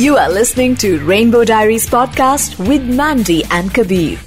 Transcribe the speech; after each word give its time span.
You 0.00 0.16
are 0.16 0.30
listening 0.32 0.76
to 0.76 0.88
Rainbow 1.08 1.40
Diaries 1.44 1.86
podcast 1.86 2.54
with 2.68 2.84
Mandy 2.98 3.42
and 3.56 3.72
Kabir. 3.78 4.18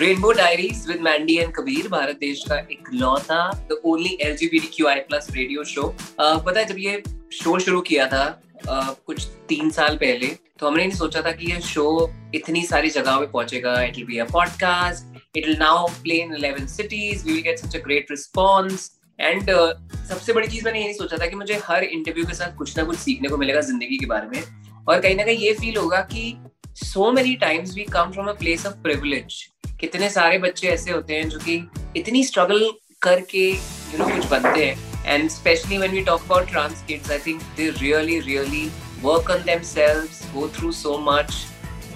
Rainbow 0.00 0.32
diaries 0.32 0.84
with 0.88 1.00
Mandy 1.00 1.36
and 1.36 1.52
Kabir 1.54 1.88
Bharat 1.88 2.16
देश 2.16 2.44
का 2.48 2.58
इकलौता 2.70 3.52
the 3.70 3.80
only 3.84 4.16
I 4.22 5.00
plus 5.00 5.28
radio 5.30 5.64
show 5.64 5.96
पता 6.20 6.60
है 6.60 6.64
जब 6.66 6.78
ये 6.78 7.02
show 7.32 7.58
शुरू 7.58 7.80
किया 7.80 8.06
था 8.06 8.40
uh, 8.40 8.88
कुछ 9.06 9.26
तीन 9.48 9.70
साल 9.70 9.96
पहले 9.96 10.26
तो 10.58 10.66
हमने 10.66 10.86
नहीं 10.86 10.98
सोचा 10.98 11.22
था 11.22 11.32
कि 11.32 11.52
ये 11.52 11.60
शो 11.60 12.14
इतनी 12.34 12.62
सारी 12.62 12.90
जगहों 12.90 13.20
पे 13.20 13.26
पहुंचेगा। 13.26 13.82
It 13.82 13.96
will 13.96 14.06
be 14.06 14.18
a 14.18 14.24
podcast 14.24 15.36
it 15.36 15.46
will 15.46 15.56
now 15.58 15.86
play 16.02 16.14
in 16.14 16.36
11 16.36 16.66
cities 16.66 17.24
we 17.24 17.32
will 17.32 17.42
get 17.42 17.58
such 17.58 17.76
a 17.76 17.78
great 17.78 18.10
response 18.10 18.90
and 19.20 19.42
uh, 19.42 19.70
सबसे 20.08 20.32
बड़ी 20.32 20.48
चीज़ 20.48 20.64
मैंने 20.64 20.78
ये 20.78 20.84
नहीं 20.84 20.94
सोचा 20.94 21.16
था 21.16 21.26
कि 21.26 21.36
मुझे 21.36 21.60
हर 21.64 21.84
इंटरव्यू 21.84 22.24
के 22.24 22.34
साथ 22.34 22.56
कुछ 22.56 22.76
ना 22.78 22.84
कुछ 22.84 22.98
सीखने 22.98 23.28
को 23.28 23.36
मिलेगा 23.36 23.60
ज़िंदगी 23.60 23.98
के 23.98 24.06
बारे 24.06 24.28
में। 24.28 24.61
और 24.88 25.00
कहीं 25.00 25.16
ना 25.16 25.24
कहीं 25.24 25.38
ये 25.38 25.52
फील 25.54 25.76
होगा 25.76 26.00
कि 26.12 26.36
so 26.76 27.10
many 27.12 27.34
times 27.36 27.74
we 27.74 27.84
come 27.92 28.12
from 28.12 28.28
a 28.28 28.32
place 28.38 28.66
of 28.66 28.74
privilege 28.82 29.42
कितने 29.80 30.08
सारे 30.10 30.38
बच्चे 30.38 30.68
ऐसे 30.68 30.92
होते 30.92 31.14
हैं 31.14 31.28
जो 31.28 31.38
कि 31.38 31.54
इतनी 31.96 32.24
स्ट्रगल 32.24 32.70
करके 33.02 33.48
यू 33.50 33.98
नो 33.98 34.08
कुछ 34.08 34.26
बनते 34.26 34.64
हैं. 34.64 35.04
And 35.06 35.28
specially 35.30 35.78
when 35.78 35.90
we 35.90 36.00
talk 36.00 36.22
about 36.24 36.48
trans 36.50 36.82
kids 36.88 37.10
I 37.10 37.18
think 37.18 37.42
they 37.56 37.68
really 37.70 38.18
really 38.20 38.64
work 39.02 39.30
on 39.30 39.42
themselves 39.46 40.22
go 40.34 40.48
through 40.56 40.72
so 40.72 40.98
much 40.98 41.34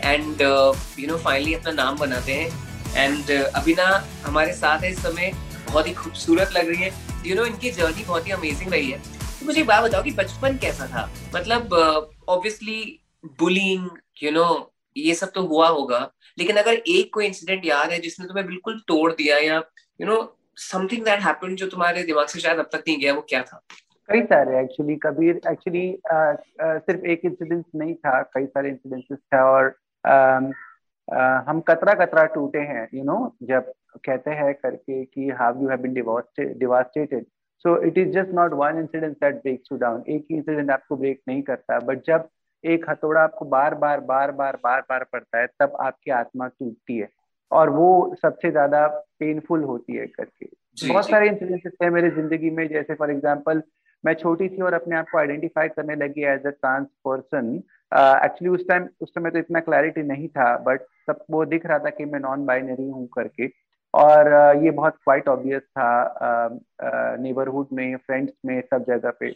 and 0.05 0.41
you 0.99 1.07
know 1.07 1.17
finally 1.17 1.55
अपना 1.55 1.73
नाम 1.73 1.97
बनाते 1.99 2.33
हैं. 2.33 2.49
एंड 2.97 3.25
uh, 3.25 3.45
अभी 3.55 3.75
ना 3.75 3.87
हमारे 4.25 4.53
साथ 4.53 4.83
है 4.83 4.91
इस 4.91 4.99
समय 4.99 5.33
बहुत 5.71 5.87
ही 5.87 5.93
खूबसूरत 5.93 6.53
लग 6.53 6.69
रही 6.69 6.83
है. 6.83 6.89
यू 6.89 7.25
you 7.25 7.37
नो 7.37 7.43
know, 7.43 7.53
इनकी 7.53 7.71
जर्नी 7.71 8.05
बहुत 8.05 8.27
ही 8.27 8.33
अमेजिंग 8.33 8.73
रही 8.73 8.91
है. 8.91 8.99
तो 8.99 9.47
मुझे 9.47 9.61
एक 9.61 9.67
बात 9.67 9.85
बताओ 9.85 10.03
कि 10.03 10.11
बचपन 10.11 10.57
कैसा 10.57 10.87
था? 10.87 11.11
मतलब 11.35 12.15
ऑब्वियसली 12.29 13.01
बुलिंग 13.25 13.89
यू 14.23 14.31
नो 14.31 14.73
ये 14.97 15.15
सब 15.15 15.31
तो 15.31 15.43
हुआ 15.43 15.69
होगा। 15.69 16.13
लेकिन 16.39 16.57
अगर 16.57 16.73
एक 16.73 17.15
कोई 17.15 17.27
इंसिडेंट 17.27 17.65
याद 17.65 17.91
है 17.91 17.99
जिसने 17.99 18.27
तुम्हें 18.27 18.47
बिल्कुल 18.47 18.79
तोड़ 18.89 19.13
दिया 19.13 19.39
या 19.39 19.63
you 20.01 20.07
know 20.07 20.39
something 20.57 21.05
that 21.05 21.21
happened 21.21 21.57
जो 21.57 21.67
तुम्हारे 21.67 22.03
दिमाग 22.03 22.27
से 22.27 22.41
शायद 22.41 22.59
अब 22.59 22.69
तक 22.73 22.83
नहीं 22.89 22.99
गया 22.99 23.13
वो 23.13 23.21
क्या 23.21 23.43
था? 23.43 23.61
कई 24.09 24.23
सारे 24.23 24.61
एक्चुअली 24.61 24.97
कबीर 24.97 25.37
एक्चुअली 25.37 25.99
सिर्फ़ 26.63 27.07
एक 27.07 27.21
इंसिडेंट 27.25 27.67
नहीं 27.75 27.95
था 27.95 28.23
कई 28.23 28.47
सारे 28.47 28.69
इंसिडेंसेस 28.69 29.19
था 29.19 29.51
और 29.51 29.77
आ, 30.07 30.41
आ, 31.17 31.43
हम 31.49 31.61
कतरा 31.61 31.95
कतरा 31.95 32.25
टूटे 32.25 32.59
हैं 32.59 32.89
यू 32.95 33.01
you 33.01 33.13
नो 33.13 33.19
know, 33.19 33.49
जब 33.49 33.73
कहते 33.97 34.31
हैं 34.31 34.55
करके 34.55 35.05
कि 35.05 35.31
how 35.31 35.63
you 35.63 35.69
have 35.69 35.79
been 35.79 35.95
devastated 36.59 37.27
so 37.67 37.77
it 37.83 37.99
is 37.99 38.09
just 38.11 38.31
not 38.35 38.53
one 38.55 38.79
incident 38.79 39.17
that 39.17 39.35
breaks 39.37 39.69
you 39.73 39.79
down 39.79 40.03
एक 40.09 40.27
ही 40.31 40.37
इंसिडेंट 40.37 40.71
आपको 40.71 40.97
ब्रेक 40.97 41.21
नहीं 41.29 41.43
करता। 41.43 41.79
बट 41.87 42.03
जब 42.07 42.29
एक 42.65 42.85
हथौड़ा 42.91 43.21
आपको 43.21 43.45
बार 43.47 43.75
बार 43.77 44.01
बार 44.03 44.33
बार 44.33 44.57
बार 44.65 44.81
बार 44.91 45.05
पड़ता 45.13 45.39
है 45.39 45.47
तब 45.61 45.77
आपकी 45.81 46.11
आत्मा 46.11 46.47
टूटती 46.49 46.99
है। 46.99 47.09
और 47.51 47.71
वो 47.71 47.89
सबसे 48.23 48.51
ज़्यादा 48.51 48.87
पेनफुल 49.21 49.65
होती 49.65 49.97
है 49.97 50.07
करके। 50.09 50.47
बहुत 50.89 51.09
सारे 51.11 51.29
इंसिडेंसेस 51.29 51.73
थे 51.83 51.91
मेरी 51.91 52.11
ज़िंदगी 52.11 52.51
में। 52.51 52.67
जैसे 52.69 52.95
फॉर 52.95 53.11
एग्ज़ाम्पल 53.11 53.63
मैं 54.05 54.15
छोटी 54.15 54.49
थी 54.49 54.63
और 54.63 54.75
अपने 54.75 54.97
आप 54.97 55.07
को 55.13 55.19
आइडेंटिफाई 55.19 55.69
करने 55.69 55.95
लगी 55.97 56.25
as 56.33 56.47
a 56.47 56.51
trans 56.51 56.87
person 57.07 57.55
actually 57.93 58.49
उस 58.49 58.67
टाइम 58.69 58.89
उस 59.01 59.11
समय 59.11 59.31
तो 59.31 59.39
इतना 59.39 59.61
क्लैरिटी 59.61 60.03
नहीं 60.05 60.29
था 60.29 60.57
बट 60.67 60.81
सब 61.07 61.25
वो 61.31 61.45
दिख 61.47 61.67
रहा 61.67 61.79
था 61.79 61.91
कि 61.91 62.05
मैं 62.05 62.21
नॉन 62.21 62.45
बाइनरी 62.47 62.89
हूँ 62.89 63.07
करके। 63.15 63.47
और 63.97 64.29
ये 64.65 64.71
बहुत 64.71 64.97
क्वाइट 64.97 65.29
ऑब्वियस 65.29 65.63
था 65.63 67.19
नेबरहुड 67.19 67.67
में 67.73 67.97
फ्रेंड्स 67.97 68.33
में 68.47 68.61
सब 68.61 68.85
जगह 68.89 69.11
पे। 69.21 69.31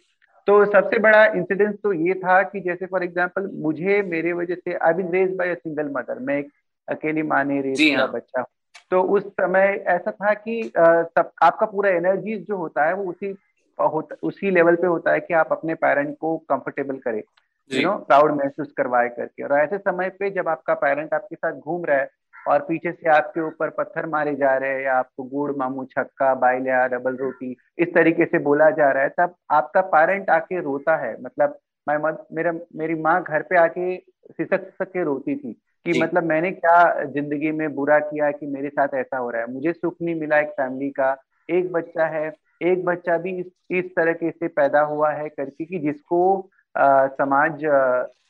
तो 0.48 0.64
सबसे 0.64 0.98
बड़ा 0.98 1.25
इंसिडेंस 1.27 1.75
तो 1.83 1.92
ये 1.92 2.14
था 2.14 2.42
कि 2.42 2.61
जैसे 2.61 2.86
फॉर 2.86 3.02
एग्जांपल 3.05 3.50
मुझे 3.62 4.00
मेरे 4.02 4.33
वजह 4.33 4.55
से 4.55 4.75
I 4.78 4.92
been 4.92 5.11
raised 5.12 5.36
by 5.36 5.50
a 5.50 5.55
single 5.55 5.91
mother 5.92 6.19
मैं 6.19 6.39
एक 6.39 6.48
अकेली 6.89 7.22
माँ 7.22 7.44
ने 7.44 7.61
रेज 7.61 7.80
किया। 7.80 8.06
बच्चा 8.06 8.44
तो 8.92 9.02
उस 9.17 9.27
समय 9.30 9.84
ऐसा 9.89 10.11
था 10.11 10.33
कि 10.34 10.63
सब 10.77 11.30
आपका 11.42 11.67
पूरा 11.67 11.90
एनर्जी 11.90 12.36
जो 12.39 12.57
होता 12.57 12.86
है 12.86 12.95
वो 12.95 13.11
उसी 13.11 13.34
होता 13.79 14.17
उसी 14.23 14.51
लेवल 14.51 14.77
पे 14.77 14.86
होता 14.86 15.13
है 15.13 15.20
कि 15.20 15.34
आप 15.34 15.52
अपने 15.52 15.74
पेरेंट 15.74 16.17
को 16.20 16.36
कंफर्टेबल 16.48 16.96
करें 16.98 17.23
यू 17.70 17.83
नो 17.83 17.92
प्राउड 17.98 18.33
महसूस 18.33 18.73
करवाए 18.77 19.08
करके। 19.08 19.42
और 19.42 19.52
ऐसे 19.58 19.79
समय 19.79 20.08
पे 20.18 20.30
जब 20.30 20.48
आपका 20.48 20.74
पेरेंट 20.74 21.14
आपके 21.14 21.36
साथ 21.36 21.52
घूम 21.52 21.84
रहा 21.84 21.98
है 21.98 22.08
और 22.48 22.61
पीछे 22.61 22.92
से 22.92 23.08
आपके 23.11 23.40
ऊपर 23.40 23.70
पत्थर 23.70 24.06
मारे 24.06 24.34
जा 24.34 24.56
रहे 24.56 24.70
हैं 24.70 24.83
या 24.83 24.95
आपको 24.95 25.24
गुड़ 25.24 25.52
मामू 25.56 25.84
छक्का 25.84 26.34
बाइलिया 26.34 26.86
डबल 26.86 27.17
रोटी 27.17 27.56
इस 27.78 27.89
तरीके 27.95 28.24
से 28.24 28.39
बोला 28.39 28.70
जा 28.70 28.90
रहा 28.92 29.02
है 29.02 29.08
तब 29.18 29.34
आपका 29.51 29.80
पेरेंट 29.95 30.30
आके 30.30 30.61
रोता 30.61 30.96
है। 30.96 31.17
मतलब 31.23 31.58
मैं 31.86 31.96
मत, 31.98 32.27
मेरा 32.33 32.52
मेरी 32.77 32.95
माँ 32.95 33.23
घर 33.23 33.42
पे 33.42 33.56
आके 33.56 33.96
सिसक 33.96 34.64
सिसक 34.64 34.90
के 34.92 35.05
रोती 35.05 35.36
थी 35.36 35.52
कि 35.86 36.01
मतलब 36.02 36.24
मैंने 36.24 36.51
क्या 36.52 37.05
ज़िंदगी 37.05 37.51
में 37.52 37.74
बुरा 37.74 37.98
किया 37.98 38.30
कि 38.30 38.46
मेरे 38.46 38.68
साथ 38.68 38.95
ऐसा 38.95 39.17
हो 39.17 39.30
रहा 39.30 39.42
है। 39.42 39.52
मुझे 39.52 39.72
सुख 39.72 39.96
नहीं 40.02 40.20
मिला 40.20 40.39
एक 40.40 40.48
फैमिली 40.51 40.90
का। 40.90 41.17
एक 41.48 41.72
बच्चा 41.72 42.07
है 42.07 42.33
एक 42.62 42.84
बच्चा 42.84 43.17
भी 43.18 43.30
इस 43.40 43.46
इस 43.70 43.84
तरह 43.96 44.12
के 44.12 44.30
से 44.30 44.48
पैदा 44.48 44.80
हुआ 44.80 45.11
है 45.12 45.28
करके 45.28 45.64
कि 45.64 45.78
जिसको 45.78 46.51
आ, 46.74 47.07
समाज 47.07 47.64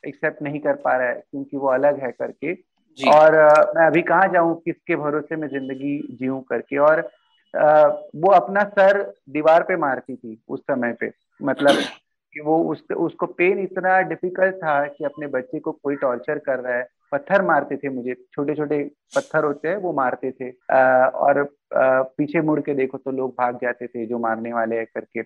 एक्सेप्ट 0.07 0.41
नहीं 0.41 0.59
कर 0.59 0.75
पा 0.75 0.95
रहा 0.97 1.07
है 1.07 1.23
क्योंकि 1.31 1.57
वो 1.57 1.67
अलग 1.67 1.99
है 1.99 2.11
करके। 2.11 2.53
और 3.09 3.49
uh, 3.49 3.75
मैं 3.75 3.87
अभी 3.87 4.01
कहाँ 4.01 4.27
जाऊँ 4.27 4.61
किसके 4.61 4.95
भरोसे 4.95 5.35
में 5.35 5.47
ज़िंदगी 5.47 6.17
जीऊं 6.21 6.41
करके? 6.41 6.77
और 6.77 7.01
uh, 7.53 7.91
वो 8.15 8.31
अपना 8.31 8.63
सर 8.63 9.13
दीवार 9.29 9.63
पे 9.63 9.75
मारती 9.75 10.15
थी 10.15 10.43
उस 10.47 10.59
समय 10.59 10.93
पे 10.93 11.11
मतलब 11.43 11.75
कि 12.33 12.41
वो 12.41 12.63
उस 12.63 12.83
उसको 12.97 13.25
पेन 13.25 13.59
इतना 13.59 14.01
डिफ़िकल्ट 14.01 14.55
था 14.55 14.87
कि 14.87 15.03
अपने 15.03 15.27
बच्चे 15.27 15.59
को 15.59 15.71
कोई 15.71 15.95
टॉर्चर 15.95 16.37
कर 16.37 16.59
रहा 16.59 16.73
है। 16.73 16.87
पत्थर 17.11 17.41
मारते 17.41 17.77
थे 17.77 17.89
मुझे 17.89 18.13
छोटे 18.13 18.55
छोटे 18.55 18.91
पत्थर 19.15 19.43
होते 19.43 19.67
हैं 19.67 19.77
वो 19.77 19.93
मारते 19.93 20.31
थे। 20.31 20.75
आ, 20.75 21.05
और 21.05 21.39
आ, 21.75 22.01
पीछे 22.01 22.41
मुड़ 22.41 22.59
के 22.59 22.73
देखो 22.73 22.97
तो 22.97 23.11
लोग 23.11 23.31
भाग 23.31 23.59
जाते 23.61 23.87
थे 23.87 24.05
जो 24.05 24.19
मारने 24.19 24.53
वाले 24.53 24.75
हैं 24.75 24.85
करके। 24.85 25.21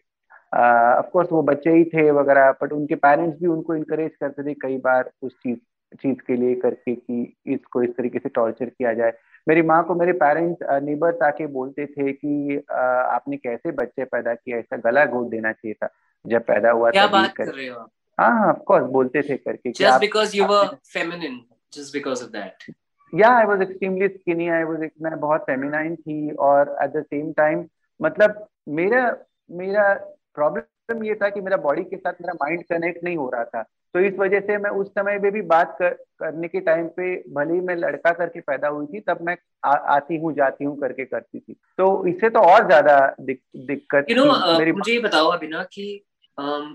ऑफ़ 0.99 1.05
कोर्स 1.05 1.31
वो 1.31 1.41
बच्चे 1.41 1.71
ही 1.71 1.83
थे 1.83 2.11
वगैरह 2.11 2.51
बट 2.51 2.71
उनके 2.71 2.95
पेरेंट्स 2.95 3.39
भी 3.39 3.47
उनको 3.47 3.75
इनकरेज 3.75 4.11
करते 4.15 4.43
थे 4.43 4.53
कई 4.53 4.77
बार 4.77 5.11
उस 5.21 5.35
चीज़ 5.35 5.57
चीज़ 5.95 6.17
के 6.27 6.35
लिए 6.35 6.55
करके 6.55 6.95
कि 6.95 7.35
इसको 7.47 7.83
इस 7.83 7.89
तरीके 7.97 8.19
से 8.19 8.29
टॉर्चर 8.29 8.69
किया 8.69 8.93
जाए। 8.93 9.13
मेरी 9.47 9.61
माँ 9.61 9.83
को 9.85 9.95
मेरे 9.95 10.13
पेरेंट्स 10.21 10.63
नेबर्स 10.83 11.21
आके 11.23 11.47
बोलते 11.47 11.85
थे 11.85 12.11
कि 12.13 12.57
आपने 12.71 13.37
कैसे 13.37 13.71
बच्चे 13.71 14.05
पैदा 14.05 14.33
किया 14.33 14.57
ऐसा 14.57 14.77
गला 14.85 15.05
घोट 15.05 15.29
देना 15.29 15.51
चाहिए 15.51 15.73
था। 15.73 15.89
जब 16.25 16.45
पैदा 16.45 16.71
हुआ 16.71 16.91
क्या 16.91 17.07
बात 17.07 17.33
कर 17.37 17.47
रहे 17.47 17.67
हो 17.67 17.79
हाँ 18.17 18.31
हाँ 18.31 18.47
ऑफ़ 18.49 18.59
कोर्स 18.67 18.85
बोलते 18.91 19.21
थे 19.21 19.37
करके 19.37 19.71
just 19.71 20.01
because 20.01 20.33
you 20.35 20.47
were 20.49 20.65
feminine 20.93 21.37
just 21.73 21.95
because 21.95 22.21
of 22.25 22.31
that. 22.35 22.73
या 23.13 23.29
I 23.29 23.45
was 23.45 23.61
extremely 23.61 24.07
skinny 24.07 24.47
I 24.49 24.63
was 24.63 24.89
मैं 25.01 25.19
बहुत 25.19 25.41
फेमिनाइन 25.41 25.95
थी 25.95 26.31
और 26.47 26.75
एट 26.83 26.89
द 26.91 27.03
सेम 27.03 27.31
टाइम 27.33 27.65
मतलब 27.99 28.45
मेरा 28.69 29.03
मेरा 29.51 29.93
प्रॉब्लम 30.35 31.03
ये 31.03 31.15
था 31.15 31.29
कि 31.29 31.41
मेरा 31.41 31.57
बॉडी 31.57 31.83
के 31.83 31.97
साथ 31.97 32.13
मेरा 32.21 32.33
माइंड 32.33 32.63
कनेक्ट 32.63 33.03
नहीं 33.03 33.17
हो 33.17 33.29
रहा 33.29 33.43
था। 33.43 33.63
तो 33.95 33.99
इस 33.99 34.13
वजह 34.19 34.39
से 34.39 34.57
मैं 34.57 34.69
उस 34.69 34.87
समय 34.87 35.17
में 35.19 35.31
भी 35.31 35.41
बात 35.41 35.75
कर, 35.79 35.89
करने 35.89 36.47
के 36.47 36.59
टाइम 36.59 36.87
पे 36.87 37.15
भले 37.33 37.53
ही 37.53 37.59
मैं 37.59 37.75
लड़का 37.75 38.11
करके 38.11 38.39
पैदा 38.39 38.67
हुई 38.67 38.85
थी 38.85 38.99
तब 38.99 39.17
मैं 39.21 39.37
आ, 39.65 39.71
आती 39.71 40.17
हूँ 40.17 40.33
जाती 40.33 40.65
हूँ 40.65 40.79
करके 40.79 41.05
करती 41.05 41.39
थी। 41.39 41.53
तो 41.77 42.07
इससे 42.07 42.29
तो 42.29 42.39
और 42.39 42.65
ज़्यादा 42.67 43.15
दिक, 43.21 43.41
दिक्कत 43.57 44.05
you 44.11 44.17
know, 44.19 44.35
uh, 44.35 44.59
मेरी 44.59 44.71
मुझे 44.71 44.91
ये 44.93 44.99
बताओ 44.99 45.27
अभिना 45.27 45.63
कि 45.63 46.05
um, 46.37 46.67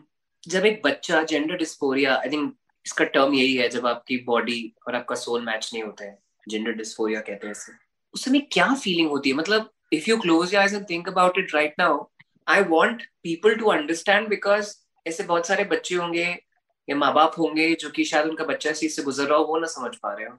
जब 0.49 0.67
एक 0.67 0.81
बच्चा 0.85 1.23
जेंडर 1.23 1.57
डिस्फोरिया 1.57 2.15
आई 2.15 2.31
थिंक 2.31 2.55
इसका 2.87 3.05
टर्म 3.05 3.35
यही 3.35 3.55
है 3.57 3.69
जब 3.69 3.87
आपकी 3.87 4.17
बॉडी 4.27 4.75
और 4.89 4.95
आपका 4.95 5.15
सोल 5.15 5.45
मैच 5.45 5.71
नहीं 5.75 5.83
होता 5.83 6.05
है 6.05 6.19
जेंडर 6.49 6.73
डिस्फोरिया 6.73 7.21
कहते 7.21 7.47
हैं 7.47 7.53
इसे 7.53 7.73
उस 8.15 8.25
समय 8.25 8.49
क्या 8.53 8.75
फीलिंग 8.75 9.11
होती 9.11 9.31
है? 9.31 9.37
मतलब 9.37 9.71
if 9.93 10.11
you 10.11 10.17
close 10.17 10.55
your 10.55 10.63
eyes 10.63 10.75
and 10.75 10.91
think 10.91 11.09
about 11.09 11.39
it 11.39 11.55
right 11.55 11.75
now 11.79 12.05
I 12.49 12.63
want 12.69 13.03
people 13.23 13.55
to 13.55 13.67
understand 13.67 14.29
because 14.29 14.77
ऐसे 15.07 15.23
बहुत 15.23 15.47
सारे 15.47 15.65
बच्चे 15.65 15.95
होंगे 15.95 16.50
या 16.91 16.97
माँ 16.97 17.13
बाप 17.15 17.35
होंगे 17.39 17.75
जो 17.75 17.91
कि 17.91 18.05
शायद 18.05 18.27
उनका 18.27 18.45
बच्चा 18.45 18.71
इस 18.71 18.81
चीज़ 18.81 18.95
से 18.95 19.03
गुजर 19.03 19.27
रहा 19.27 19.39
हो, 19.39 19.45
वो 19.45 19.59
ना 19.59 19.67
समझ 19.69 19.95
पा 19.97 20.13
रहे 20.15 20.27
हो। 20.27 20.39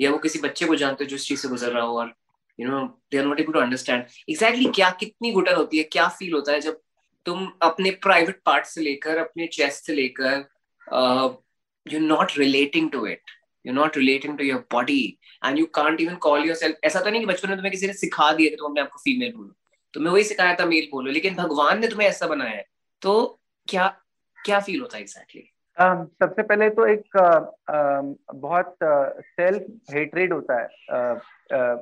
या 0.00 0.10
वो 0.10 0.18
किसी 0.18 0.38
बच्चे 0.38 0.66
को 0.66 0.74
जानते 0.76 1.04
हो 1.04 1.08
जो 1.08 1.16
इस 1.16 1.26
चीज़ 1.26 1.40
से 1.40 1.48
गुजर 1.48 1.72
रहा 1.72 1.84
हो 1.84 1.98
और 1.98 2.14
you 2.58 2.68
know 2.68 2.80
they 3.12 3.18
are 3.18 3.24
not 3.24 3.40
able 3.40 3.52
to 3.52 3.60
understand 3.60 4.04
exactly 4.30 4.64
क्या, 4.66 4.90
कितनी 4.90 5.32
घुटन 5.32 5.54
होती 5.54 5.78
है, 5.78 5.82
क्या 5.84 6.08
फील 6.08 6.32
होता 6.34 6.52
है 6.52 6.60
जब 6.60 6.80
तुम 7.26 7.50
अपने 7.62 7.90
प्राइवेट 8.02 8.40
पार्ट 8.46 8.66
से 8.66 8.80
लेकर, 8.80 9.16
अपने 9.18 9.46
चेस्ट 9.48 9.86
से 9.86 9.94
लेकर 9.94 10.48
you 11.86 12.00
not 12.00 12.38
relating 12.38 12.90
to 12.90 13.06
it 13.06 13.30
you 13.64 13.72
not 13.72 13.96
relating 13.96 14.38
to 14.38 14.44
your 14.44 14.64
body 14.72 15.02
and 15.44 15.58
you 15.58 15.66
can't 15.74 16.00
even 16.00 16.14
call 16.26 16.46
your 16.46 16.56
self 16.56 16.76
ऐसा 16.84 17.00
तो 17.00 17.10
नहीं 17.10 17.20
कि 17.20 17.26
बचपन 17.26 17.48
में 17.48 17.56
तुम्हें 17.56 17.72
किसी 17.72 17.86
ने 17.86 17.92
सिखा 17.94 18.32
दिया 18.32 18.50
कि 18.50 18.56
तुम 18.56 18.70
अपने 18.70 18.80
आपको 18.80 18.98
फीमेल 18.98 19.32
बोलो। 19.32 19.54
तुम्हें 19.94 20.12
वही 20.12 20.24
सिखाया 20.24 20.54
था 20.60 20.64
मेल 20.66 20.88
बोलो। 20.92 21.10
लेकिन 21.12 21.34
भगवान 21.34 21.80
ने 21.80 21.88
तुम्हें 21.88 22.08
ऐसा 22.08 22.26
बनाया 22.26 22.50
है। 22.50 22.64
तो 23.02 23.40
क्या 23.68 23.88
क्या 24.38 24.60
फील 24.60 24.80
होता 24.80 24.96
है 24.96 25.02
एग्जैक्टली 25.02 25.50
सबसे 25.78 26.42
पहले 26.42 26.68
तो 26.70 26.86
एक 26.86 27.16
बहुत 28.34 28.74
सेल्फ 28.82 29.94
हेट्रेड 29.94 30.32
होता 30.32 30.60
है 30.60 30.68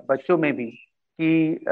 बच्चों 0.08 0.36
में 0.38 0.52
भी 0.52 0.66
कि 1.18 1.64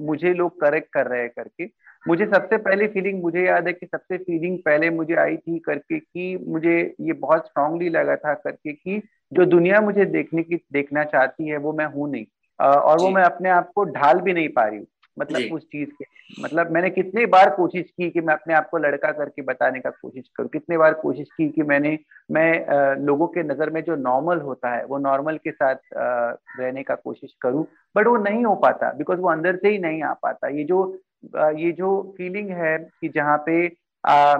मुझे 0.00 0.32
लोग 0.34 0.60
करेक्ट 0.60 0.92
कर 0.92 1.06
रहे 1.06 1.20
हैं 1.20 1.30
करके। 1.30 1.68
मुझे 2.08 2.26
सबसे 2.26 2.56
पहली 2.58 2.86
फीलिंग 2.86 3.22
मुझे 3.22 3.44
याद 3.46 3.66
है 3.66 3.72
कि 3.72 3.86
सबसे 3.86 4.16
फीलिंग 4.18 4.58
पहले 4.58 4.90
मुझे 4.90 5.14
आई 5.14 5.36
थी 5.36 5.58
करके 5.58 5.98
कि 5.98 6.36
मुझे 6.48 6.78
ये 7.00 7.12
बहुत 7.12 7.46
स्ट्रांगली 7.46 7.88
लगा 7.88 8.16
था 8.16 8.34
करके 8.34 8.72
कि 8.72 9.02
जो 9.32 9.44
दुनिया 9.44 9.80
मुझे 9.80 10.04
देखने 10.04 10.42
की 10.42 10.56
देखना 10.72 11.04
चाहती 11.04 11.48
है 11.48 11.56
वो 11.56 11.72
मैं 11.72 11.86
हूँ 11.86 12.10
नहीं। 12.10 12.26
और 12.60 12.98
वो 12.98 13.10
मैं 13.10 13.22
अपने 13.22 13.50
आप 13.50 13.70
को 13.74 13.84
ढाल 13.84 14.20
भी 14.20 14.32
नहीं 14.32 14.48
पा 14.48 14.64
रही 14.64 14.78
हूँ। 14.78 14.86
मतलब 15.18 15.52
उस 15.52 15.62
चीज़ 15.62 15.90
के 15.90 16.04
मतलब 16.42 16.70
मैंने 16.70 16.90
कितनी 16.90 17.26
बार 17.26 17.50
कोशिश 17.50 17.90
की 17.90 18.10
कि 18.10 18.20
मैं 18.20 18.34
अपने 18.34 18.54
आप 18.54 18.68
को 18.70 18.78
लड़का 18.78 19.12
करके 19.12 19.42
बताने 19.42 19.80
का 19.80 19.90
कोशिश 19.90 20.24
करूँ 20.36 20.48
कितनी 20.48 20.76
बार 20.76 20.94
कोशिश 20.94 21.28
की 21.36 21.48
कि 21.48 21.62
मैंने 21.62 21.98
मैं 22.30 22.66
आ, 22.66 22.94
लोगों 22.94 23.26
के 23.26 23.42
नज़र 23.42 23.70
में 23.70 23.82
जो 23.82 23.96
नॉर्मल 23.96 24.40
होता 24.40 24.74
है 24.74 24.84
वो 24.84 24.98
नॉर्मल 24.98 25.36
के 25.36 25.50
साथ 25.50 25.74
आ, 25.74 26.30
रहने 26.60 26.82
का 26.82 26.94
कोशिश 26.94 27.34
करूँ 27.42 27.66
बट 27.96 28.06
वो 28.06 28.16
नहीं 28.16 28.44
हो 28.44 28.54
पाता 28.54 28.92
बिकॉज़ 28.92 29.18
वो 29.18 29.30
अंदर 29.30 29.56
से 29.56 29.68
ही 29.68 29.78
नहीं 29.78 30.02
आ 30.02 30.12
पाता। 30.12 30.48
ये 30.48 30.64
जो 30.64 31.00
आ, 31.36 31.50
ये 31.50 31.72
जो 31.72 32.14
फीलिंग 32.18 32.50
है 32.50 32.78
कि 32.78 33.08
जहाँ 33.08 33.42
पे 33.46 33.76
आ, 34.06 34.34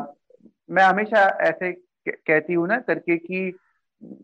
मैं 0.70 0.82
हमेशा 0.82 1.38
ऐसे 1.40 1.72
कहती 2.08 2.52
हूँ 2.52 2.68
ना 2.68 2.76
करके 2.76 3.16
कि 3.16 3.58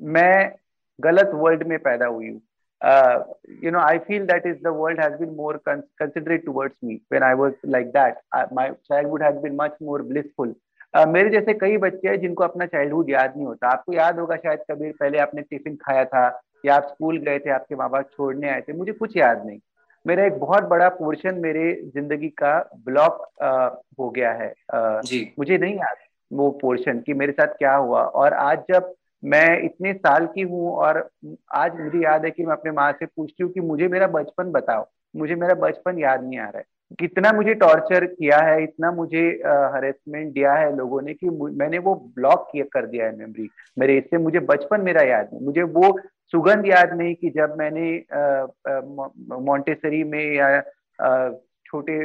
मैं 0.02 0.52
गलत 1.00 1.30
वर्ल्ड 1.34 1.62
में 1.62 1.78
पैदा 1.78 2.06
हुई 2.06 2.28
हूँ। 2.28 2.40
Uh, 2.80 3.22
you 3.62 3.70
know, 3.70 3.80
I 3.80 3.98
feel 3.98 4.26
that 4.26 4.46
is 4.46 4.56
the 4.62 4.72
world 4.72 4.98
has 4.98 5.18
been 5.18 5.36
more 5.36 5.58
con- 5.58 5.82
considerate 5.98 6.44
towards 6.44 6.74
me 6.84 7.00
when 7.08 7.22
I 7.22 7.34
was 7.34 7.52
like 7.64 7.92
that. 7.92 8.18
Uh, 8.32 8.46
my 8.52 8.70
childhood 8.88 9.22
has 9.22 9.36
been 9.42 9.56
much 9.56 9.74
more 9.80 10.02
blissful. 10.02 10.54
Uh, 10.96 11.06
मेरे 11.06 11.30
जैसे 11.30 11.54
कई 11.54 11.76
बच्चे 11.76 12.08
हैं 12.08 12.20
जिनको 12.20 12.44
अपना 12.44 12.66
चाइल्डहुड 12.66 13.10
याद 13.10 13.36
नहीं 13.36 13.46
होता। 13.46 13.68
आपको 13.68 13.92
याद 13.92 14.18
होगा 14.18 14.36
शायद 14.36 14.60
कभी 14.70 14.92
पहले 14.92 15.18
आपने 15.18 15.42
टिफ़िन 15.42 15.76
खाया 15.76 16.04
था 16.04 16.40
या 16.66 16.76
आप 16.76 16.82
स्कूल 16.82 17.18
गए 17.18 17.38
थे 17.38 17.50
आपके 17.50 17.74
माँ 17.74 17.90
बाप 17.90 18.10
छोड़ने 18.16 18.48
आए 18.50 18.60
थे। 18.60 18.72
मुझे 18.72 18.92
कुछ 18.92 19.16
याद 19.16 19.46
नहीं। 19.46 19.58
मेरा 20.06 20.24
एक 20.24 20.38
बहुत 20.38 20.62
बड़ा 20.62 20.88
पोर्शन 20.88 21.34
मेरे 21.34 21.82
ज़िंदगी 21.94 22.28
का 22.28 22.70
ब्लॉक 22.84 23.28
हो 23.98 24.10
गया 24.10 24.32
है। 24.32 24.54
जी। 24.74 25.34
मुझे 25.38 25.58
नहीं 25.58 25.74
याद 25.74 25.96
वो 26.32 26.50
पोर्शन 26.50 27.00
कि 27.00 27.14
मेरे 27.14 27.32
साथ 27.32 27.46
क्या 27.46 27.74
हुआ। 27.74 28.02
और 28.02 28.32
आज 28.32 28.58
जब 28.58 28.94
मैं 29.22 29.62
इतने 29.64 29.92
साल 29.94 30.26
की 30.26 30.42
हूँ 30.42 30.70
और 30.72 31.08
आज 31.54 31.80
मुझे 31.80 32.02
याद 32.02 32.24
है 32.24 32.30
कि 32.30 32.44
मैं 32.46 32.52
अपने 32.52 32.70
माँ 32.72 32.90
से 32.92 33.06
पूछती 33.06 33.42
हूँ 33.42 33.52
कि 33.52 33.60
मुझे 33.62 33.88
मेरा 33.88 34.06
बचपन 34.08 34.50
बताओ। 34.52 34.86
मुझे 35.14 35.34
मेरा 35.34 35.54
बचपन 35.60 35.98
याद 35.98 36.24
नहीं 36.24 36.38
आ 36.38 36.44
रहा 36.44 36.58
है। 36.58 36.64
कितना 36.98 37.32
मुझे 37.32 37.54
टॉर्चर 37.54 38.04
किया 38.06 38.38
है, 38.38 38.62
इतना 38.62 38.90
मुझे 38.92 39.20
हरेसमेंट 39.74 40.32
दिया 40.34 40.52
है 40.54 40.76
लोगों 40.76 41.00
ने 41.02 41.14
कि 41.14 41.28
मैंने 41.30 41.78
वो 41.78 41.94
ब्लॉक 42.16 42.48
किया, 42.52 42.64
कर 42.72 42.86
दिया 42.86 43.06
है 43.06 43.16
मेमोरी 43.18 43.48
मेरे 43.78 43.96
इससे 43.98 44.18
मुझे 44.18 44.40
बचपन 44.42 44.80
मेरा 44.80 45.02
याद 45.02 45.30
नहीं, 45.32 45.44
मुझे 45.44 45.62
वो 45.62 45.98
सुगंध 46.32 46.66
याद 46.66 46.92
नहीं 46.92 47.14
कि 47.14 47.30
जब 47.30 47.54
मैंने 47.58 47.90
मोन्टेसरी 49.40 50.02
में 50.04 50.24
या 50.34 50.60
छोटे 51.66 52.02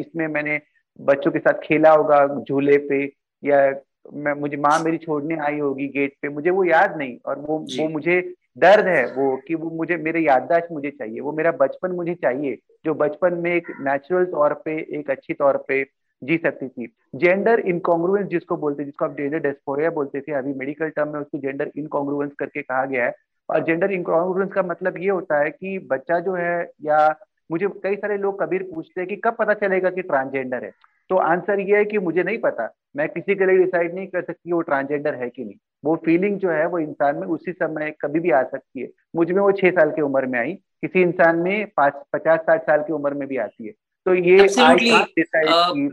इसमें 0.00 0.26
मैंने 0.28 0.60
बच्चों 0.98 1.30
के 1.30 1.38
साथ 1.38 1.60
खेला 1.62 1.90
होगा 1.92 2.26
झूले 2.40 2.76
पे 2.88 3.04
या 3.42 3.70
मैं 4.12 4.32
मुझे 4.32 4.56
माँ 4.56 4.78
मेरी 4.84 4.98
छोड़ने 4.98 5.36
आई 5.36 5.58
होगी 5.58 5.86
गेट 5.88 6.14
पे 6.22 6.28
मुझे 6.28 6.50
वो 6.50 6.64
याद 6.64 6.96
नहीं 6.96 7.18
और 7.26 7.38
वो 7.38 7.58
वो 7.58 7.88
मुझे 7.88 8.34
दर्द 8.58 8.86
है 8.86 9.04
वो 9.06 9.36
कि 9.36 9.54
वो 9.54 9.70
मुझे 9.70 9.96
मेरे 9.96 10.20
याददाश्त 10.20 10.68
मुझे 10.72 10.90
चाहिए 10.90 11.20
वो 11.20 11.32
मेरा 11.32 11.50
बचपन 11.50 11.90
मुझे 11.90 12.14
चाहिए 12.14 12.58
जो 12.84 12.94
बचपन 12.94 13.34
में 13.34 13.54
एक 13.54 13.68
नेचुरल 13.80 14.24
तौर 14.24 14.54
पे 14.54 14.98
एक 14.98 15.10
अच्छी 15.10 15.34
तौर 15.34 15.64
पे 15.68 15.86
जी 16.22 16.36
सकती 16.36 16.68
थी। 16.68 16.94
जेंडर 17.14 17.60
इनकॉन्ग्रुएंस 17.60 18.26
जिसको 18.26 18.56
बोलते 18.56 18.84
जिसको 18.84 19.04
आप 19.04 19.16
जेंडर 19.16 19.38
डेस्पोरिया 19.38 19.90
बोलते 19.90 20.20
थे 20.20 20.32
अभी 20.32 20.52
मेडिकल 20.54 20.88
टर्म 20.88 21.08
में 21.08 21.20
उसको 21.20 21.38
जेंडर 21.38 21.70
इनकॉन्ग्रुएंस 21.76 22.32
करके 22.38 22.62
कहा 22.62 22.84
गया 22.84 23.04
है। 23.04 23.14
और 23.50 23.64
जेंडर 23.64 23.92
इनकॉन्ग्रुएंस 23.92 24.52
का 24.52 24.62
मतलब 24.62 24.94
ये 24.98 25.08
होता 25.08 25.38
है 25.38 25.50
कि 25.50 25.78
बच्चा 25.78 26.18
जो 26.18 26.34
है 26.34 26.70
या 26.82 27.14
मुझे 27.52 27.68
कई 27.68 27.96
सारे 27.96 28.18
लोग 28.18 28.42
कबीर 28.42 28.62
पूछते 28.62 29.00
हैं 29.00 29.08
कि 29.08 29.16
कब 29.16 29.36
पता 29.38 29.54
चलेगा 29.54 29.90
कि 29.90 30.02
ट्रांसजेंडर 30.02 30.64
है? 30.64 30.70
तो 31.08 31.16
आंसर 31.16 31.60
ये 31.60 31.76
है 31.76 31.84
कि 31.84 31.98
मुझे 31.98 32.22
नहीं 32.22 32.38
पता। 32.38 32.74
मैं 32.96 33.08
किसी 33.08 33.34
के 33.34 33.46
लिए 33.46 33.64
डिसाइड 33.64 33.94
नहीं 33.94 34.06
कर 34.06 34.22
सकती 34.22 34.52
वो 34.52 34.60
ट्रांसजेंडर 34.60 35.14
है 35.22 35.28
कि 35.30 35.44
नहीं। 35.44 35.56
वो 35.84 35.94
फीलिंग 36.04 36.38
जो 36.40 36.50
है 36.50 36.66
वो 36.68 36.78
इंसान 36.78 37.16
में 37.16 37.26
उसी 37.26 37.52
समय 37.52 37.94
कभी 38.00 38.20
भी 38.20 38.30
आ 38.30 38.42
सकती 38.42 38.80
है। 38.80 38.88
मुझमें 39.16 39.40
वो 39.42 39.50
छह 39.52 39.70
साल 39.70 39.90
की 39.90 40.02
उम्र 40.02 40.26
में 40.26 40.38
आई। 40.38 40.52
किसी 40.52 41.02
इंसान 41.02 41.36
में 41.36 41.66
पाँच 41.76 41.94
पचास 42.12 42.40
साठ 42.40 42.62
साल 42.62 42.82
की 42.82 42.92
उम्र 42.92 43.14
में 43.14 43.28
भी 43.28 43.36
आती 43.46 43.66
है। 43.66 43.72
तो 44.06 44.14
ये 44.14 44.36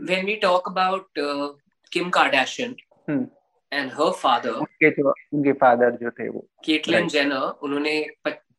when 0.04 0.24
we 0.26 0.34
talk 0.42 0.68
about 0.68 1.06
Kim 1.92 2.10
Kardashian 2.10 2.74
and 3.72 3.90
her 3.92 4.10
father 4.12 4.50
उनके 4.50 4.90
जो 4.90 5.14
उनके 5.34 5.52
फादर 5.64 5.90
जो 6.02 6.10
थे 6.10 6.28
वो। 6.28 6.46
केटलिन 6.64 7.08
जेनर 7.08 7.58
उन्होंने 7.62 8.04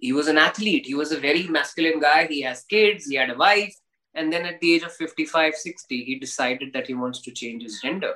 he 0.04 0.12
was 0.12 0.28
an 0.28 0.38
athlete. 0.38 0.86
He 0.86 0.94
was 0.96 1.12
a 1.14 1.18
very 1.18 1.44
masculine 1.48 2.00
guy. 2.00 2.26
He 2.30 2.42
has 2.42 2.64
kids. 2.72 3.06
He 3.10 3.16
had 3.16 3.30
a 3.30 3.36
wife. 3.42 3.76
And 4.16 4.34
then 4.34 4.48
at 4.48 4.60
the 4.64 4.72
age 4.74 4.84
of 4.84 4.92
55 4.92 5.56
60 5.56 6.00
he 6.08 6.16
decided 6.24 6.74
that 6.74 6.88
he 6.88 6.96
wants 7.04 7.22
to 7.28 7.32
change 7.32 7.64
his 7.64 7.78
gender. 7.84 8.10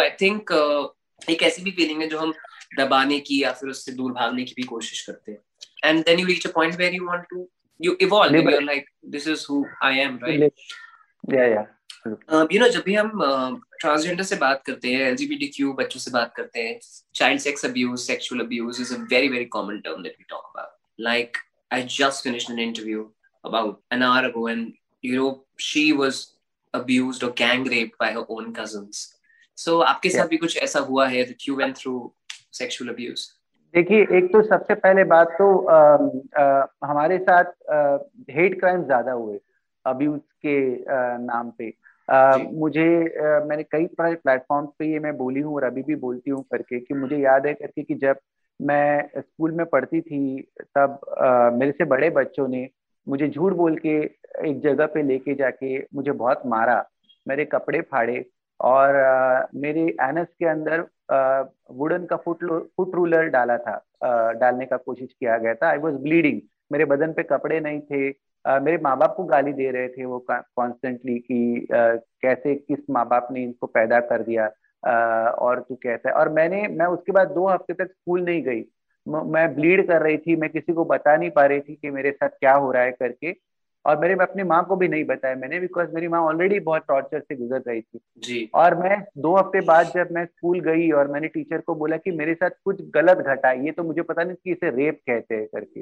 I 0.00 0.10
think 0.22 0.52
uh, 0.52 0.86
एक 1.30 1.42
ऐसी 1.42 1.62
भी 1.62 1.70
feeling 1.70 2.00
है 2.02 2.08
जो 2.08 2.18
हम 2.18 2.32
दबाने 2.78 3.18
की 3.20 3.42
या 3.42 3.52
फिर 3.52 3.70
उससे 3.70 3.92
दूर 3.92 4.12
भागने 4.12 4.44
की 4.44 4.54
भी 4.56 4.62
कोशिश 4.62 5.06
करते 5.06 5.32
हैं। 5.32 5.38
And 5.84 6.04
then 6.04 6.18
you 6.18 6.26
reach 6.26 6.46
a 6.46 6.50
point 6.50 6.74
where 6.74 6.94
you 6.94 7.06
want 7.06 7.24
to 7.30 7.48
you 7.80 7.96
evolve 8.00 8.36
you 8.36 8.56
are 8.56 8.62
like 8.62 8.90
this 9.06 9.28
is 9.28 9.46
who 9.50 9.64
I 9.84 9.98
am 9.98 10.18
right 10.22 10.52
या 11.34 11.44
या 11.44 11.64
यू 12.52 12.60
नो 12.60 12.68
जब 12.68 12.82
भी 12.86 12.94
हम 12.94 13.10
ट्रांसजेंडर 13.80 14.22
uh, 14.22 14.28
से 14.28 14.36
बात 14.36 14.62
करते 14.66 14.94
हैं 14.94 15.08
एलजीबीटीक्यू 15.08 15.72
बच्चों 15.72 16.00
से 16.00 16.10
बात 16.10 16.32
करते 16.36 16.60
हैं 16.60 16.78
child 17.14 17.40
sex 17.40 17.64
abuse 17.64 17.98
sexual 18.00 18.40
abuse 18.40 18.80
is 18.80 18.94
a 18.94 18.98
very 19.10 19.28
very 19.28 19.44
common 19.58 19.80
term 19.80 20.02
that 20.02 20.16
we 20.18 20.24
talk 20.28 20.44
about 20.44 20.78
like 21.00 21.36
I 21.72 21.82
just 21.98 22.24
finished 22.24 22.50
an 22.50 22.58
interview 22.58 23.12
about 23.44 23.80
an 23.94 24.02
hour 24.02 24.22
ago 24.28 24.46
and 24.52 24.72
you 25.04 25.18
know 25.18 25.28
she 25.66 25.82
was 26.04 26.24
abused 26.74 27.22
or 27.26 27.30
gang 27.40 27.68
raped 27.74 27.98
by 27.98 28.08
her 28.16 28.24
own 28.28 28.54
cousins. 28.62 29.04
So 29.58 29.82
आपके 29.82 30.10
साथ 30.10 30.28
भी 30.28 30.36
कुछ 30.36 30.56
ऐसा 30.62 30.80
हुआ 30.80 31.06
है 31.08 31.24
that 31.26 31.48
you 31.48 31.56
went 31.60 31.82
through 31.82 32.00
sexual 32.60 32.92
abuse? 32.94 33.24
देखिए 33.74 34.02
एक 34.18 34.24
तो 34.32 34.42
सबसे 34.42 34.74
पहले 34.74 35.04
बात 35.04 35.28
तो 35.30 35.46
आ, 35.66 35.78
आ, 36.42 36.66
हमारे 36.84 37.18
साथ 37.18 37.44
हेट 38.30 38.58
क्राइम 38.60 38.84
ज़्यादा 38.84 39.12
हुए 39.12 39.38
अब्यूज 39.84 40.20
के 40.46 40.58
आ, 40.74 41.16
नाम 41.18 41.50
पे। 41.58 41.72
आ, 42.08 42.36
मुझे 42.36 42.86
आ, 43.00 43.44
मैंने 43.44 43.62
कई 43.62 43.86
प्लेटफॉर्म्स 43.96 44.70
पे 44.78 44.92
ये 44.92 44.98
मैं 44.98 45.16
बोली 45.16 45.40
हूँ 45.40 45.54
और 45.54 45.64
अभी 45.64 45.82
भी 45.82 45.94
बोलती 45.96 46.30
हूँ 46.30 46.42
करके 46.42 46.80
कि 46.80 46.94
मुझे 46.94 47.16
याद 47.16 47.46
है 47.46 47.54
करके 47.54 47.82
कि 47.82 47.94
जब 47.94 48.16
मैं 48.60 49.08
स्कूल 49.18 49.52
में 49.52 49.66
पढ़ती 49.66 50.00
थी 50.00 50.40
तब 50.74 51.00
आ, 51.18 51.50
मेरे 51.50 51.72
से 51.72 51.84
बड़े 51.84 52.10
बच्चों 52.10 52.48
ने 52.48 52.68
मुझे 53.08 53.28
झूठ 53.28 53.52
बोल 53.52 53.76
के 53.86 53.96
एक 54.50 54.60
जगह 54.60 54.86
पे 54.86 55.02
लेके 55.02 55.34
जाके 55.34 55.78
मुझे 55.94 56.12
बहुत 56.12 56.42
मारा। 56.46 56.84
मेरे 57.28 57.44
कपड़े 57.44 57.80
फाड़े 57.80 58.24
और 58.60 58.96
आ, 58.96 59.46
मेरे 59.54 59.82
एनस 60.02 60.26
के 60.38 60.46
अंदर 60.48 60.86
वुडन 61.72 62.04
का 62.06 62.16
फुट 62.16 62.44
फुट 62.76 62.94
रूलर 62.94 63.28
डाला 63.28 63.56
था। 63.58 63.74
आ, 64.04 64.32
डालने 64.32 64.66
का 64.66 64.76
कोशिश 64.76 65.08
किया 65.20 65.36
गया 65.38 65.54
था। 65.54 65.68
आई 65.70 65.78
वॉज़ 65.78 65.96
ब्लीडिंग 66.02 66.40
मेरे 66.72 66.84
बदन 66.84 67.12
पे 67.12 67.22
कपड़े 67.22 67.60
नहीं 67.60 67.80
थे। 67.80 68.08
आ, 68.44 68.58
मेरे 68.60 68.78
माँ 68.82 68.96
बाप 68.98 69.14
को 69.16 69.24
गाली 69.24 69.52
दे 69.52 69.70
रहे 69.70 69.88
थे 69.88 70.04
वो 70.04 70.24
कॉन्स्टेंटली 70.30 71.18
कि 71.18 71.68
आ, 71.74 71.94
कैसे 72.22 72.54
किस 72.54 72.78
माँ 72.90 73.06
बाप 73.08 73.28
ने 73.32 73.42
इनको 73.42 73.66
पैदा 73.66 74.00
कर 74.00 74.22
दिया। 74.22 74.50
आ, 74.86 75.28
और 75.30 75.60
तू 75.60 75.74
कैसा 75.74 76.08
है? 76.08 76.14
और 76.14 76.28
मैंने 76.32 76.66
मैं 76.68 76.86
उसके 76.86 77.12
बाद 77.12 77.30
दो 77.30 77.46
हफ़्ते 77.48 77.74
तक 77.74 77.90
स्कूल 77.92 78.24
नहीं 78.24 78.42
गई। 78.42 78.64
मैं 79.06 79.54
ब्लीड 79.54 79.86
कर 79.88 80.02
रही 80.02 80.16
थी। 80.18 80.36
मैं 80.36 80.50
किसी 80.50 80.72
को 80.72 80.84
बता 80.84 81.16
नहीं 81.16 81.30
पा 81.30 81.44
रही 81.46 81.60
थी 81.60 81.74
कि 81.74 81.90
मेरे 81.90 82.10
साथ 82.10 82.28
क्या 82.28 82.54
हो 82.54 82.70
रहा 82.72 82.82
है 82.82 82.92
करके। 82.92 83.32
और 83.86 83.98
मेरे 83.98 84.14
अपनी 84.22 84.42
माँ 84.42 84.64
को 84.64 84.76
भी 84.76 84.88
नहीं 84.88 85.04
बताया 85.04 85.34
मैंने 85.34 85.58
बिकॉज़ 85.60 85.90
मेरी 85.94 86.08
माँ 86.08 86.20
ऑलरेडी 86.20 86.58
बहुत 86.60 86.84
टॉर्चर 86.88 87.20
से 87.20 87.34
गुजर 87.36 87.62
रही 87.68 87.80
थी। 87.80 87.98
जी। 88.18 88.50
और 88.54 88.74
मैं 88.74 88.96
दो 89.18 89.34
हफ़्ते 89.36 89.60
बाद 89.60 89.90
जब 89.94 90.08
मैं 90.12 90.24
स्कूल 90.24 90.60
गई 90.60 90.90
और 90.90 91.08
मैंने 91.08 91.28
टीचर 91.28 91.60
को 91.60 91.74
बोला 91.74 91.96
कि 91.96 92.10
मेरे 92.10 92.34
साथ 92.34 92.50
कुछ 92.64 92.80
गलत 92.94 93.18
घटा 93.18 93.52
ये 93.52 93.72
तो 93.72 93.84
मुझे 93.84 94.02
पता 94.02 94.24
नहीं 94.24 94.36
कि 94.44 94.52
इसे 94.52 94.70
रेप 94.70 95.00
कहते 95.06 95.34
हैं 95.34 95.46
करके। 95.46 95.80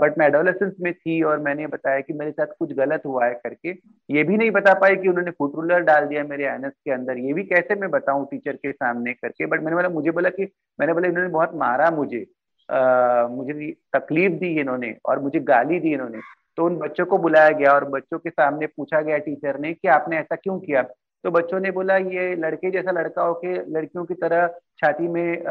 बट 0.00 0.18
मैं 0.18 0.26
एडोलेसेंस 0.26 0.72
में 0.80 0.92
थी 0.92 1.20
और 1.22 1.38
मैंने 1.38 1.66
बताया 1.66 2.00
कि 2.00 2.12
मेरे 2.12 2.30
साथ 2.30 2.46
कुछ 2.58 2.72
गलत 2.72 3.02
हुआ 3.06 3.26
है 3.26 3.34
करके। 3.34 3.70
ये 4.10 4.24
भी 4.24 4.36
नहीं 4.36 4.50
बता 4.50 4.74
पाई 4.74 4.96
कि 4.96 5.08
उन्होंने 5.08 5.30
फुट 5.30 5.56
रूलर 5.56 5.80
डाल 5.82 6.06
दिया 6.06 6.24
मेरे 6.24 6.46
एनएस 6.46 6.72
के 6.84 6.90
अंदर 6.90 7.18
ये 7.18 7.32
भी 7.32 7.44
कैसे 7.44 7.74
मैं 7.74 7.90
बताऊँ 7.90 8.26
टीचर 8.30 8.56
के 8.56 8.72
सामने 8.72 9.12
करके। 9.12 9.46
बट 9.46 9.62
मैंने 9.62 9.76
बोला 9.76 9.88
मुझे 9.88 10.10
बोला 10.10 10.30
कि 10.30 10.52
मैंने 10.80 10.92
बोला 10.92 11.08
इन्होंने 11.08 11.30
बहुत 11.30 11.54
मारा 11.54 11.90
मुझे। 11.90 12.26
Uh, 12.68 13.30
मुझे 13.30 13.70
तकलीफ़ 13.92 14.32
दी 14.32 14.48
इन्होंने 14.60 14.94
और 15.04 15.18
मुझे 15.18 15.38
गाली 15.40 15.78
दी 15.80 15.92
इन्होंने। 15.92 16.18
तो 16.60 16.64
उन 16.66 16.76
बच्चों 16.78 17.04
को 17.06 17.18
बुलाया 17.18 17.50
गया 17.50 17.72
और 17.72 17.84
बच्चों 17.90 18.18
के 18.18 18.30
सामने 18.30 18.66
पूछा 18.66 19.00
गया 19.00 19.18
टीचर 19.18 19.58
ने 19.60 19.72
कि 19.72 19.88
आपने 19.88 20.16
ऐसा 20.18 20.36
क्यों 20.36 20.58
किया? 20.60 20.82
तो 21.24 21.30
बच्चों 21.30 21.60
ने 21.60 21.70
बोला 21.70 21.96
ये 21.96 22.34
लड़के 22.36 22.70
जैसा 22.70 22.90
लड़का 22.90 23.22
हो 23.22 23.34
के 23.34 23.52
लड़कियों 23.72 24.04
की 24.04 24.14
तरह 24.16 24.46
छाती 24.78 25.08
में 25.08 25.42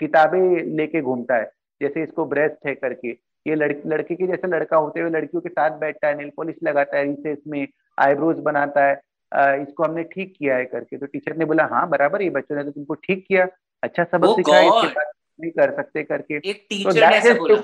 किताबें 0.00 0.76
लेके 0.76 1.00
घूमता 1.02 1.36
है 1.36 1.50
जैसे 1.80 2.02
इसको 2.02 2.24
ब्रेस्ट 2.24 2.66
है 2.66 2.74
करके। 2.74 3.10
ये 3.46 3.54
लड़की 3.54 3.88
लड़के 3.88 4.14
के 4.14 4.26
जैसे 4.26 4.48
लड़का 4.48 4.76
होते 4.76 5.00
हुए 5.00 5.10
लड़कियों 5.10 5.40
के 5.42 5.48
साथ 5.48 5.78
बैठता 5.80 6.08
है 6.08 6.16
नील 6.18 6.30
पॉलिश 6.36 6.56
लगाता 6.64 6.98
है 6.98 7.04
रिसेस 7.04 7.38
में 7.46 7.66
आईब्रोज 7.98 8.38
बनाता 8.44 8.86
है 8.86 9.00
आ, 9.32 9.54
इसको 9.54 9.84
हमने 9.84 10.02
ठीक 10.04 10.34
किया 10.38 10.56
है 10.56 10.64
करके। 10.64 10.98
तो 10.98 11.06
टीचर 11.06 11.36
ने 11.36 11.44
बोला 11.44 11.68
हाँ 11.72 11.88
बराबर 11.90 12.22
ये 12.22 12.30
बच्चों 12.30 12.56
ने 12.56 12.64
तो 12.64 12.70
तुमको 12.70 12.94
ठीक 13.04 13.24
किया 13.28 13.46
अच्छा 13.82 14.04
सबक 14.04 14.36
सिखाया 14.36 14.66
इसके 14.66 14.88
बाद 14.88 15.12
नहीं 15.40 15.50
कर 15.52 15.76
सकते 15.76 16.02
करके। 16.04 16.34
एक 16.50 16.66
टीचर 16.70 17.28
तो 17.28 17.38
बोला। 17.38 17.62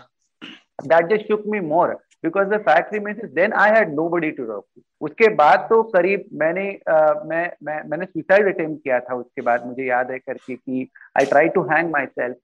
That 0.87 1.10
just 1.10 1.28
shook 1.28 1.46
me 1.46 1.60
more 1.75 1.90
because 2.25 2.49
the 2.49 2.56
fact 2.56 2.92
remains 2.94 3.25
then 3.25 3.52
I 3.52 3.70
had 3.70 3.94
nobody 3.94 4.30
to 4.30 4.44
talk 4.46 4.64
to 4.76 4.82
उसके 5.06 5.28
बाद 5.28 5.58
तो 5.58 5.82
करीब 5.82 6.25
मैंने 6.32 6.78
uh, 6.90 7.26
मैं 7.26 7.52
मैं 7.64 7.82
मैंने 7.88 8.04
सुसाइड 8.04 8.54
अटेम्प्ट 8.54 8.82
किया 8.84 9.00
था 9.00 9.14
उसके 9.14 9.42
बाद 9.42 9.66
मुझे 9.66 9.84
याद 9.84 10.10
है 10.10 10.18
करके 10.18 10.54
कि 10.54 10.90
I 11.20 11.26
try 11.26 11.49
to 11.49 11.62
hang 11.62 11.90
my 11.90 12.06
self 12.06 12.37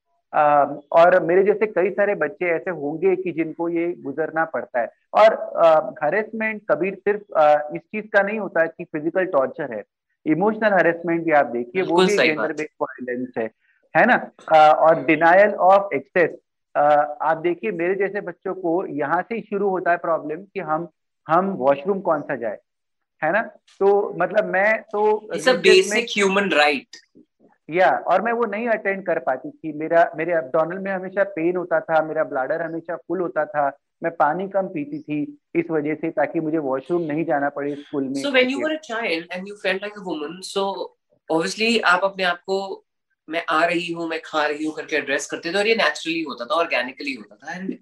और 0.92 1.22
मेरे 1.22 1.42
जैसे 1.44 1.66
कई 1.66 1.90
सारे 1.90 2.14
बच्चे 2.14 2.46
ऐसे 2.46 2.70
होंगे 2.70 3.16
कि 3.16 3.32
जिनको 3.32 3.68
ये 3.68 3.92
गुजरना 3.92 4.44
पड़ता 4.44 4.80
है। 4.80 4.88
और 5.14 5.34
हरेसमेंट 6.02 6.62
कबीर 6.70 6.94
सिर्फ़ 6.94 7.20
uh, 7.20 7.76
इस 7.76 7.80
चीज़ 7.80 8.06
का 8.06 8.22
नहीं 8.22 8.38
होता 8.38 8.62
है 8.62 8.68
कि 8.68 8.84
फ़िज़िकल 8.84 9.24
टॉर्चर 9.26 9.72
है। 9.74 9.82
इमोशनल 10.26 10.72
हरेसमेंट 10.72 11.24
भी 11.24 11.32
आप 11.32 11.46
देखिए 11.46 11.82
वो 11.82 11.96
भी 11.96 12.16
जेंडर 12.16 12.52
बेस्ड 12.52 12.82
वायलेंस 12.82 13.32
है। 13.38 13.50
है 13.96 14.06
ना? 14.06 14.30
और 14.72 15.04
डिनायल 15.04 15.54
ऑफ़ 15.54 15.94
एक्सेस 15.94 16.30
आप 16.76 17.36
देखिए 17.36 17.70
मेरे 17.70 17.94
जैसे 17.94 18.20
बच्चों 18.20 18.54
को 18.54 18.86
यहाँ 18.86 19.22
से 19.22 19.34
ही 19.34 19.40
शुरू 19.40 19.68
होता 19.68 19.90
है 19.90 19.96
प्रॉब्लम 19.96 20.36
कि 20.36 20.60
हम 20.60 20.88
हम 21.28 21.46
वॉशरूम 21.50 22.00
कौन 22.00 22.22
सा 22.22 22.36
जाए 22.36 22.58
है 23.22 23.32
ना? 23.32 23.42
तो 23.80 24.14
मतलब 24.18 24.44
मैं 24.44 24.82
तो 24.82 25.28
बेसिक 25.32 26.06
ह्यूमन 26.10 26.50
राइट 26.50 26.96
या 27.70 27.90
और 27.90 28.22
मैं 28.22 28.32
वो 28.32 28.44
नहीं 28.44 28.68
अटेंड 28.68 29.06
कर 29.06 29.18
पाती 29.18 29.50
थी 29.50 29.72
मेरा 29.72 30.10
मेरे 30.16 30.32
एब्डोनल 30.32 30.78
में 30.78 30.92
हमेशा 30.92 31.24
पेन 31.24 31.56
होता 31.56 31.80
था 31.80 32.02
मेरा 32.02 32.24
ब्लाडर 32.24 32.62
हमेशा 32.62 32.96
फुल 32.96 33.20
होता 33.20 33.44
था 33.44 33.78
मैं 34.02 34.12
पानी 34.16 34.48
कम 34.48 34.66
पीती 34.68 34.98
थी 34.98 35.38
इस 35.54 35.70
वजह 35.70 35.94
से 35.94 36.10
ताकि 36.10 36.40
मुझे 36.40 36.58
वॉशरूम 36.58 37.02
नहीं 37.02 37.24
जाना 37.24 37.48
पड़े 37.48 37.74
स्कूल 37.74 38.04
में 38.04 38.14
so 38.14 38.30
when 38.30 38.50
you 38.50 38.58
were 38.58 38.72
a 38.72 38.80
child 38.82 39.32
and 39.32 39.48
you 39.48 39.54
felt 39.54 39.82
like 39.82 39.98
a 39.98 40.02
woman 40.02 40.40
so 40.40 40.64
obviously 41.30 41.78
आप 41.78 42.04
अपने 42.04 42.24
आप 42.24 42.40
को 42.46 42.85
मैं 43.28 43.44
आ 43.48 43.64
रही 43.64 43.92
हूँ, 43.92 44.08
मैं 44.08 44.20
खा 44.24 44.46
रही 44.46 44.64
हूँ 44.64 44.74
करके 44.74 44.96
एड्रेस 44.96 45.26
करते 45.30 45.52
थे 45.52 45.58
और 45.58 45.66
ये 45.68 45.74
नेचुरली 45.76 46.22
होता 46.22 46.44
था 46.44 46.54
ऑर्गेनिकली 46.54 47.14
होता 47.14 47.36
था 47.36 47.54
एंड 47.54 47.78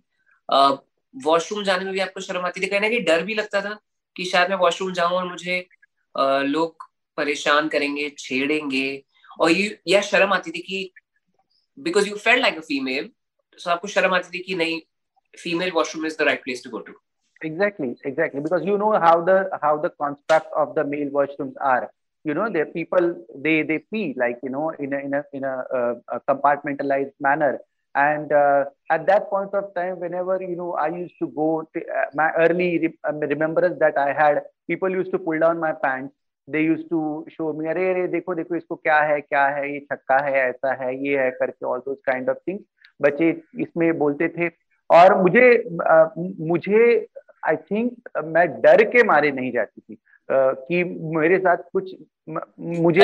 वॉशरूम 1.15 1.63
जाने 1.65 1.85
में 1.85 1.93
भी 1.93 2.01
आपको 2.01 2.21
शर्म 2.21 2.47
आती 2.47 2.61
थी, 2.61 2.67
कहीं 2.67 2.81
ना 2.81 2.89
कहीं 2.89 3.05
डर 3.05 3.23
भी 3.25 3.35
लगता 3.35 3.61
था 3.61 3.79
कि 4.17 4.25
शायद 4.25 4.51
मैं 4.51 4.57
वॉशरूम 4.59 4.93
जाऊँ 4.93 5.17
और 5.17 5.29
मुझे 5.31 5.59
लोग 6.49 6.87
परेशान 7.19 7.69
करेंगे, 7.69 8.09
छेड़ेंगे। 8.19 9.05
और 9.41 9.51
ये 9.51 9.79
या 9.89 10.01
शर्म 10.01 10.33
आती 10.33 10.51
थी 10.51 10.61
कि 10.63 10.91
because 11.79 12.09
you 12.09 12.17
feel 12.17 12.41
like 12.41 12.57
a 12.57 12.67
female 12.69 13.11
so 13.59 13.71
आपको 13.71 13.89
शर्म 13.89 14.15
आती 14.15 14.39
थी 14.39 14.43
कि 14.43 14.55
नहीं 14.55 14.81
female 15.35 15.71
washroom 15.75 16.07
is 16.07 16.19
the 16.19 16.23
right 16.23 16.45
place 16.45 16.65
to 16.65 16.71
go 16.71 16.79
to 16.79 17.01
exactly 17.41 17.87
exactly, 18.09 18.41
because 18.45 18.63
you 18.67 18.75
know 18.81 18.91
how 19.01 19.15
the 19.25 19.33
how 19.63 19.71
the 19.81 19.89
construct 20.03 20.55
of 20.61 20.71
the 20.77 20.85
male 20.93 21.09
washrooms 21.17 21.57
are 21.71 21.89
you 22.25 22.35
know 22.35 22.49
the 22.49 22.65
people 22.67 23.07
they 23.45 23.63
they 23.63 23.79
pee 23.93 24.15
like 24.17 24.39
you 24.43 24.51
know 24.51 24.71
in 24.71 24.93
a 24.93 24.99
in 24.99 25.15
a 25.15 25.23
in 25.33 25.45
a, 25.45 25.55
uh, 25.79 25.95
a 26.09 26.21
compartmentalized 26.21 27.13
manner 27.21 27.59
and 27.95 28.33
uh, 28.33 28.65
at 28.91 29.07
that 29.07 29.31
point 29.31 29.55
of 29.55 29.73
time 29.75 30.01
whenever 30.01 30.41
you 30.43 30.57
know 30.57 30.73
i 30.73 30.89
used 30.89 31.15
to 31.19 31.29
go 31.29 31.69
to, 31.75 31.81
uh, 31.81 32.07
my 32.15 32.31
early 32.39 32.79
re- 32.79 32.99
um, 33.09 33.21
remembrance 33.21 33.79
that 33.79 33.97
i 33.99 34.13
had 34.13 34.43
people 34.67 34.91
used 34.91 35.13
to 35.13 35.19
pull 35.19 35.39
down 35.39 35.59
my 35.59 35.73
pants 35.85 36.15
they 36.49 36.63
used 36.63 36.89
to 36.89 37.25
show 37.37 37.53
me 37.53 37.69
अरे 37.69 37.89
अरे 37.91 38.07
देखो 38.09 38.35
देखो 38.35 38.57
इसको 38.57 38.77
क्या 38.77 38.99
है 39.11 39.21
क्या 39.21 39.47
है 39.57 39.73
ये 39.73 39.81
छक्का 39.81 40.19
है 40.27 40.33
ऐसा 40.49 40.73
है 40.83 40.97
ये 41.07 41.19
है 41.19 41.31
करके 41.31 41.67
all 41.67 41.85
those 41.89 42.01
kind 42.11 42.33
of 42.33 42.43
things 42.49 42.63
बच्चे 43.03 43.29
इसमें 43.61 43.99
बोलते 43.99 44.29
थे 44.29 44.49
और 44.91 45.23
मुझे 45.23 45.47
मुझे 46.49 46.83
आई 47.49 47.57
थिंक 47.57 48.19
मैं 48.25 48.49
डर 48.61 48.83
के 48.91 49.03
मारे 49.03 49.31
नहीं 49.31 49.53
जाती 49.53 49.81
थी 49.81 49.99
कि 50.31 50.85
मेरे 51.17 51.39
साथ 51.39 51.57
कुछ 51.73 51.95
मुझे 52.59 53.03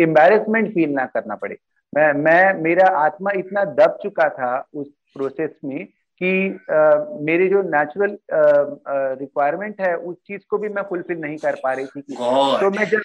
एम्बेरसमेंट 0.00 0.74
फील 0.74 0.90
ना 0.90 1.06
करना 1.06 1.34
पड़े। 1.34 1.56
मैं 1.94 2.12
मैं 2.12 2.62
मेरा 2.62 2.86
आत्मा 2.86 3.30
इतना 3.30 3.64
दब 3.64 3.98
चुका 4.02 4.28
था 4.28 4.68
उस 4.74 4.88
प्रोसेस 5.14 5.50
में 5.64 5.86
कि 6.20 6.60
uh, 6.72 7.20
मेरे 7.20 7.48
जो 7.48 7.62
नेचुरल 7.62 8.18
रिक्वायरमेंट 9.20 9.80
है 9.80 9.96
उस 9.96 10.16
चीज़ 10.26 10.40
को 10.50 10.58
भी 10.58 10.68
मैं 10.68 10.82
फुलफिल 10.82 11.18
नहीं 11.18 11.36
कर 11.36 11.54
पा 11.54 11.72
रही 11.72 11.86
थी 11.86 12.00
तो 12.00 12.70
मैं 12.70 12.84
जब 12.84 13.00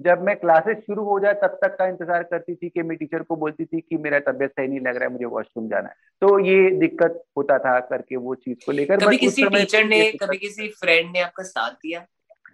जब 0.00 0.22
मैं 0.22 0.36
क्लासेस 0.36 0.76
शुरू 0.76 1.04
हो 1.04 1.20
जाए 1.20 1.34
तब 1.34 1.58
तक 1.62 1.76
का 1.76 1.86
इंतज़ार 1.86 2.22
करती 2.22 2.54
थी 2.54 2.68
कि 2.68 2.82
मैं 2.82 2.96
टीचर 2.96 3.22
को 3.22 3.36
बोलती 3.36 3.64
थी 3.64 3.80
कि 3.80 3.96
मेरा 3.96 4.18
तबियत 4.18 4.50
सही 4.50 4.68
नहीं 4.68 4.80
लग 4.80 4.96
रहा 4.96 5.04
है 5.04 5.10
मुझे 5.12 5.24
वॉशरूम 5.24 5.68
जाना 5.68 5.88
है। 5.88 5.94
तो 6.20 6.38
ये 6.38 6.70
दिक्कत 6.70 7.22
होता 7.36 7.58
था 7.58 7.80
करके 7.80 8.16
वो 8.16 8.34
चीज़ 8.34 8.58
को 8.66 8.72
लेकर 8.72 8.96
कभी 8.96 9.16
किसी 9.16 9.44
टीचर 9.44 9.84
ने 9.84 10.12
कभी 10.12 10.36
किसी 10.36 10.68
फ्रेंड 10.68 11.10
ने 11.12 11.20
आपका 11.20 11.42
साथ 11.42 11.70
दिया? 11.70 12.06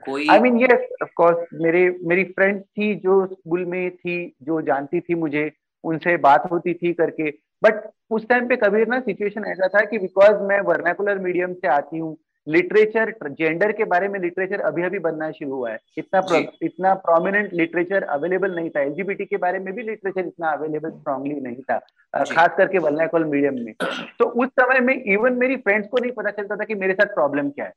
कोई 0.06 0.26
I 0.30 0.40
mean 0.40 0.61
yes 0.61 0.88
of 1.02 1.11
course 1.16 1.46
मेरे 1.62 1.88
मेरी 2.04 2.25
फ्रेंड 2.32 2.61
थी 2.61 2.94
जो 2.94 3.25
स्कूल 3.26 3.64
में 3.64 3.90
थी 3.90 4.16
जो 4.42 4.61
जानती 4.62 5.00
थी 5.00 5.14
मुझे 5.14 5.50
उनसे 5.84 6.16
बात 6.18 6.50
होती 6.50 6.75
थी 6.75 6.92
करके। 6.92 7.30
बट 7.62 7.88
उस 8.11 8.28
टाइम 8.28 8.46
पे 8.49 8.56
कभी 8.56 8.84
ना 8.84 8.99
सिचुएशन 9.00 9.44
ऐसा 9.46 9.68
था 9.68 9.84
कि 9.84 9.99
बिकॉज़ 9.99 10.42
मैं 10.42 10.61
वर्नाकुलर 10.61 11.18
मीडियम 11.18 11.52
से 11.54 11.68
आती 11.68 11.99
हूँ 11.99 12.16
लिटरेचर 12.46 13.12
जेंडर 13.30 13.73
के 13.73 13.84
बारे 13.84 14.08
में 14.08 14.18
लिटरेचर 14.20 14.61
अभी 14.61 14.82
अभी 14.82 14.99
बनना 14.99 15.30
शुरू 15.30 15.54
हुआ 15.54 15.70
है। 15.70 15.78
इतना 15.99 16.20
प्रो, 16.20 16.38
इतना 16.62 16.92
प्रोमिनेंट 17.04 17.52
लिटरेचर 17.52 18.02
अवेलेबल 18.16 18.54
नहीं 18.56 18.70
था। 18.70 18.80
एलजीबीटी 18.80 19.25
के 19.25 19.37
बारे 19.37 19.58
में 19.58 19.73
भी 19.75 19.82
लिटरेचर 19.82 20.26
इतना 20.26 20.50
अवेलेबल 20.50 20.90
स्ट्रांगली 20.90 21.40
नहीं 21.40 21.62
था 21.62 21.78
खास 22.25 22.54
करके 22.58 22.78
वर्नाकुलर 22.78 23.25
मीडियम 23.26 23.64
में। 23.64 23.73
तो 24.18 24.25
उस 24.42 24.49
समय 24.61 24.80
में 24.80 24.94
इवन 24.94 25.38
मेरी 25.38 25.56
फ्रेंड्स 25.56 25.88
को 25.88 25.99
नहीं 25.99 26.12
पता 26.12 26.30
चलता 26.30 26.56
था 26.56 26.64
कि 26.64 26.75
मेरे 26.75 26.94
साथ 26.94 27.14
प्रॉब्लम 27.14 27.49
क्या 27.50 27.64
है। 27.64 27.73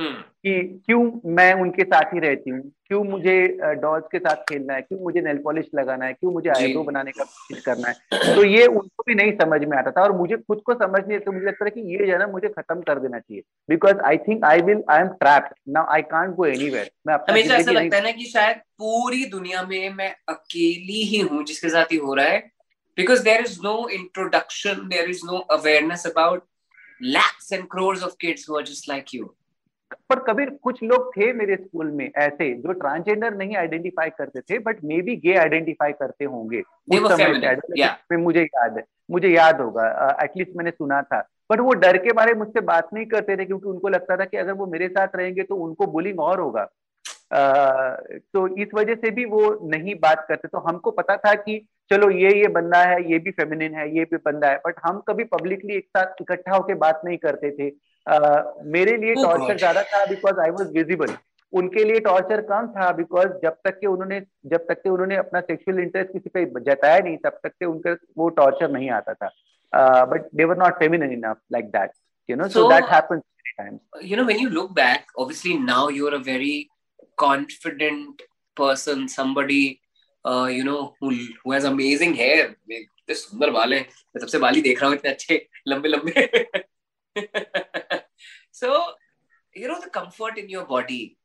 कि 0.00 0.82
क्यों 0.86 1.00
मैं 1.34 1.52
उनके 1.54 1.84
साथ 1.84 2.14
ही 2.14 2.20
रहती 2.20 2.50
हूँ? 2.50 2.60
क्यों 2.86 3.02
मुझे 3.04 3.34
डॉल्स 3.80 4.04
के 4.12 4.18
साथ 4.18 4.42
खेलना 4.48 4.74
है? 4.74 4.82
क्यों 4.82 4.98
मुझे 5.00 5.20
नेल 5.20 5.38
पॉलिश 5.44 5.66
लगाना 5.74 6.04
है? 6.04 6.12
क्यों 6.12 6.32
मुझे 6.32 6.48
आईब्रो 6.50 6.82
बनाने 6.82 7.10
का 7.10 7.24
कोशिश 7.24 7.64
करना 7.64 7.88
है? 7.88 8.34
तो 8.34 8.44
ये 8.44 8.66
उनको 8.66 9.04
भी 9.06 9.14
नहीं 9.14 9.32
समझ 9.32 9.60
में 9.64 9.76
आता 9.78 9.90
था 9.90 10.02
और 10.02 10.12
मुझे 10.18 10.36
खुद 10.36 10.60
को 10.66 10.74
समझ 10.74 11.02
नहीं 11.08 11.18
तो 11.18 11.32
मुझे 11.32 11.46
लगता 11.46 11.64
था 11.64 11.70
कि 11.70 11.80
ये 11.92 12.06
जो 12.06 12.12
है 12.12 12.18
ना 12.18 12.26
मुझे 12.26 12.48
खत्म 12.48 12.80
कर 12.80 12.98
देना 12.98 13.18
चाहिए। 13.18 13.42
Because 13.68 13.98
I 14.10 14.16
think 14.28 14.44
I 14.44 14.60
will 14.60 14.82
I 14.90 15.00
am 15.00 15.08
trapped 15.22 15.54
now 15.76 15.92
I 15.94 16.02
can't 16.12 16.34
go 16.36 16.46
anywhere 16.46 16.90
मैं 17.06 17.14
हमेशा 17.30 17.56
ऐसा 17.56 17.70
लगता 17.70 17.96
है 17.96 18.02
ना 18.02 18.10
कि 18.12 18.24
शायद 18.24 18.56
पूरी 18.56 19.24
दुनिया 19.34 19.62
में 19.62 19.94
मैं 19.94 20.10
अकेली 20.28 21.02
ही 21.10 21.20
हूँ 21.20 21.44
जिसके 21.44 21.68
साथ 21.68 21.92
ही 21.92 21.96
हो 21.96 22.14
रहा 22.14 22.26
है। 22.26 22.38
Because 22.96 23.22
there 23.24 23.40
is 23.40 23.58
no 23.64 23.76
introduction 23.98 24.88
there 24.88 25.10
is 25.10 25.20
no 25.26 25.38
awareness 25.58 26.06
about 26.06 26.44
lakhs 27.14 27.46
and 27.54 27.64
crores 27.70 28.02
of 28.06 28.12
kids 28.24 28.42
who 28.46 28.56
are 28.56 28.66
just 28.66 28.84
like 28.88 29.08
you. 29.14 29.24
पर 30.10 30.18
कबीर 30.22 30.50
कुछ 30.62 30.82
लोग 30.82 31.10
थे 31.12 31.32
मेरे 31.32 31.56
स्कूल 31.56 31.90
में 31.90 32.04
ऐसे 32.06 32.52
जो 32.56 32.72
ट्रांसजेंडर 32.72 33.34
नहीं 33.34 33.56
आइडेंटिफाई 33.56 34.10
करते 34.10 34.40
थे 34.40 34.58
but 34.60 34.84
may 34.84 35.00
be 35.02 35.16
gay 35.16 35.34
identify 35.38 35.92
करते 35.92 36.24
होंगे। 36.24 36.60
उस 36.60 37.12
समय 37.12 37.28
में 38.10 38.18
मुझे 38.18 38.42
याद 38.42 38.76
है 38.78 38.84
मुझे 39.10 39.28
याद 39.28 39.60
होगा 39.60 40.16
एटलीस्ट 40.22 40.56
मैंने 40.56 40.70
सुना 40.70 41.00
था। 41.02 41.20
बट 41.50 41.60
वो 41.60 41.72
डर 41.74 41.96
के 41.98 42.12
बारे 42.12 42.34
मुझसे 42.34 42.60
बात 42.62 42.88
नहीं 42.94 43.06
करते 43.06 43.36
थे 43.36 43.44
क्योंकि 43.44 43.68
उनको 43.68 43.88
लगता 43.88 44.16
था 44.16 44.24
कि 44.24 44.36
अगर 44.36 44.52
वो 44.52 44.66
मेरे 44.66 44.88
साथ 44.88 45.16
रहेंगे 45.16 45.42
तो 45.42 45.56
उनको 45.64 45.86
बुलिंग 45.92 46.20
और 46.20 46.40
होगा। 46.40 46.64
तो 47.34 48.46
इस 48.56 48.68
वजह 48.74 48.94
से 48.94 49.10
भी 49.10 49.24
वो 49.24 49.42
नहीं 49.70 49.94
बात 50.00 50.24
करते। 50.28 50.48
तो 50.48 50.58
हमको 50.58 50.90
पता 50.90 51.16
था 51.16 51.34
कि 51.34 51.58
चलो 51.90 52.10
ये 52.10 52.30
ये 52.40 52.48
बंदा 52.48 52.78
है 52.80 53.00
ये 53.10 53.18
भी 53.18 53.30
फेमिनिन 53.30 53.74
है 53.74 53.88
ये 53.96 54.04
भी 54.04 54.16
बंदा 54.16 54.48
है 54.48 54.60
बट 54.66 54.74
हम 54.84 54.98
कभी 55.08 55.24
पब्लिकली 55.32 55.76
एक 55.76 55.86
साथ 55.88 56.20
इकट्ठा 56.20 56.56
होकर 56.56 56.74
बात 56.76 57.00
नहीं 57.04 57.16
करते 57.18 57.50
थे। 57.50 57.70
मेरे 58.06 58.96
लिए 58.96 59.14
टॉर्चर 59.14 59.52
oh 59.52 59.58
ज़्यादा 59.58 59.82
था 59.82 60.04
बिकॉज़ 60.06 60.40
आई 60.40 60.50
वॉज़ 60.50 60.72
विजिबल 60.78 61.14
उनके 61.52 61.84
लिए 61.84 62.00
टॉर्चर 62.00 62.40
कम 62.50 62.66
था 62.76 62.90
बिकॉज़ 62.92 63.28
जब 63.42 63.56
तक 63.64 63.78
के 63.80 63.86
उन्होंने 63.86 64.20
जब 64.52 64.66
तक 64.68 64.82
के 64.82 64.90
उन्होंने 64.90 65.16
अपना 65.16 65.40
सेक्सुअल 65.40 65.78
इंटरेस्ट 65.78 66.12
किसी 66.12 66.30
पे 66.36 66.44
जताया 66.70 66.98
नहीं 66.98 67.16
तब 67.24 67.38
तक 67.42 67.48
के 67.48 67.64
उनके 67.64 67.92
वो 68.18 68.28
टॉर्चर 68.38 68.70
नहीं 68.70 68.90
आता 68.90 69.14
था। 69.14 69.30
But 70.04 70.28
they 70.34 70.44
were 70.44 70.56
not 70.58 70.78
feminine 70.78 71.12
enough 71.12 71.40
like 71.52 71.70
that 71.76 71.90
you 72.28 72.36
know 72.38 72.46
so, 72.48 72.60
so 72.62 72.68
that 72.68 72.84
happens 72.88 73.22
times. 73.60 73.80
you 74.10 74.16
know 74.16 74.24
when 74.26 74.38
you 74.38 74.50
look 74.50 74.74
back 74.74 75.08
obviously 75.22 75.54
now 75.62 75.88
you're 75.88 76.14
a 76.14 76.20
very 76.26 76.68
confident 77.22 78.22
person 78.56 79.08
somebody 79.14 79.80
uh, 80.24 80.46
you 80.56 80.64
know 80.68 80.94
who 81.00 81.10
who 81.42 81.52
has 81.52 81.64
amazing 81.64 82.14
hair. 82.14 82.44
इतने 83.02 83.14
सुंदर 83.14 83.50
बाल 83.50 83.74
हैं 83.74 83.80
मैं 83.80 84.20
सबसे 84.20 84.38
बाल 84.38 84.54
ही 84.54 84.60
देख 84.62 84.80
रहा 84.80 84.90
हूँ 84.90 84.96
इतने 84.96 85.10
अच्छे 85.10 85.46
लंबे 85.68 85.88
लंबे 85.88 86.26
so, 88.50 88.84
you 89.54 89.68
know, 89.68 89.80
the 89.80 89.90
comfort 89.90 90.38
in 90.38 90.48
your 90.48 90.64
body, 90.64 91.16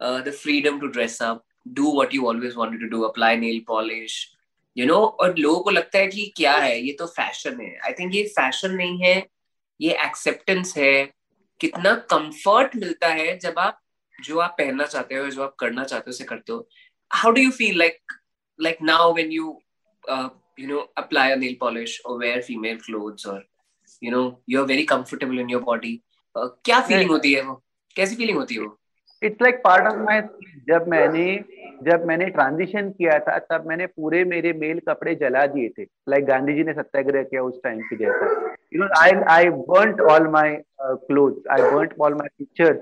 uh, 0.00 0.20
the 0.22 0.32
freedom 0.32 0.80
to 0.80 0.90
dress 0.90 1.20
up, 1.20 1.44
do 1.72 1.90
what 1.90 2.12
you 2.12 2.26
always 2.26 2.56
wanted 2.56 2.80
to 2.80 2.88
do, 2.88 3.04
apply 3.04 3.36
nail 3.36 3.60
polish, 3.66 4.30
you 4.74 4.86
know, 4.86 5.16
और 5.20 5.36
लोगों 5.38 5.60
को 5.64 5.70
लगता 5.70 5.98
है 5.98 6.06
कि 6.06 6.32
क्या 6.36 6.52
है 6.52 6.80
ये 6.80 6.92
तो 6.98 7.06
फ़ैशन 7.06 7.60
है 7.60 7.76
आई 7.86 7.92
थिंक 7.98 8.14
ये 8.14 8.24
फ़ैशन 8.38 8.74
नहीं 8.74 8.98
है 9.02 9.14
ये 9.80 9.92
एक्सेप्टेंस 10.04 10.76
है 10.76 11.04
कितना 11.60 11.94
कंफर्ट 12.10 12.76
मिलता 12.76 13.08
है 13.08 13.38
जब 13.38 13.58
आप 13.58 13.80
जो 14.24 14.38
आप 14.38 14.54
पहनना 14.58 14.84
चाहते 14.86 15.14
हो 15.14 15.28
जो 15.30 15.42
आप 15.42 15.54
करना 15.60 15.84
चाहते 15.84 16.10
हो 16.10 16.10
उसे 16.10 16.24
करते 16.24 16.52
हो 16.52 16.66
how 17.14 17.32
do 17.32 17.40
you 17.40 17.50
feel 17.50 17.78
like 17.78 18.02
now 18.80 19.12
when 19.12 19.30
you 19.32 19.58
uh, 20.08 20.28
you 20.56 20.66
know 20.66 20.82
apply 20.96 21.30
a 21.30 21.36
nail 21.36 21.54
polish 21.60 22.00
or 22.04 22.18
wear 22.18 22.42
female 22.48 22.76
clothes 22.78 23.24
or 23.24 23.42
you 24.00 24.10
know 24.10 24.38
you're 24.46 24.66
very 24.66 24.84
comfortable 24.84 25.38
in 25.38 25.48
your 25.48 25.60
body 25.60 25.90
uh, 25.90 26.13
क्या 26.36 26.80
फीलिंग 26.80 27.10
होती 27.10 27.32
है 27.32 27.42
वो? 27.42 27.54
कैसी 27.96 28.16
फीलिंग 28.16 28.38
होती 28.38 28.54
है 28.54 28.60
वो? 28.60 28.76
It's 29.22 29.42
like 29.42 29.60
part 29.64 29.86
of 29.86 29.96
my 29.96 30.20
जब 30.68 30.88
मैंने 30.88 31.44
जब 31.82 32.04
मैंने 32.06 32.26
ट्रांजिशन 32.26 32.90
किया 32.90 33.18
था 33.18 33.38
तब 33.50 33.66
मैंने 33.68 33.86
पूरे 33.86 34.24
मेरे 34.24 34.52
मेल 34.52 34.80
कपड़े 34.88 35.14
जला 35.14 35.46
दिए 35.46 35.68
थे। 35.68 35.82
लाइक 35.82 36.14
like 36.14 36.28
गांधी 36.28 36.54
जी 36.54 36.64
ने 36.64 36.72
सत्याग्रह 36.72 37.22
किया 37.22 37.42
उस 37.42 37.60
टाइम 37.64 37.80
की 37.80 37.96
जैसा। 37.96 38.26
You 38.74 38.82
know 38.82 38.88
I 39.00 39.10
I 39.36 39.48
burnt 39.70 40.00
all 40.00 40.28
my 40.28 40.56
cloth 40.80 41.48
I 41.50 41.70
burnt 41.70 41.94
all 42.00 42.14
my 42.14 42.28
pictures 42.38 42.80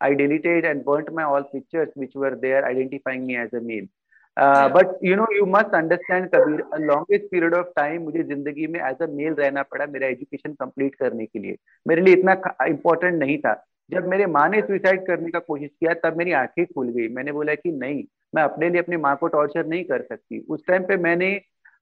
I 0.00 0.14
deleted 0.14 0.64
and 0.64 0.82
burnt 0.84 1.10
my 1.10 1.24
all 1.24 1.42
pictures 1.52 1.90
which 1.98 2.16
were 2.16 2.34
there 2.36 2.64
identifying 2.64 3.26
me 3.26 3.36
as 3.36 3.54
a 3.54 3.60
male 3.62 3.86
but 4.36 4.98
you 5.04 5.16
know 5.16 5.26
you 5.32 5.44
must 5.46 5.74
understand 5.74 6.28
Kabir 6.30 6.62
longest 6.80 7.24
period 7.30 7.54
of 7.54 7.66
time 7.76 8.02
मुझे 8.02 8.22
ज़िंदगी 8.22 8.66
में 8.66 8.80
as 8.80 9.02
a 9.02 9.06
mail 9.10 9.34
रहना 9.34 9.62
पड़ा 9.64 9.86
मेरा 9.86 10.06
education 10.06 10.52
complete 10.52 10.94
करने 10.94 11.26
के 11.26 11.38
लिए। 11.38 11.56
मेरे 11.86 12.02
लिए 12.02 12.14
इतना 12.14 12.32
इंपॉर्टेंट 12.66 13.18
नहीं 13.18 13.38
था। 13.38 13.54
जब 13.90 14.06
मेरे 14.08 14.26
माँ 14.28 14.48
ने 14.48 14.60
सुसाइड 14.62 15.06
करने 15.06 15.30
का 15.30 15.38
कोशिश 15.38 15.70
किया 15.70 15.94
तब 16.02 16.16
मेरी 16.18 16.32
आँखें 16.34 16.64
खुल 16.66 16.88
गई। 16.88 17.08
मैंने 17.14 17.32
बोला 17.32 17.54
कि 17.54 17.72
नहीं 17.72 18.04
मैं 18.34 18.42
अपने 18.42 18.70
लिए 18.70 18.80
अपनी 18.82 18.96
माँ 18.98 19.16
को 19.16 19.28
टॉर्चर 19.28 19.66
नहीं 19.66 19.84
कर 19.84 20.02
सकती। 20.02 20.38
उस 20.40 20.66
टाइम 20.68 20.84
पे 20.84 20.96
मैंने 20.98 21.30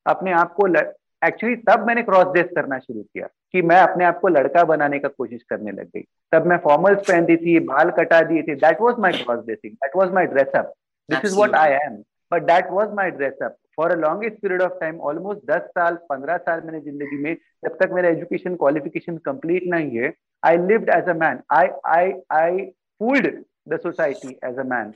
अपने 0.07 0.33
आप 0.35 0.55
को 0.55 0.67
एक्चुअली 1.23 1.57
तब 1.69 1.87
मैंने 1.87 2.03
क्रॉस 2.03 2.33
ड्रेस 2.33 2.47
करना 2.55 2.79
शुरू 2.79 3.03
किया 3.03 3.27
कि 3.53 3.63
मैं 3.63 3.81
अपने 3.81 4.05
आप 4.05 4.19
को 4.21 4.29
लड़का 4.29 4.65
बनाने 4.67 4.99
का 4.99 5.09
कोशिश 5.09 5.43
करने 5.51 5.73
लग 5.73 5.87
गई। 5.87 6.05
तब 6.33 6.47
मैं 6.47 6.57
फॉर्मल्स 6.65 7.01
पहनती 7.09 7.37
थी 7.37 7.59
बाल 7.67 7.91
कटा 7.99 8.21
दिए 8.23 8.43
थे। 8.43 8.55
That 8.57 8.81
was 8.81 9.01
my 9.01 9.13
cross 9.15 9.45
dressing 9.45 9.75
that 9.75 9.97
was 9.97 10.13
my 10.15 10.27
dress up 10.27 10.73
this 11.09 11.25
is 11.25 11.37
what 11.37 11.55
I 11.57 11.73
am 11.75 12.03
but 12.33 12.43
that 12.47 12.71
was 12.71 12.91
my 12.97 13.11
dress up 13.11 13.57
for 13.77 13.93
a 13.93 13.95
longest 14.01 14.37
period 14.43 14.63
of 14.63 14.73
time 14.81 15.01
almost 15.11 15.47
दस 15.51 15.69
साल 15.79 15.95
पंद्रह 16.11 16.37
साल 16.49 16.61
मैंने 16.65 16.81
ज़िंदगी 16.81 17.23
में 17.23 17.35
जब 17.65 17.77
तक 17.83 17.93
मेरा 17.93 18.09
एजुकेशन 18.09 18.57
क्वालिफिकेशन 18.57 19.17
कंप्लीट 19.27 19.67
नहीं 19.75 19.99
है 19.99 20.13
I 20.43 20.59
lived 20.67 20.91
as 20.97 21.09
a 21.09 21.15
man 21.23 21.41
I 21.53 21.69
I 21.95 22.13
I 22.41 22.67
fooled 23.01 23.31
the 23.69 23.79
society 23.83 24.39
as 24.45 24.59
a 24.59 24.65
man 24.75 24.93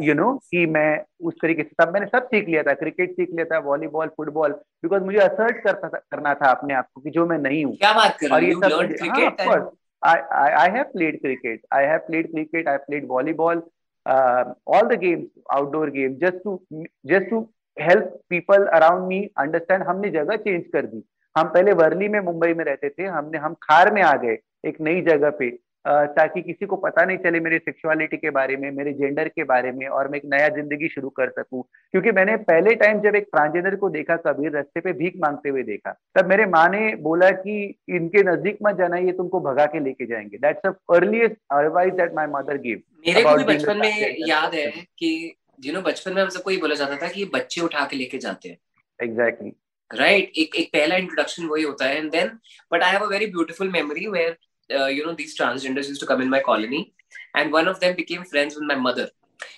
you 0.00 0.14
know 0.14 0.32
कि 0.50 0.64
मैं 0.74 0.90
उस 1.28 1.34
तरीके 1.42 1.62
से 1.62 1.84
तब 1.84 1.92
मैंने 1.92 2.06
सब 2.06 2.26
सीख 2.26 2.48
लिया 2.48 2.62
था 2.62 2.74
क्रिकेट 2.74 3.10
सीख 3.12 3.30
लिया 3.30 3.44
था 3.44 3.58
वॉलीबॉल 3.66 4.08
फुटबॉल 4.16 4.52
बिकॉज़ 4.82 5.02
मुझे 5.04 5.18
असर्ट 5.18 5.62
करता 5.64 5.88
था 5.88 5.98
करना 6.10 6.34
था 6.34 6.50
अपने 6.50 6.74
आप 6.74 6.88
को 6.94 7.00
कि 7.00 7.10
जो 7.10 7.26
मैं 7.26 7.38
नहीं 7.38 7.64
हूँ 7.64 7.76
क्या 7.76 7.92
बात 7.92 8.16
कर 8.20 8.34
और 8.34 8.44
ये 8.44 8.54
सब 8.54 9.70
I, 10.02 10.18
I, 10.32 10.64
I 10.64 10.70
have 10.70 10.92
played 10.92 11.20
cricket. 11.20 11.60
I 11.70 11.82
have 11.82 12.06
played 12.06 12.30
cricket. 12.32 12.66
I 12.66 12.72
have 12.72 12.86
played 12.86 13.06
volleyball. 13.06 13.62
Uh, 14.06 14.54
all 14.66 14.88
the 14.88 14.96
games, 14.96 15.28
outdoor 15.52 15.90
games, 15.90 16.18
just 16.20 16.38
to 16.42 16.60
just 17.06 17.28
to 17.28 17.48
help 17.76 18.04
people 18.28 18.62
around 18.72 19.06
me 19.08 19.30
understand. 19.38 19.82
हमने 19.82 20.10
जगह 20.10 20.36
चेंज 20.36 20.64
कर 20.72 20.86
दी 20.86 21.02
हम 21.36 21.48
पहले 21.48 21.72
वर्ली 21.72 22.08
में 22.08 22.20
मुंबई 22.20 22.54
में 22.54 22.64
रहते 22.64 22.88
थे 22.88 23.04
हमने 23.06 23.38
हम 23.38 23.54
खार 23.62 23.92
में 23.94 24.02
आ 24.02 24.14
गए 24.16 24.38
एक 24.66 24.80
नई 24.80 25.00
जगह 25.00 25.30
पे 25.30 25.50
ताकि 25.84 26.40
किसी 26.42 26.66
को 26.66 26.76
पता 26.76 27.04
नहीं 27.04 27.16
चले 27.18 27.40
मेरे 27.40 27.58
सेक्सुअलिटी 27.58 28.16
के 28.16 28.30
बारे 28.30 28.56
में 28.56 28.70
मेरे 28.70 28.92
जेंडर 28.92 29.28
के 29.28 29.44
बारे 29.44 29.72
में 29.72 29.86
और 29.88 30.08
मैं 30.08 30.18
एक 30.18 30.24
नया 30.26 30.48
ज़िंदगी 30.50 30.88
शुरू 30.88 31.08
कर 31.10 31.30
सकूँ। 31.30 31.62
क्योंकि 31.62 32.10
मैंने 32.10 32.36
पहले 32.44 32.74
टाइम 32.76 33.00
जब 33.00 33.16
एक 33.16 33.26
ट्रांसजेंडर 33.32 33.76
को 33.76 33.88
देखा 33.90 34.16
कबीर 34.26 34.52
रास्ते 34.52 34.80
पे 34.80 34.92
भीख 34.92 35.16
मांगते 35.22 35.48
हुए 35.48 35.62
देखा 35.62 35.96
तब 36.16 36.28
मेरे 36.28 36.46
माँ 36.48 36.68
ने 36.68 36.94
बोला 37.02 37.30
कि 37.38 37.54
इनके 37.90 38.22
नज़दीक 38.22 38.58
मत 38.62 38.76
जाना 38.76 38.96
ये 38.98 39.12
तुमको 39.12 39.40
भगा 39.42 39.66
के 39.66 39.80
लेके 39.80 40.06
जाएँगे। 40.06 40.38
That's 40.38 40.66
earliest 40.66 41.36
advice 41.54 41.92
that 41.94 42.14
my 42.16 42.26
mother 42.30 42.58
give 42.60 42.82
मेरे 43.06 43.22
को 43.22 43.36
भी 43.36 43.44
बचपन 43.44 43.78
में 43.78 44.16
याद 44.28 44.54
है 44.54 44.70
कि 44.98 45.10
यू 45.64 45.72
नो 45.72 45.80
बचपन 45.82 46.14
में 46.14 46.22
हम 46.22 46.28
सबको 46.28 46.50
ये 46.50 46.56
बोला 46.58 46.74
जाता 46.74 46.96
था 46.96 47.08
कि 47.08 47.24
बच्चे 47.34 47.60
उठा 47.60 47.84
के 47.86 47.96
लेके 47.96 48.18
जाते 48.18 48.48
हैं। 48.48 48.58
एग्जैक्टली 49.00 49.52
राइट 49.90 50.32
एक 50.38 50.56
एक 50.56 50.68
पहला 50.72 50.96
इंट्रोडक्शन 50.96 51.46
वही 51.46 51.62
होता 51.62 51.86
है। 51.86 51.96
And 51.96 52.10
then 52.10 52.28
but 52.72 52.82
I 52.82 52.92
have 52.92 53.00
a 53.00 53.08
very 53.08 53.26
beautiful 53.28 53.70
memory 53.70 54.06
where 54.08 54.36
uh, 54.80 54.86
you 54.86 55.06
know, 55.06 55.14
these 55.14 55.36
transgenders 55.38 55.88
used 55.88 56.00
to 56.00 56.06
come 56.06 56.20
in 56.20 56.30
my 56.30 56.40
colony, 56.40 56.94
and 57.34 57.52
one 57.52 57.68
of 57.68 57.80
them 57.80 57.96
became 57.96 58.24
friends 58.24 58.54
with 58.54 58.64
my 58.64 58.74
mother. 58.74 59.08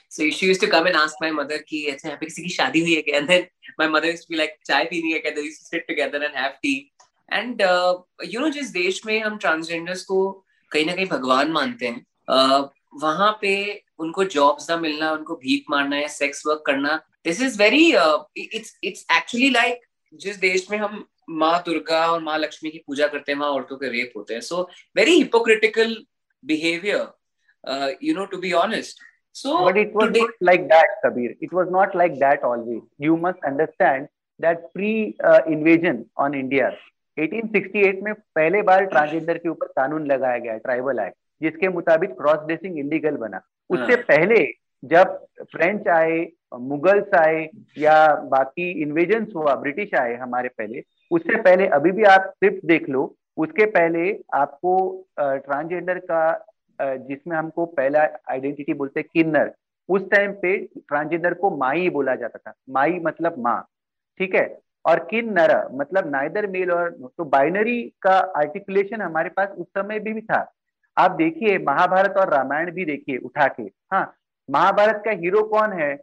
So 0.09 0.29
she 0.31 0.47
used 0.47 0.61
to 0.61 0.69
come 0.69 0.87
and 0.87 0.97
ask 0.97 1.17
my 1.21 1.31
mother 1.31 1.59
कि 1.69 1.85
अच्छा 1.93 2.09
यहाँ 2.09 2.19
पे 2.21 2.27
किसी 2.27 2.43
की 2.43 2.49
शादी 2.57 2.81
हुई 2.81 2.95
है 2.95 3.03
क्या? 3.03 3.21
And 3.21 3.29
then 3.29 3.47
my 3.79 3.89
mother 3.95 4.11
used 4.11 4.27
to 4.29 4.35
be 4.35 4.41
like 4.43 4.59
चाय 4.67 4.85
पीनी 4.93 5.13
है 5.13 5.19
क्या? 5.27 5.35
They 5.35 5.47
used 5.49 5.61
to 5.63 5.67
sit 5.67 5.89
together 5.89 6.23
and 6.29 6.41
have 6.43 6.61
tea. 6.65 6.93
And 7.33 7.63
uh, 7.63 7.99
you 8.23 8.41
know 8.41 8.51
जिस 8.51 8.71
देश 8.71 9.05
में 9.07 9.19
हम 9.23 9.39
transgenders 9.39 10.03
को 10.13 10.21
कहीं 10.73 10.87
ना 10.87 10.95
कहीं 10.95 11.07
भगवान 11.07 11.53
मानते 11.53 11.87
हैं 11.87 12.05
uh, 12.31 12.69
वहाँ 13.03 13.39
पे 13.41 13.83
उनको 13.99 14.25
जॉब्स 14.25 14.71
ना 14.71 14.77
मिलना 14.77 15.11
उनको 15.13 15.35
भीख 15.37 15.65
मारना 15.71 15.99
या 15.99 16.09
सेक्स 16.09 16.43
वर्क 16.47 16.63
करना 16.67 16.97
this 17.25 17.41
is 17.43 17.59
very 17.63 17.85
it's 18.37 18.79
it's 18.85 19.07
actually 19.17 19.51
like 19.51 19.81
जिस 20.25 20.37
देश 20.37 20.67
में 20.71 20.79
हम 20.79 21.07
माँ 21.31 21.63
दुर्गा 21.67 22.07
और 22.13 22.23
माँ 22.23 22.39
लक्ष्मी 22.39 22.71
की 22.71 22.79
पूजा 22.87 23.07
करते 23.09 23.33
हैं 23.33 23.39
वहाँ 23.39 23.51
औरतों 23.53 23.77
के 23.77 23.89
रेप 23.93 24.13
होते 24.17 24.35
हैं 24.35 24.41
so 24.41 24.63
very 24.97 25.17
hypocritical 25.17 25.97
behaviour 26.45 27.99
you 28.03 28.15
know 28.15 28.25
to 28.27 28.39
be 28.39 28.53
honest 28.63 29.03
So, 29.37 29.65
but 29.65 29.77
it 29.77 29.93
was 29.93 30.07
today, 30.07 30.21
not 30.21 30.31
like 30.41 30.69
that, 30.69 30.87
Kabir. 31.03 31.35
It 31.41 31.53
was 31.53 31.69
not 31.69 31.95
like 31.97 32.19
that 32.21 32.45
always. 32.45 32.83
You 32.99 33.17
must 33.17 33.39
understand 33.45 34.07
that 34.41 34.73
pre-invasion 34.73 36.07
uh, 36.17 36.23
on 36.23 36.35
India, 36.35 36.71
1868 37.19 38.03
में 38.03 38.13
पहले 38.15 38.61
बार 38.69 38.85
transgender 38.85 39.39
के 39.39 39.49
ऊपर 39.49 39.67
कानून 39.77 40.07
लगाया 40.07 40.39
गया 40.39 40.57
tribal 40.59 40.99
act 40.99 41.17
जिसके 41.43 41.69
मुताबिक 41.69 42.11
cross 42.11 42.47
dressing 42.47 42.79
illegal 42.79 43.17
बना 43.17 43.41
उससे 43.71 43.93
हाँ। 43.93 44.03
पहले 44.09 44.41
जब 44.85 45.19
फ्रेंच 45.53 45.89
आए 45.89 46.27
मुगल्स 46.63 47.15
आए 47.19 47.49
या 47.79 47.95
बाकी 48.31 48.71
इन्वेजन 48.83 49.27
हुआ 49.37 49.55
ब्रिटिश 49.55 49.95
आए 49.95 50.15
हमारे 50.17 50.49
पहले 50.49 50.83
उससे 51.11 51.41
पहले 51.43 51.67
अभी 51.77 51.93
भी 51.93 52.05
आप 52.05 52.33
सिर्फ़ 52.37 52.67
देख 52.67 52.89
लो 52.89 53.05
उसके 53.37 53.67
पहले 53.67 54.11
आपको 54.35 54.75
ट्रांसजेंडर 55.21 55.99
का 56.11 56.97
जिसमें 57.09 57.37
हमको 57.37 57.67
पहला 57.79 58.07
आइडेंटिटी 58.31 58.75
बोलते 58.75 59.01
हैं 59.01 59.09
किन्नर 59.15 59.53
उस 59.89 60.09
टाइम 60.11 60.33
पे 60.43 60.57
ट्रांसजेंडर 60.79 61.35
को 61.35 61.51
माई 61.57 61.89
बोला 61.91 62.15
जाता 62.15 62.39
था। 62.39 62.53
माई 62.71 62.99
मतलब 63.03 63.39
माँ 63.39 63.61
ठीक 64.21 64.35
है? 64.35 64.47
और 64.85 64.99
किन 65.11 65.33
नर 65.33 65.53
मतलब 65.73 66.11
नाइदर 66.11 66.47
मेल 66.47 66.71
और 66.71 66.91
तो 67.19 67.25
बाइनरी 67.25 67.81
का 68.03 68.17
आर्टिकुलेशन 68.39 69.01
हमारे 69.03 69.29
पास 69.29 69.49
उस 69.49 69.67
समय 69.69 69.99
भी, 69.99 70.13
भी 70.13 70.21
था। 70.21 70.53
आप 70.97 71.11
देखिए 71.11 71.59
महाभारत 71.59 72.17
और 72.17 72.33
रामायण 72.35 72.71
भी 72.71 72.85
देखिए 72.85 73.17
उठा 73.19 73.47
के 73.49 73.63
हाँ 73.93 74.05
महाभारत 74.49 75.03
का 75.05 75.11
हीरो 75.11 75.43
कौन 75.43 75.73
है? 75.73 75.95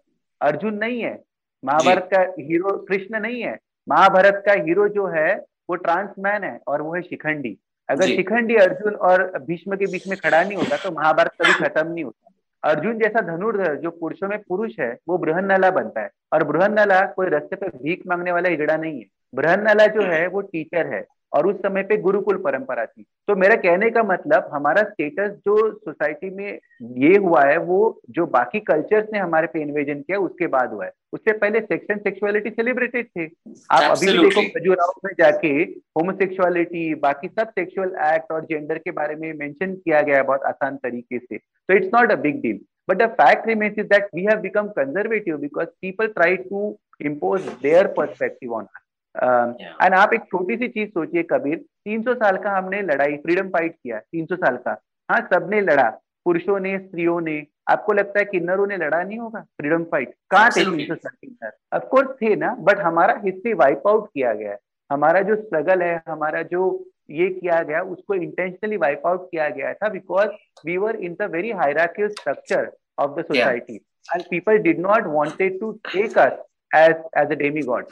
अर्जुन 0.41 0.73
नहीं 0.73 1.01
है। 1.01 1.19
महाभारत 1.63 2.08
का 2.13 2.21
हीरो 2.39 2.77
कृष्ण 2.88 3.19
नहीं 3.19 3.41
है। 3.43 3.58
महाभारत 3.88 4.43
का 4.45 4.54
हीरो 4.54 4.88
जो 4.89 5.06
है 5.08 5.34
वो 5.69 5.75
ट्रांसमैन 5.75 6.43
है 6.43 6.60
और 6.67 6.82
वो 6.82 6.93
है 6.95 7.01
शिखंडी। 7.01 7.58
अगर 7.89 8.06
शिखंडी 8.06 8.56
अर्जुन 8.56 8.95
और 8.95 9.23
भीष्म 9.41 9.75
के 9.75 9.86
बीच 9.86 10.08
में 10.08 10.17
खड़ा 10.17 10.43
नहीं 10.43 10.58
होता 10.58 10.77
तो 10.77 10.91
महाभारत 10.91 11.32
कभी 11.41 11.54
खत्म 11.54 11.88
नहीं 11.88 12.04
होता। 12.04 12.27
अर्जुन 12.63 12.97
जैसा 12.99 13.21
धनुर्धर 13.21 13.75
जो 13.75 13.91
पुरुषों 13.91 14.27
में 14.27 14.38
पुरुष 14.39 14.80
है 14.80 14.97
वो 15.08 15.17
बृहन्नला 15.17 15.71
बनता 15.71 16.01
है। 16.01 16.10
और 16.34 16.43
बृहन्नला 16.43 17.01
कोई 17.08 17.27
रस्ते 17.27 17.56
पे 17.56 17.67
भीख 17.77 18.04
मांगने 18.08 18.32
वाला 18.32 18.49
हिजड़ा 18.49 18.77
नहीं 18.77 18.99
है। 18.99 19.06
बृहन्नला 19.36 19.88
जो 19.88 20.01
है 20.01 20.27
वो 20.27 20.41
टीचर 20.41 20.93
है। 20.93 21.06
और 21.34 21.48
उस 21.48 21.56
समय 21.56 21.84
पे 21.84 21.98
गुरुकुल 21.98 22.38
परंपरा 22.38 22.86
थी। 22.86 23.06
तो 23.28 23.36
मेरा 23.36 23.56
कहने 23.56 23.89
का 23.89 24.04
मतलब 24.04 24.50
हमारा 24.54 24.82
स्टेटस 24.84 25.30
जो 25.46 25.72
सोसाइटी 25.72 26.30
में 26.30 26.60
ये 26.82 27.17
हुआ 27.17 27.44
है 27.44 27.58
वो 27.58 28.02
जो 28.10 28.26
बाकी 28.26 28.60
कल्चर्स 28.60 29.08
ने 29.13 29.20
हमारे 29.20 29.48
पे 29.48 29.62
इन्वेजन 29.62 30.02
किया 30.02 30.20
उसके 30.20 30.48
बाद 30.48 30.70
हुआ 30.70 30.86
है। 30.86 30.91
उससे 31.13 31.32
पहले 31.32 31.60
सेक्स 31.60 31.91
एंड 31.91 32.02
सेक्सुअलिटी 32.02 32.50
सेलिब्रेटेड 32.50 33.08
थे। 33.08 33.26
आप 33.72 33.98
अभी 33.98 34.12
भी 34.12 34.17
देखो 34.17 34.41
खजुराहो 34.41 35.02
में 35.06 35.12
जाके 35.20 35.54
होमोसेक्सुअलिटी 35.98 36.96
बाकी 36.96 37.28
सब 37.28 37.50
सेक्सुअल 37.50 37.96
एक्ट 38.13 38.32
और 38.32 38.46
जेंडर 38.46 38.78
के 38.78 38.91
बारे 38.91 39.15
में 39.15 39.34
मेंशन 39.34 39.74
किया 39.74 40.02
गया 40.02 40.17
है 40.17 40.24
बहुत 40.24 40.44
आसान 40.44 40.76
तरीके 40.76 41.20
से। 41.20 41.38
तो 41.38 41.74
it's 41.74 41.89
not 41.96 42.12
a 42.12 42.15
big 42.15 42.41
deal 42.41 42.60
But 42.88 42.98
the 42.98 43.08
fact 43.10 43.46
remains 43.46 43.78
is 43.78 43.88
that 43.89 44.10
we 44.12 44.24
have 44.24 44.41
become 44.41 44.74
conservative 44.74 45.39
because 45.39 45.67
people 45.82 46.08
try 46.08 46.36
to 46.36 46.78
impose 47.00 47.46
their 47.62 47.88
perspective 47.88 48.52
on 48.52 48.63
us. 48.63 48.84
And 49.15 49.93
आप 49.95 50.13
एक 50.13 50.24
छोटी 50.24 50.56
सी 50.58 50.67
चीज़ 50.67 50.89
सोचिए 50.89 51.24
कबीर 51.32 51.58
300 51.88 52.13
साल 52.15 52.38
का 52.43 52.58
हमने 52.58 52.82
लड़ाई 52.82 53.17
फ्रीडम 53.17 53.50
फाइट 53.50 53.76
किया 53.76 54.00
300 54.15 54.36
साल 54.36 54.58
का। 54.58 54.71
हाँ 55.10 55.19
सबने 55.34 55.62
लड़ा 55.62 55.89
पुरुषों 56.26 56.60
ने 56.60 56.78
स्त्रियों 56.80 57.19
ने। 57.21 57.41
आपको 57.69 57.93
लगता 57.93 58.19
है 58.19 58.26
किन्नरों 58.26 58.67
ने 58.67 58.78
लड़ा 58.78 59.02
नहीं 59.02 59.17
होगा? 59.19 59.39
फ्रीडम 59.39 59.84
फाइट 59.91 60.13
कहाँ 60.32 60.50
थे 60.50 60.63
तीन 60.65 60.86
सौ 60.88 60.95
साल 60.95 61.12
किन्नर? 61.13 61.52
अफकोर्स 61.74 62.10
थे 62.21 62.36
ना 62.36 62.54
बट 62.60 62.80
हमारा 62.80 63.19
हिस्ट्री 63.26 63.54
वाइप 63.56 63.88
आउट 63.88 64.08
किया 64.08 64.34
गया 64.34 64.52
है। 64.52 64.58
हमारा 64.89 65.21
जो 65.21 65.36
स्ट्रगल 65.36 65.82
है 65.82 66.02
हमारा 66.08 66.41
जो 66.52 66.63
ये 67.12 67.28
किया 67.30 67.62
गया 67.63 67.82
उसको 67.93 68.13
इंटेंशनली 68.15 68.78
वाइप 68.78 69.08
आउट 69.08 69.30
किया 69.32 69.47
गया 69.50 69.74
था 69.74 69.89
because 69.89 70.30
we 70.65 70.78
were 70.78 70.95
in 70.97 71.15
the 71.19 71.30
very 71.32 71.52
hierarchical 71.62 72.10
structure 72.10 72.71
of 73.00 73.19
the 73.19 73.24
society 73.26 73.76
and 73.76 74.24
people 74.30 74.58
did 74.67 74.80
not 74.80 75.08
wanted 75.08 75.60
to 75.60 75.71
take 75.88 76.17
us 76.17 76.39
as 76.71 76.95
as 77.17 77.32
a 77.32 77.36
demigod 77.63 77.86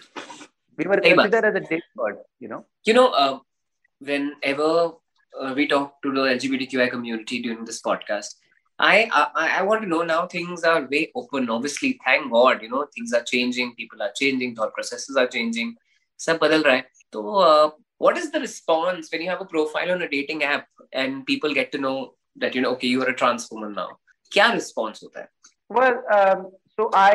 we 0.78 0.84
were 0.84 1.00
considered 1.00 1.44
as 1.50 1.54
a 1.54 1.64
demigod 1.72 2.22
you 2.40 2.48
know 2.48 2.64
you 2.84 2.94
know 2.94 3.08
uh, 3.22 3.38
whenever 4.00 4.70
uh, 5.40 5.52
we 5.58 5.66
talk 5.66 6.00
to 6.02 6.12
the 6.12 6.24
lgbtqi 6.36 6.88
community 6.90 7.42
during 7.42 7.64
this 7.64 7.80
podcast 7.90 8.40
I, 8.76 9.08
I 9.14 9.58
I 9.58 9.62
want 9.62 9.82
to 9.82 9.88
know 9.88 10.02
now 10.02 10.26
things 10.26 10.64
are 10.64 10.88
way 10.90 11.02
open. 11.14 11.48
Obviously, 11.48 11.98
thank 12.04 12.32
God, 12.32 12.60
you 12.60 12.68
know, 12.68 12.86
things 12.94 13.12
are 13.12 13.22
changing, 13.22 13.74
people 13.76 14.02
are 14.02 14.10
changing, 14.20 14.56
thought 14.56 14.74
processes 14.74 15.16
are 15.16 15.28
changing. 15.28 15.76
सब 16.18 16.38
बदल 16.42 16.62
रहा 16.62 16.74
है. 16.74 16.84
So, 17.14 17.22
uh, 17.36 17.70
what 17.98 18.18
is 18.18 18.32
the 18.32 18.40
response 18.40 19.12
when 19.12 19.22
you 19.22 19.30
have 19.30 19.40
a 19.40 19.44
profile 19.44 19.92
on 19.92 20.02
a 20.02 20.08
dating 20.08 20.42
app 20.42 20.66
and 20.92 21.24
people 21.24 21.54
get 21.54 21.70
to 21.72 21.78
know 21.78 22.14
that 22.36 22.56
you 22.56 22.62
know, 22.62 22.72
okay, 22.72 22.88
you 22.88 23.02
are 23.02 23.10
a 23.10 23.14
trans 23.14 23.48
woman 23.50 23.72
now? 23.74 23.88
क्या 24.32 24.52
response 24.52 25.02
होता 25.02 25.20
है 25.20 25.28
well 25.76 25.94
um, 26.14 26.40
so 26.76 26.90
i 27.00 27.12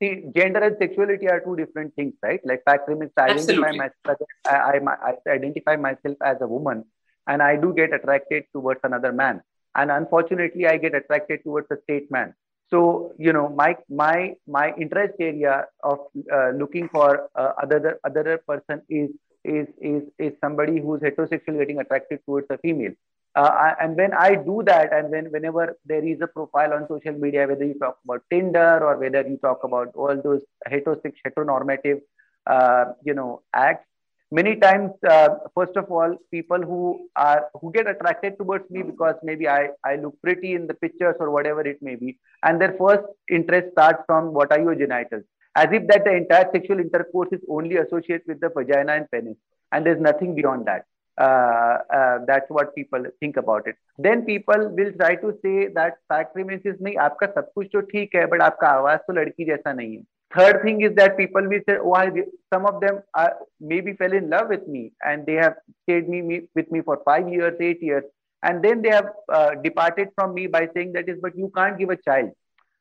see 0.00 0.24
gender 0.34 0.60
and 0.60 0.76
sexuality 0.78 1.28
are 1.28 1.40
two 1.40 1.56
different 1.56 1.94
things 1.94 2.14
right? 2.22 2.40
Like 2.44 2.62
fact 2.64 2.88
remains 2.88 3.12
i 3.16 3.30
identify 3.30 3.72
myself 3.72 4.18
I, 4.46 4.56
I, 4.56 5.12
I 5.26 5.30
identify 5.30 5.76
myself 5.76 6.16
as 6.22 6.36
a 6.40 6.46
woman 6.46 6.84
and 7.26 7.42
i 7.42 7.56
do 7.56 7.74
get 7.74 7.92
attracted 7.92 8.44
towards 8.52 8.80
another 8.84 9.12
man. 9.12 9.42
And 9.74 9.90
unfortunately 9.90 10.66
i 10.66 10.76
get 10.76 10.94
attracted 10.94 11.44
towards 11.44 11.68
a 11.70 11.76
straight 11.82 12.10
man. 12.10 12.34
So 12.70 13.12
you 13.18 13.32
know 13.32 13.48
my 13.48 13.76
my 13.88 14.34
my 14.46 14.74
interest 14.74 15.14
area 15.20 15.66
of 15.82 15.98
uh, 16.32 16.50
looking 16.50 16.88
for 16.88 17.28
uh, 17.34 17.52
other 17.62 17.98
other 18.04 18.40
person 18.46 18.82
is 18.88 19.10
is 19.44 19.66
is 19.80 20.02
is 20.18 20.32
somebody 20.40 20.80
who's 20.80 21.00
heterosexual 21.00 21.58
getting 21.58 21.78
attracted 21.78 22.20
towards 22.26 22.48
a 22.50 22.58
female 22.58 22.92
uh, 23.36 23.74
and 23.80 23.96
when 23.96 24.14
I 24.14 24.34
do 24.34 24.62
that, 24.64 24.94
and 24.94 25.10
when 25.10 25.26
whenever 25.30 25.76
there 25.84 26.02
is 26.02 26.20
a 26.22 26.26
profile 26.26 26.72
on 26.72 26.88
social 26.88 27.12
media, 27.12 27.46
whether 27.46 27.64
you 27.64 27.74
talk 27.74 27.98
about 28.04 28.22
Tinder 28.30 28.78
or 28.82 28.96
whether 28.96 29.20
you 29.28 29.36
talk 29.36 29.62
about 29.62 29.92
all 29.94 30.20
those 30.22 30.40
heterosexual, 30.66 31.12
heteronormative, 31.26 32.00
uh, 32.46 32.86
you 33.04 33.12
know, 33.12 33.42
acts, 33.52 33.86
many 34.30 34.56
times, 34.56 34.90
uh, 35.06 35.28
first 35.54 35.76
of 35.76 35.90
all, 35.90 36.16
people 36.30 36.62
who 36.62 37.10
are 37.14 37.46
who 37.60 37.70
get 37.72 37.86
attracted 37.86 38.38
towards 38.38 38.70
me 38.70 38.82
because 38.82 39.16
maybe 39.22 39.46
I 39.46 39.68
I 39.84 39.96
look 39.96 40.18
pretty 40.22 40.54
in 40.54 40.66
the 40.66 40.74
pictures 40.74 41.16
or 41.20 41.30
whatever 41.30 41.60
it 41.60 41.82
may 41.82 41.96
be, 41.96 42.18
and 42.42 42.58
their 42.58 42.74
first 42.78 43.04
interest 43.30 43.72
starts 43.72 44.02
from 44.06 44.32
what 44.32 44.50
are 44.50 44.60
your 44.60 44.74
genitals, 44.74 45.24
as 45.54 45.68
if 45.72 45.86
that 45.88 46.04
the 46.04 46.16
entire 46.16 46.48
sexual 46.52 46.80
intercourse 46.80 47.28
is 47.32 47.40
only 47.50 47.76
associated 47.76 48.22
with 48.26 48.40
the 48.40 48.48
vagina 48.48 48.94
and 48.94 49.10
penis, 49.10 49.36
and 49.72 49.84
there's 49.84 50.00
nothing 50.00 50.34
beyond 50.34 50.64
that 50.66 50.86
uh, 51.18 51.78
uh, 51.98 52.18
that's 52.26 52.50
what 52.50 52.74
people 52.74 53.04
think 53.20 53.36
about 53.36 53.66
it 53.66 53.76
then 53.98 54.22
people 54.22 54.68
will 54.78 54.92
try 54.92 55.14
to 55.14 55.32
say 55.42 55.68
that 55.68 55.98
fact 56.08 56.36
remains 56.36 56.64
is 56.64 56.82
नहीं 56.82 56.96
आपका 57.06 57.26
सब 57.26 57.50
कुछ 57.54 57.66
तो 57.72 57.80
ठीक 57.80 58.14
है 58.16 58.26
but 58.30 58.40
आपका 58.40 58.68
आवाज़ 58.68 58.98
तो 59.06 59.12
लड़की 59.12 59.44
जैसा 59.44 59.72
नहीं 59.72 59.96
है 59.96 60.02
third 60.36 60.62
thing 60.62 60.80
is 60.80 60.94
that 60.96 61.16
people 61.16 61.48
will 61.50 61.60
say 61.68 61.76
why 61.76 62.08
oh 62.08 62.24
some 62.52 62.66
of 62.66 62.80
them 62.80 63.00
are, 63.14 63.36
maybe 63.60 63.92
fell 63.92 64.12
in 64.12 64.28
love 64.28 64.48
with 64.48 64.66
me 64.66 64.92
and 65.00 65.24
they 65.26 65.34
have 65.34 65.54
stayed 65.82 66.08
me, 66.08 66.20
me 66.22 66.40
with 66.54 66.70
me 66.72 66.80
for 66.80 67.00
five 67.04 67.28
years 67.28 67.54
eight 67.60 67.82
years 67.82 68.04
and 68.42 68.62
then 68.64 68.82
they 68.82 68.90
have 68.90 69.12
uh, 69.32 69.50
departed 69.62 70.08
from 70.14 70.34
me 70.34 70.46
by 70.46 70.68
saying 70.74 70.92
that 70.92 71.08
is 71.08 71.18
but 71.22 71.36
you 71.36 71.50
can't 71.54 71.78
give 71.78 71.90
a 71.90 71.96
child 72.08 72.34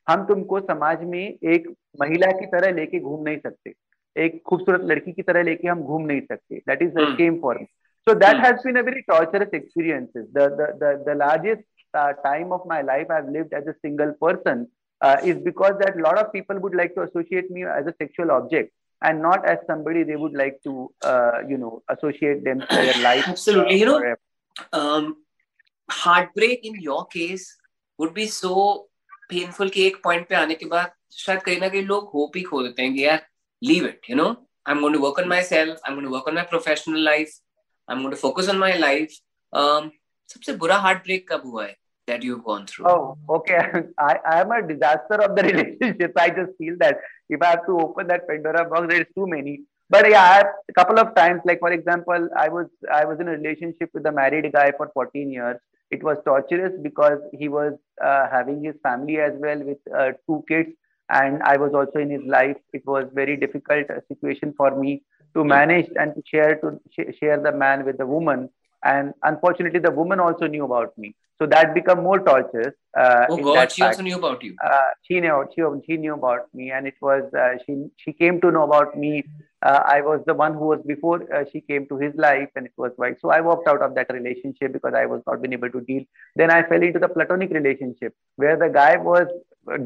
हम 0.09 0.25
तुमको 0.25 0.59
समाज 0.59 1.03
में 1.03 1.37
एक 1.53 1.67
महिला 2.01 2.31
की 2.39 2.45
तरह 2.45 2.71
लेके 2.71 2.99
घूम 2.99 3.23
नहीं 3.23 3.37
सकते 3.37 3.73
एक 4.17 4.41
खूबसूरत 4.45 4.81
लड़की 4.81 5.11
की 5.11 5.21
तरह 5.21 5.43
लेके 5.43 5.67
हम 5.67 5.81
घूम 5.83 6.05
नहीं 6.05 6.21
सकते 6.21 6.57
that 6.67 6.81
is 6.81 6.89
the 6.89 7.07
same 7.17 7.39
for 7.41 7.57
me 7.59 7.65
So 8.08 8.14
that 8.14 8.36
hmm. 8.36 8.42
has 8.42 8.62
been 8.62 8.76
a 8.76 8.82
very 8.82 9.04
torturous 9.08 9.50
experience. 9.52 10.10
The, 10.14 10.24
the, 10.32 10.66
the, 10.78 11.04
the 11.06 11.14
largest 11.14 11.62
uh, 11.94 12.12
time 12.24 12.52
of 12.52 12.62
my 12.66 12.80
life 12.82 13.08
I've 13.10 13.28
lived 13.28 13.52
as 13.52 13.66
a 13.66 13.74
single 13.82 14.12
person 14.20 14.68
uh, 15.00 15.16
is 15.22 15.36
because 15.38 15.74
that 15.80 15.96
a 15.96 16.02
lot 16.02 16.18
of 16.18 16.32
people 16.32 16.58
would 16.60 16.74
like 16.74 16.94
to 16.94 17.02
associate 17.02 17.50
me 17.50 17.64
as 17.64 17.86
a 17.86 17.94
sexual 17.98 18.30
object 18.30 18.72
and 19.02 19.22
not 19.22 19.46
as 19.46 19.58
somebody 19.66 20.02
they 20.02 20.16
would 20.16 20.34
like 20.34 20.60
to, 20.64 20.92
uh, 21.02 21.38
you 21.48 21.56
know, 21.56 21.82
associate 21.88 22.44
them 22.44 22.60
to 22.60 22.76
their 22.76 23.02
life. 23.02 23.26
Absolutely. 23.26 23.80
You 23.80 23.86
know, 23.86 24.14
um, 24.72 25.16
heartbreak 25.90 26.64
in 26.64 26.80
your 26.80 27.06
case 27.06 27.56
would 27.98 28.14
be 28.14 28.26
so 28.26 28.86
painful 29.30 29.70
कि 29.70 29.86
एक 29.86 30.00
point 30.04 30.28
पे 30.28 30.34
आने 30.34 30.54
के 30.54 30.66
बाद 30.66 30.92
शायद 31.18 31.42
कहीं 31.42 31.60
ना 31.60 31.68
कहीं 31.68 31.82
लोग 31.86 32.10
होप 32.14 32.36
ही 32.36 32.42
खो 32.42 32.62
देते 32.62 32.82
हैं 32.82 32.94
कि 32.94 33.04
यार 33.04 33.26
leave 33.62 33.86
it 33.86 34.10
you 34.10 34.16
know 34.16 34.28
I 34.68 34.74
am 34.74 34.80
going 34.80 34.96
to 34.96 35.02
work 35.02 35.18
on 35.20 35.28
myself 35.42 35.70
I 35.70 35.92
am 35.92 35.94
going 35.94 36.08
to 36.08 36.14
work 36.14 36.28
on 36.28 36.34
my 36.34 36.44
professional 36.50 37.04
life 37.04 37.34
I'm 37.88 38.00
going 38.00 38.10
to 38.10 38.16
focus 38.16 38.48
on 38.48 38.58
my 38.58 38.76
life. 38.76 39.18
Um, 39.52 39.90
सबसे 40.32 40.52
बुरा 40.56 40.76
हार्ट 40.82 40.98
ब्रेक 41.04 41.26
कब 41.32 41.46
हुआ 41.46 41.64
है 41.66 41.76
that 42.10 42.24
you've 42.26 42.44
gone 42.44 42.66
through? 42.66 42.86
Oh, 42.90 43.16
okay. 43.38 43.58
I, 43.98 44.18
I 44.28 44.40
am 44.40 44.52
a 44.52 44.62
disaster 44.66 45.18
of 45.26 45.36
the 45.36 45.42
relationship. 45.48 46.12
I 46.16 46.30
just 46.30 46.56
feel 46.58 46.76
that 46.80 46.98
if 47.28 47.42
I 47.42 47.50
have 47.50 47.66
to 47.66 47.78
open 47.80 48.08
that 48.08 48.26
Pandora 48.28 48.68
box, 48.68 48.88
there's 48.90 49.06
too 49.14 49.26
many. 49.26 49.60
But 49.88 50.08
yeah, 50.08 50.22
I 50.22 50.34
have 50.34 50.46
a 50.68 50.72
couple 50.72 50.98
of 51.00 51.14
times. 51.14 51.42
Like 51.44 51.60
for 51.60 51.72
example, 51.72 52.28
I 52.36 52.48
was 52.48 52.66
I 52.92 53.04
was 53.04 53.20
in 53.20 53.28
a 53.28 53.32
relationship 53.32 53.90
with 53.94 54.06
a 54.06 54.12
married 54.12 54.52
guy 54.52 54.72
for 54.76 54.90
14 54.94 55.30
years. 55.30 55.56
It 55.90 56.04
was 56.04 56.18
torturous 56.24 56.74
because 56.82 57.18
he 57.32 57.48
was 57.48 57.72
uh, 58.04 58.28
having 58.30 58.62
his 58.62 58.76
family 58.84 59.18
as 59.18 59.32
well 59.46 59.64
with 59.70 59.78
uh, 60.02 60.12
two 60.26 60.44
kids, 60.48 60.70
and 61.08 61.42
I 61.42 61.56
was 61.56 61.74
also 61.74 61.98
in 61.98 62.10
his 62.10 62.22
life. 62.24 62.56
It 62.72 62.86
was 62.86 63.08
very 63.12 63.36
difficult 63.36 63.88
situation 64.08 64.54
for 64.56 64.70
me 64.76 65.02
to 65.35 65.43
manage 65.43 65.89
and 65.95 66.15
to 66.15 66.21
share 66.25 66.55
to 66.61 66.79
sh- 66.91 67.15
share 67.19 67.39
the 67.39 67.51
man 67.51 67.85
with 67.85 67.97
the 67.97 68.05
woman. 68.05 68.49
And 68.83 69.13
unfortunately 69.23 69.79
the 69.79 69.91
woman 69.91 70.19
also 70.19 70.47
knew 70.47 70.65
about 70.65 70.97
me. 70.97 71.15
So 71.39 71.45
that 71.47 71.73
became 71.73 72.01
more 72.03 72.19
torturous 72.19 72.75
uh, 72.97 73.25
oh 73.29 73.37
god 73.37 73.71
she 73.71 73.81
fact. 73.81 73.95
also 73.95 74.03
knew 74.03 74.15
about 74.15 74.43
you. 74.43 74.55
Uh, 74.65 74.91
she 75.03 75.19
knew 75.19 75.45
she, 75.53 75.63
she 75.85 75.97
knew 75.97 76.13
about 76.13 76.53
me. 76.53 76.71
And 76.71 76.87
it 76.87 76.95
was 77.01 77.23
uh, 77.33 77.55
she 77.65 77.87
she 77.97 78.13
came 78.13 78.39
to 78.41 78.51
know 78.51 78.63
about 78.63 78.97
me. 78.97 79.23
Uh, 79.61 79.81
i 79.91 79.99
was 79.99 80.21
the 80.27 80.33
one 80.33 80.53
who 80.53 80.65
was 80.71 80.81
before 80.85 81.17
uh, 81.35 81.43
she 81.51 81.59
came 81.61 81.87
to 81.87 81.97
his 81.97 82.13
life 82.15 82.49
and 82.55 82.67
it 82.67 82.73
was 82.77 82.91
like 83.03 83.17
so 83.21 83.29
i 83.35 83.39
walked 83.41 83.67
out 83.67 83.81
of 83.81 83.95
that 83.95 84.11
relationship 84.17 84.71
because 84.73 84.93
i 84.93 85.05
was 85.13 85.21
not 85.25 85.41
been 85.41 85.53
able 85.53 85.71
to 85.71 85.81
deal. 85.81 86.03
Then 86.35 86.51
i 86.51 86.61
fell 86.69 86.83
into 86.89 86.99
the 86.99 87.09
platonic 87.09 87.51
relationship 87.51 88.13
where 88.35 88.57
the 88.57 88.69
guy 88.69 88.97
was 88.97 89.27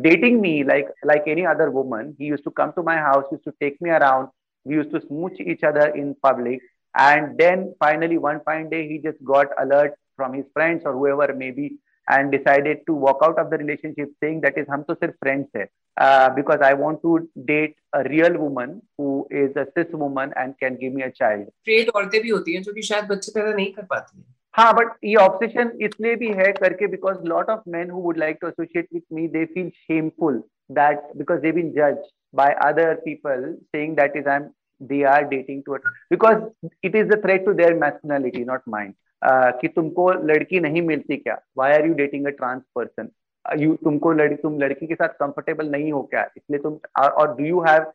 dating 0.02 0.42
me 0.42 0.64
like 0.64 0.88
like 1.04 1.24
any 1.28 1.46
other 1.46 1.72
woman. 1.72 2.16
He 2.18 2.26
used 2.26 2.44
to 2.44 2.52
come 2.52 2.74
to 2.74 2.84
my 2.84 2.98
house 2.98 3.26
used 3.32 3.46
to 3.46 3.54
take 3.62 3.82
me 3.82 3.90
around 3.90 4.30
we 4.67 4.75
used 4.77 4.91
to 4.93 5.01
smooch 5.01 5.41
each 5.41 5.63
other 5.63 5.89
in 5.89 6.15
public. 6.23 6.61
And 6.95 7.37
then 7.39 7.75
finally, 7.79 8.19
one 8.19 8.41
fine 8.45 8.71
day, 8.71 8.89
he 8.89 8.99
just 8.99 9.23
got 9.25 9.49
alert 9.59 9.95
from 10.17 10.33
his 10.33 10.45
friends 10.53 10.83
or 10.85 10.93
whoever 10.93 11.35
maybe 11.35 11.79
and 12.09 12.31
decided 12.31 12.79
to 12.87 12.95
walk 12.95 13.19
out 13.23 13.39
of 13.39 13.51
the 13.51 13.57
relationship 13.59 14.11
saying 14.23 14.41
that 14.43 14.59
is 14.59 14.67
hum 14.69 14.85
to 14.89 14.95
sirf 14.97 15.15
friends 15.23 15.49
hai 15.57 15.67
uh, 15.97 16.29
because 16.31 16.61
I 16.61 16.75
want 16.75 17.01
to 17.03 17.29
date 17.47 17.77
a 17.95 18.03
real 18.05 18.37
woman 18.39 18.83
who 18.99 19.27
is 19.31 19.57
a 19.57 19.67
cis 19.75 19.93
woman 19.93 20.35
and 20.37 20.59
can 20.59 20.77
give 20.77 20.93
me 20.93 21.03
a 21.03 21.11
child. 21.11 21.47
Straight 21.63 21.91
औरतें 21.95 22.21
भी 22.23 22.29
होती 22.29 22.55
हैं 22.55 22.63
जो 22.63 22.73
कि 22.73 22.83
शायद 22.93 23.05
बच्चे 23.11 23.33
पैदा 23.35 23.53
नहीं 23.53 23.73
कर 23.73 23.83
पाती 23.93 24.19
हैं 24.19 24.27
हाँ 24.55 24.73
बट 24.75 24.93
ये 25.05 25.15
ऑब्सेशन 25.21 25.71
इसलिए 25.83 26.17
भी 26.17 26.29
है 26.41 26.53
करके 26.59 26.87
because 26.87 27.25
lot 27.29 27.49
of 27.51 27.63
man 27.69 27.91
who 27.91 28.01
would 28.01 28.19
like 28.19 28.37
to 28.41 28.49
associate 28.49 28.89
with 28.95 29.03
me 29.13 29.27
they 29.29 29.45
feel 29.55 29.71
shameful 29.87 30.43
that 30.72 31.12
because 31.18 31.40
they 31.42 31.52
been 31.52 31.72
जज 31.78 31.98
by 32.34 32.54
other 32.64 32.98
people 33.04 33.56
saying 33.74 33.96
that 33.96 34.16
is 34.16 34.28
I'm 34.28 34.52
they 34.82 35.04
are 35.04 35.24
dating 35.30 35.64
to 35.66 35.76
it 35.76 35.82
because 36.10 36.44
it 36.82 36.96
is 36.96 37.10
a 37.12 37.18
threat 37.18 37.46
to 37.46 37.54
their 37.54 37.76
masculinity, 37.76 38.44
not 38.46 38.66
mine. 38.68 38.96
Uh, 39.22 39.52
कि 39.62 39.68
तुमको 39.68 40.12
लड़की 40.28 40.60
नहीं 40.60 40.82
मिलती 40.82 41.16
क्या 41.18 41.38
why 41.58 41.72
are 41.72 41.86
you 41.86 41.94
dating 41.94 42.26
a 42.28 42.30
trans 42.38 42.62
person 42.76 43.10
you 43.60 43.74
तुमको 43.84 44.12
लड़की 44.12 44.36
तुम 44.44 44.60
लड़की 44.60 44.88
के 44.88 44.96
साथ 44.96 45.18
कंफर्टेबल 45.20 45.70
नहीं 45.72 45.92
हो 45.92 46.02
क्या 46.12 46.22
इसलिए 46.38 46.60
तुम 46.60 46.80
और 47.02 47.36
do 47.38 47.46
you 47.46 47.60
have 47.68 47.92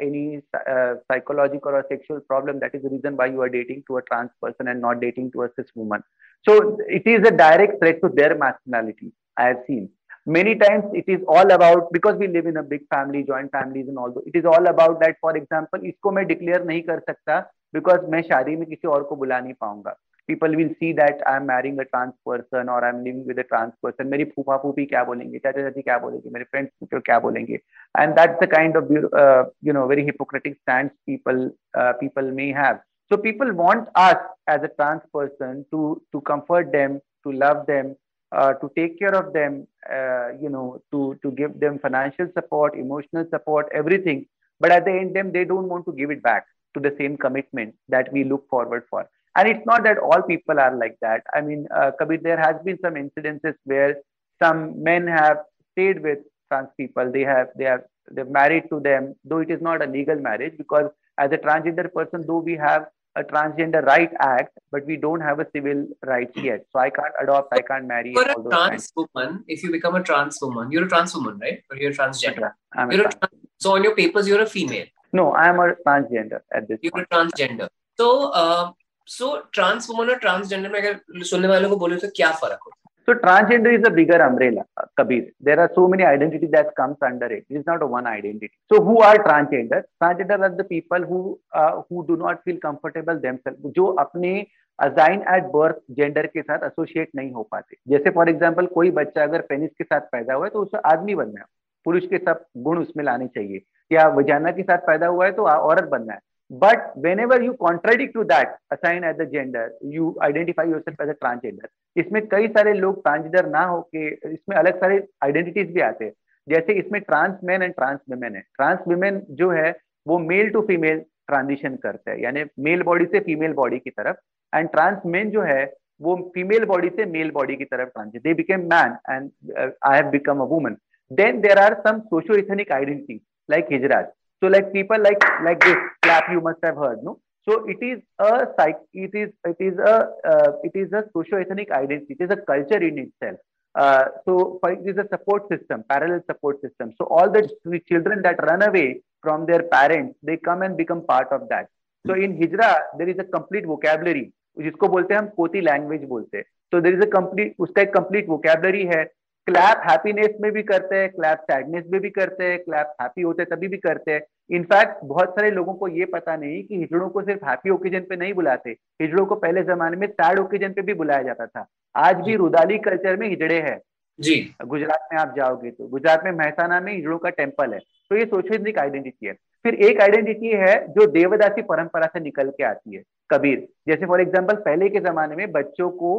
any 0.00 0.42
uh, 0.58 0.94
psychological 1.06 1.74
or 1.78 1.80
sexual 1.88 2.20
problem 2.28 2.60
that 2.60 2.74
is 2.74 2.82
the 2.84 2.90
reason 2.92 3.16
why 3.16 3.26
you 3.26 3.42
are 3.42 3.48
dating 3.48 3.82
to 3.88 3.98
a 3.98 4.02
trans 4.02 4.30
person 4.44 4.68
and 4.72 4.80
not 4.80 5.00
dating 5.00 5.26
to 5.32 5.42
a 5.42 5.48
cis 5.56 5.66
woman 5.80 6.04
so 6.46 6.54
it 6.98 7.10
is 7.14 7.26
a 7.28 7.34
direct 7.40 7.76
threat 7.82 8.00
to 8.04 8.10
their 8.20 8.38
masculinity 8.44 9.10
i 9.36 9.48
have 9.48 9.60
seen 9.66 9.82
many 10.26 10.54
times 10.54 10.84
it 10.94 11.04
is 11.08 11.20
all 11.26 11.50
about 11.50 11.92
because 11.92 12.16
we 12.16 12.28
live 12.28 12.46
in 12.46 12.56
a 12.56 12.62
big 12.62 12.82
family 12.88 13.24
joint 13.24 13.50
families 13.50 13.88
and 13.88 13.98
all 13.98 14.14
it 14.24 14.36
is 14.36 14.44
all 14.44 14.66
about 14.66 15.00
that 15.00 15.16
for 15.20 15.36
example 15.36 15.80
isko 15.80 16.14
main 16.14 16.28
declare 16.28 16.60
nahi 16.60 16.86
kar 16.86 17.02
sakta 17.08 17.46
because 17.72 18.00
main 18.08 18.22
shadi 18.22 18.56
mein 18.58 18.70
kisi 18.70 18.90
aur 18.94 19.04
ko 19.04 19.16
bula 19.16 19.42
nahi 19.42 19.56
paunga. 19.60 19.94
People 20.28 20.54
will 20.54 20.70
see 20.78 20.92
that 20.92 21.20
i 21.26 21.36
am 21.36 21.46
marrying 21.46 21.78
a 21.80 21.84
trans 21.86 22.14
person 22.24 22.68
or 22.68 22.84
i 22.84 22.88
am 22.88 23.02
living 23.04 23.26
with 23.26 23.38
a 23.40 23.44
trans 23.44 23.72
person. 23.82 24.08
Meri 24.08 24.26
phupa 24.26 24.62
phupi 24.64 24.88
kya 24.92 25.04
bolenge? 25.04 25.42
Chacha 25.42 25.64
chachi 25.66 25.84
kya 25.84 26.00
bolenge? 26.00 26.30
Mere 26.30 26.46
friends 26.50 26.70
kya 26.92 27.20
bolenge? 27.20 27.58
And 27.96 28.16
that's 28.16 28.38
the 28.38 28.46
kind 28.46 28.76
of 28.76 28.90
uh, 29.12 29.44
you 29.60 29.72
know 29.72 29.88
very 29.88 30.04
hypocritical 30.04 30.56
stance 30.62 30.92
people 31.06 31.50
uh, 31.76 31.94
people 31.94 32.30
may 32.30 32.52
have. 32.52 32.80
So 33.10 33.16
people 33.16 33.52
want 33.52 33.88
us 33.96 34.16
as 34.46 34.62
a 34.62 34.68
trans 34.68 35.02
person 35.12 35.66
to 35.72 36.00
to 36.12 36.20
comfort 36.20 36.70
them 36.70 37.00
to 37.24 37.32
love 37.32 37.66
them 37.66 37.96
uh, 38.32 38.54
to 38.54 38.70
take 38.76 38.98
care 38.98 39.14
of 39.14 39.32
them, 39.32 39.66
uh, 39.92 40.28
you 40.40 40.48
know, 40.48 40.82
to, 40.92 41.18
to 41.22 41.30
give 41.32 41.58
them 41.60 41.78
financial 41.78 42.28
support, 42.34 42.76
emotional 42.76 43.26
support, 43.30 43.68
everything. 43.74 44.26
But 44.60 44.72
at 44.72 44.84
the 44.84 44.92
end, 44.92 45.14
them 45.14 45.32
they 45.32 45.44
don't 45.44 45.68
want 45.68 45.86
to 45.86 45.92
give 45.92 46.10
it 46.10 46.22
back 46.22 46.46
to 46.74 46.80
the 46.80 46.94
same 46.98 47.16
commitment 47.16 47.74
that 47.88 48.12
we 48.12 48.24
look 48.24 48.48
forward 48.48 48.84
for. 48.90 49.08
And 49.36 49.48
it's 49.48 49.66
not 49.66 49.84
that 49.84 49.98
all 49.98 50.22
people 50.22 50.58
are 50.58 50.76
like 50.76 50.96
that. 51.00 51.22
I 51.34 51.40
mean, 51.40 51.66
uh, 51.74 51.92
Kabir, 51.98 52.18
there 52.18 52.38
has 52.38 52.56
been 52.64 52.78
some 52.84 52.94
incidences 52.94 53.54
where 53.64 53.96
some 54.42 54.82
men 54.82 55.06
have 55.06 55.38
stayed 55.72 56.02
with 56.02 56.18
trans 56.50 56.68
people. 56.76 57.10
They 57.10 57.22
have 57.22 57.48
they 57.56 57.64
have 57.64 57.82
they're 58.10 58.24
married 58.24 58.64
to 58.70 58.80
them, 58.80 59.14
though 59.24 59.38
it 59.38 59.50
is 59.50 59.62
not 59.62 59.82
a 59.82 59.86
legal 59.86 60.16
marriage 60.16 60.54
because 60.58 60.90
as 61.18 61.30
a 61.32 61.38
transgender 61.38 61.92
person, 61.92 62.24
though 62.26 62.38
we 62.38 62.56
have 62.56 62.86
a 63.15 63.23
transgender 63.23 63.83
right 63.83 64.11
act, 64.19 64.57
but 64.71 64.85
we 64.85 64.95
don't 64.95 65.21
have 65.21 65.39
a 65.39 65.47
civil 65.51 65.87
rights 66.05 66.37
yet. 66.37 66.65
So 66.71 66.79
I 66.79 66.89
can't 66.89 67.13
adopt, 67.21 67.53
I 67.53 67.61
can't 67.61 67.87
marry. 67.87 68.13
For 68.13 68.23
a 68.23 68.35
trans 68.49 68.91
woman, 68.95 69.43
if 69.47 69.63
you 69.63 69.71
become 69.71 69.95
a 69.95 70.03
trans 70.03 70.37
woman, 70.41 70.71
you're 70.71 70.85
a 70.85 70.87
trans 70.87 71.15
woman, 71.15 71.39
right? 71.39 71.63
Or 71.71 71.77
you're 71.77 71.91
transgender. 71.91 72.51
I'm 72.73 72.91
you're 72.91 73.07
a 73.07 73.11
trans- 73.11 73.33
so 73.57 73.75
on 73.75 73.83
your 73.83 73.95
papers, 73.95 74.27
you're 74.27 74.41
a 74.41 74.45
female. 74.45 74.85
No, 75.13 75.33
I'm 75.33 75.59
a 75.59 75.75
transgender 75.85 76.41
at 76.53 76.67
this. 76.67 76.79
You're 76.81 76.91
point. 76.91 77.07
a 77.11 77.15
transgender. 77.15 77.69
So, 77.97 78.31
uh, 78.31 78.71
so 79.05 79.43
trans 79.51 79.89
woman 79.89 80.09
or 80.09 80.19
transgender 80.19 80.71
में 80.71 80.81
अगर 80.81 81.23
सुनने 81.23 81.47
वालों 81.47 81.69
को 81.69 81.75
बोले 81.75 81.97
तो 81.97 82.07
क्या 82.15 82.31
फर्क 82.31 82.59
होता 82.65 82.87
So 83.06 83.14
transgender 83.14 83.76
is 83.76 83.84
a 83.84 83.90
bigger 83.90 84.20
umbrella, 84.22 84.64
uh, 84.76 84.84
Kabir. 84.96 85.32
There 85.40 85.58
are 85.58 85.70
so 85.74 85.88
many 85.88 86.04
identities 86.04 86.50
that 86.52 86.74
comes 86.76 86.96
under 87.02 87.26
it. 87.26 87.44
It 87.50 87.56
is 87.56 87.66
not 87.66 87.82
a 87.82 87.86
one 87.86 88.06
identity. 88.06 88.50
So 88.70 88.82
who 88.82 89.00
are 89.00 89.16
transgender? 89.18 89.82
Transgender 90.00 90.38
are 90.40 90.54
the 90.56 90.64
people 90.64 91.00
who 91.00 91.40
uh, 91.52 91.82
who 91.88 92.06
do 92.06 92.16
not 92.16 92.44
feel 92.44 92.58
comfortable 92.58 93.18
themselves. 93.18 93.58
जो 93.76 93.86
अपने 94.04 94.34
assign 94.78 95.20
at 95.36 95.44
birth 95.54 95.76
gender 95.96 96.26
के 96.26 96.42
साथ 96.42 96.66
associate 96.66 97.10
नहीं 97.16 97.32
हो 97.32 97.42
पाते 97.52 97.76
जैसे 97.88 98.10
for 98.10 98.28
example 98.28 98.66
कोई 98.74 98.90
बच्चा 99.00 99.22
अगर 99.22 99.40
पेनिस 99.48 99.70
के 99.78 99.84
साथ 99.84 100.00
पैदा 100.12 100.34
हुआ 100.34 100.44
है 100.46 100.50
तो 100.50 100.62
उसे 100.62 100.78
आदमी 100.92 101.14
बनना 101.14 101.40
है 101.40 101.46
पुरुष 101.86 102.06
के 102.10 102.18
सब 102.18 102.44
गुण 102.64 102.78
उसमें 102.78 103.04
लाने 103.04 103.26
चाहिए 103.36 103.62
या 103.92 104.06
वजाना 104.18 104.50
के 104.58 104.62
साथ 104.62 104.86
पैदा 104.86 105.06
हुआ 105.06 105.26
है 105.26 105.32
तो 105.32 105.46
औरत 105.46 105.88
बनना 105.90 106.12
है 106.12 106.20
But 106.52 106.96
whenever 106.96 107.42
you 107.42 107.56
contradict 107.60 108.12
to 108.14 108.24
that, 108.24 108.56
assign 108.70 109.04
as 109.04 109.18
a 109.18 109.26
gender, 109.26 109.72
you 109.80 110.16
identify 110.20 110.64
yourself 110.64 110.96
as 111.00 111.08
a 111.08 111.14
transgender. 111.14 111.68
इसमें 111.96 112.26
कई 112.28 112.48
सारे 112.48 112.72
लोग 112.74 113.02
ट्रांसजेंडर 113.02 113.48
ना 113.50 113.62
हो 113.64 113.80
के 113.94 114.06
इसमें 114.32 114.56
अलग 114.56 114.80
सारे 114.80 115.02
आइडेंटिटीज 115.24 115.72
भी 115.74 115.80
आते 115.80 116.04
हैं। 116.04 116.12
जैसे 116.48 116.72
इसमें 116.80 117.00
trans 117.00 117.38
man 117.44 117.62
and 117.62 117.74
trans 117.74 117.98
women 118.10 118.36
है। 118.36 118.42
ट्रांस 118.56 118.78
वुमेन 118.88 119.22
जो 119.40 119.50
है 119.50 119.70
वो 120.06 120.18
मेल 120.18 120.50
टू 120.52 120.60
फीमेल 120.68 120.98
ट्रांजिशन 121.28 121.76
करते 121.82 122.10
हैं। 122.10 122.18
यानी 122.18 122.44
मेल 122.64 122.82
बॉडी 122.82 123.04
से 123.12 123.20
फीमेल 123.26 123.52
बॉडी 123.60 123.78
की 123.78 123.90
तरफ़। 123.90 124.16
एंड 124.52 124.68
ट्रांस 124.70 125.02
मैन 125.06 125.30
जो 125.30 125.42
है 125.42 125.64
वो 126.00 126.16
फीमेल 126.34 126.64
बॉडी 126.66 126.88
से 126.96 127.04
मेल 127.10 127.30
बॉडी 127.30 127.56
की 127.56 127.64
तरफ़ 127.64 127.88
transition 127.88 128.28
they 128.28 128.34
became 128.34 128.60
man 128.72 128.96
and 129.10 129.30
I 129.58 129.96
have 129.96 130.10
become 130.10 130.40
a 130.40 130.44
woman 130.50 130.76
then 131.10 131.40
there 131.40 131.58
are 131.58 131.74
some 131.86 132.00
socio 132.10 132.36
ethnic 132.38 132.72
identity 132.72 133.20
like 133.48 133.66
hijras 133.72 134.06
So 134.42 134.48
like 134.48 134.72
people 134.72 135.00
like 135.00 135.24
like 135.44 135.60
this 135.64 135.76
clap 136.02 136.30
you 136.30 136.40
must 136.40 136.58
have 136.64 136.76
heard, 136.76 137.02
no? 137.04 137.20
So 137.48 137.64
it 137.66 137.78
is 137.80 138.00
a 138.18 138.46
psych, 138.56 138.78
it 138.92 139.14
is 139.14 139.30
it 139.44 139.56
is 139.60 139.78
a 139.78 140.08
uh, 140.32 140.52
it 140.64 140.72
is 140.74 140.92
a 140.92 141.04
socio-ethnic 141.12 141.70
identity. 141.70 142.16
It 142.18 142.24
is 142.24 142.30
a 142.30 142.36
culture 142.36 142.82
in 142.82 142.98
itself. 142.98 143.38
Uh, 143.74 144.04
so 144.24 144.60
it 144.64 144.84
is 144.84 144.98
a 144.98 145.06
support 145.08 145.48
system, 145.48 145.84
parallel 145.88 146.22
support 146.30 146.60
system. 146.60 146.92
So 146.98 147.06
all 147.06 147.30
the 147.30 147.48
children 147.88 148.22
that 148.22 148.42
run 148.42 148.62
away 148.62 149.00
from 149.22 149.46
their 149.46 149.62
parents, 149.62 150.18
they 150.22 150.36
come 150.36 150.62
and 150.62 150.76
become 150.76 151.06
part 151.06 151.28
of 151.30 151.48
that. 151.48 151.68
So 152.06 152.14
in 152.14 152.36
Hijra, 152.36 152.80
there 152.98 153.08
is 153.08 153.16
a 153.18 153.24
complete 153.24 153.64
vocabulary, 153.64 154.32
जिसको 154.60 154.88
बोलते 154.88 155.14
हैं 155.14 155.20
हम 155.20 155.28
कोती 155.36 155.60
language 155.60 156.04
बोलते 156.08 156.36
हैं 156.36 156.44
तो 156.72 156.80
there 156.80 156.94
is 156.94 157.02
a 157.02 157.10
complete 157.10 157.54
उसका 157.58 157.82
एक 157.82 157.92
कंप्लीट 157.94 158.28
वोकेबलरी 158.28 158.82
है 158.86 159.04
क्लैप 159.46 159.82
हैप्पीनेस 159.88 160.34
में 160.40 160.50
भी 160.52 160.62
करते 160.62 160.96
हैं 160.96 161.08
क्लैप 161.10 161.38
सैडनेस 161.40 161.84
में 161.92 162.00
भी 162.00 162.10
करते 162.10 162.44
हैं 162.44 162.58
क्लैप 162.58 162.94
हैप्पी 163.00 163.22
होते 163.22 163.44
तभी 163.44 163.68
भी 163.68 163.76
करते 163.78 164.12
हैं। 164.12 164.20
इनफैक्ट 164.50 165.04
बहुत 165.04 165.30
सारे 165.30 165.50
लोगों 165.50 165.74
को 165.74 165.88
ये 165.88 166.04
पता 166.04 166.36
नहीं 166.36 166.62
कि 166.62 166.76
हिजड़ों 166.76 167.08
को 167.08 167.22
सिर्फ़ 167.22 167.44
हैप्पी 167.46 167.70
ओकेजन 167.70 168.00
पे 168.08 168.16
नहीं 168.16 168.34
बुलाते 168.34 168.70
हिजड़ों 169.02 169.24
को 169.26 169.34
पहले 169.36 169.62
जमाने 169.64 169.96
में 169.96 170.06
सैड 170.08 170.38
ओकेजन 170.38 170.72
पे 170.72 170.82
भी 170.82 170.94
बुलाया 170.94 171.22
जाता 171.22 171.46
था। 171.46 171.66
आज 171.94 172.20
भी 172.26 172.36
रुदाली 172.36 172.78
कल्चर 172.80 173.16
में 173.16 173.28
हिजड़े 173.28 173.60
हैं। 173.60 173.80
जी। 174.18 174.34
गुजरात 174.64 175.08
में 175.12 175.18
आप 175.20 175.34
जाओगे 175.36 175.70
तो 175.70 175.86
गुजरात 175.88 176.24
में 176.24 176.30
महसाना 176.32 176.80
में 176.80 176.92
हिजड़ों 176.92 177.18
का 177.18 177.30
टेंपल 177.32 177.72
है। 177.74 177.78
तो 177.78 178.16
ये 178.16 178.24
सोशलिक 178.26 178.78
आइडेंटिटी 178.78 179.26
है। 179.26 179.32
फिर 179.64 179.74
एक 179.86 180.00
आइडेंटिटी 180.00 180.50
है 180.58 180.76
जो 180.88 181.06
देवदासी 181.08 181.62
परंपरा 181.64 182.06
से 182.06 182.20
निकल 182.20 182.50
के 182.50 182.64
आती 182.64 182.96
है 182.96 183.02
कबीर। 183.30 183.66
जैसे 183.88 184.06
फॉर 184.06 184.20
एग्ज़ाम्पल 184.20 184.54
पहले 184.62 184.88
के 184.88 185.00
जमाने 185.00 185.36
में 185.36 185.50
बच्चों 185.52 185.88
को 185.92 186.12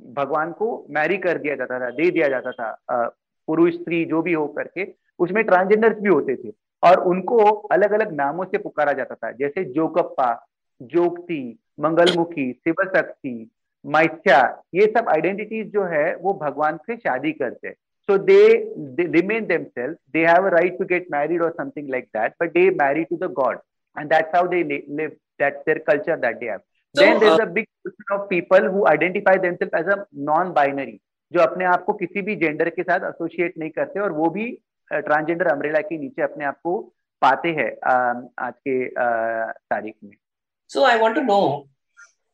भगवान 0.00 0.52
को 0.52 0.86
मैरी 0.90 1.16
कर 1.18 1.38
दिया 1.38 1.54
जाता 1.56 1.78
था, 1.80 1.90
दे 1.90 2.10
दिया 2.10 2.28
जाता 2.28 2.52
था 2.52 3.06
पुरुष, 3.48 3.74
स्त्री, 3.74 4.04
जो 4.04 4.22
भी 4.22 4.32
हो 4.32 4.46
करके, 4.48 4.86
उसमें 5.20 5.42
ट्रांसजेंडर 5.44 5.94
भी 6.00 6.08
होते 6.08 6.36
थे। 6.36 6.52
और 6.82 7.00
उनको 7.06 7.36
अलग 7.72 7.92
अलग 7.92 8.12
नामों 8.12 8.44
से 8.44 8.58
पुकारा 8.58 8.92
जाता 8.92 9.14
था, 9.14 9.30
जैसे 9.32 9.64
जोकप्पा 9.64 10.32
जोक्ति 10.80 11.58
मंगलमुखी 11.78 12.52
शिव 12.54 12.84
शक्ति 12.86 13.50
माइथ्या 13.84 14.38
ये 14.74 14.86
सब 14.86 15.08
आइडेंटिटीज 15.08 15.72
जो 15.72 15.84
है, 15.84 16.14
वो 16.16 16.32
भगवान 16.42 16.76
से 16.86 16.96
शादी 16.96 17.32
करते 17.32 17.70
so 18.08 18.16
they 18.20 19.06
remain 19.10 19.46
them 19.46 19.64
self 19.64 19.96
they 20.12 20.24
have 20.26 20.50
right 20.50 20.78
to 20.78 20.84
get 20.84 21.06
married 21.12 21.42
और 21.42 21.50
something 21.58 21.90
like 21.90 22.04
that 22.16 22.32
but 22.42 22.52
they 22.52 22.68
marry 22.80 23.04
to 23.04 23.16
the 23.16 23.30
god 23.32 23.58
and 23.96 24.08
that's 24.10 24.34
how 24.34 24.48
they 24.48 24.62
live 24.62 25.08
that 25.40 25.56
their 25.58 25.78
culture 25.86 26.16
that 26.16 26.38
they 26.38 26.48
have 26.48 26.60
so, 26.94 27.02
then 27.02 27.20
there's 27.20 27.40
uh, 27.40 27.42
a 27.42 27.46
big 27.46 27.66
portion 27.82 28.14
of 28.18 28.28
people 28.28 28.70
who 28.74 28.86
identify 28.86 29.36
themselves 29.36 29.74
as 29.74 29.86
a 29.86 29.98
non 30.30 30.54
binary 30.54 31.00
जो 31.32 31.40
अपने 31.40 31.64
आप 31.64 31.84
को 31.84 31.92
किसी 31.92 32.22
भी 32.22 32.34
gender 32.36 32.68
के 32.70 32.82
साथ 32.82 33.04
associate 33.08 33.54
नहीं 33.58 33.70
करते 33.70 34.00
और 34.00 34.12
वो 34.12 34.28
भी 34.30 34.44
ट्रांसजेंडर 34.90 35.46
अम्ब्रेला 35.52 35.80
के 35.88 35.98
नीचे 35.98 36.22
अपने 36.22 36.44
आप 36.44 36.58
को 36.64 36.74
पाते 37.22 37.48
हैं 37.58 37.70
आज 38.46 38.52
के 38.68 38.76
तारीख 39.72 39.94
में 40.04 40.12
so 40.70 40.84
I 40.86 40.98
want 40.98 41.14
to 41.14 41.22
know 41.22 41.40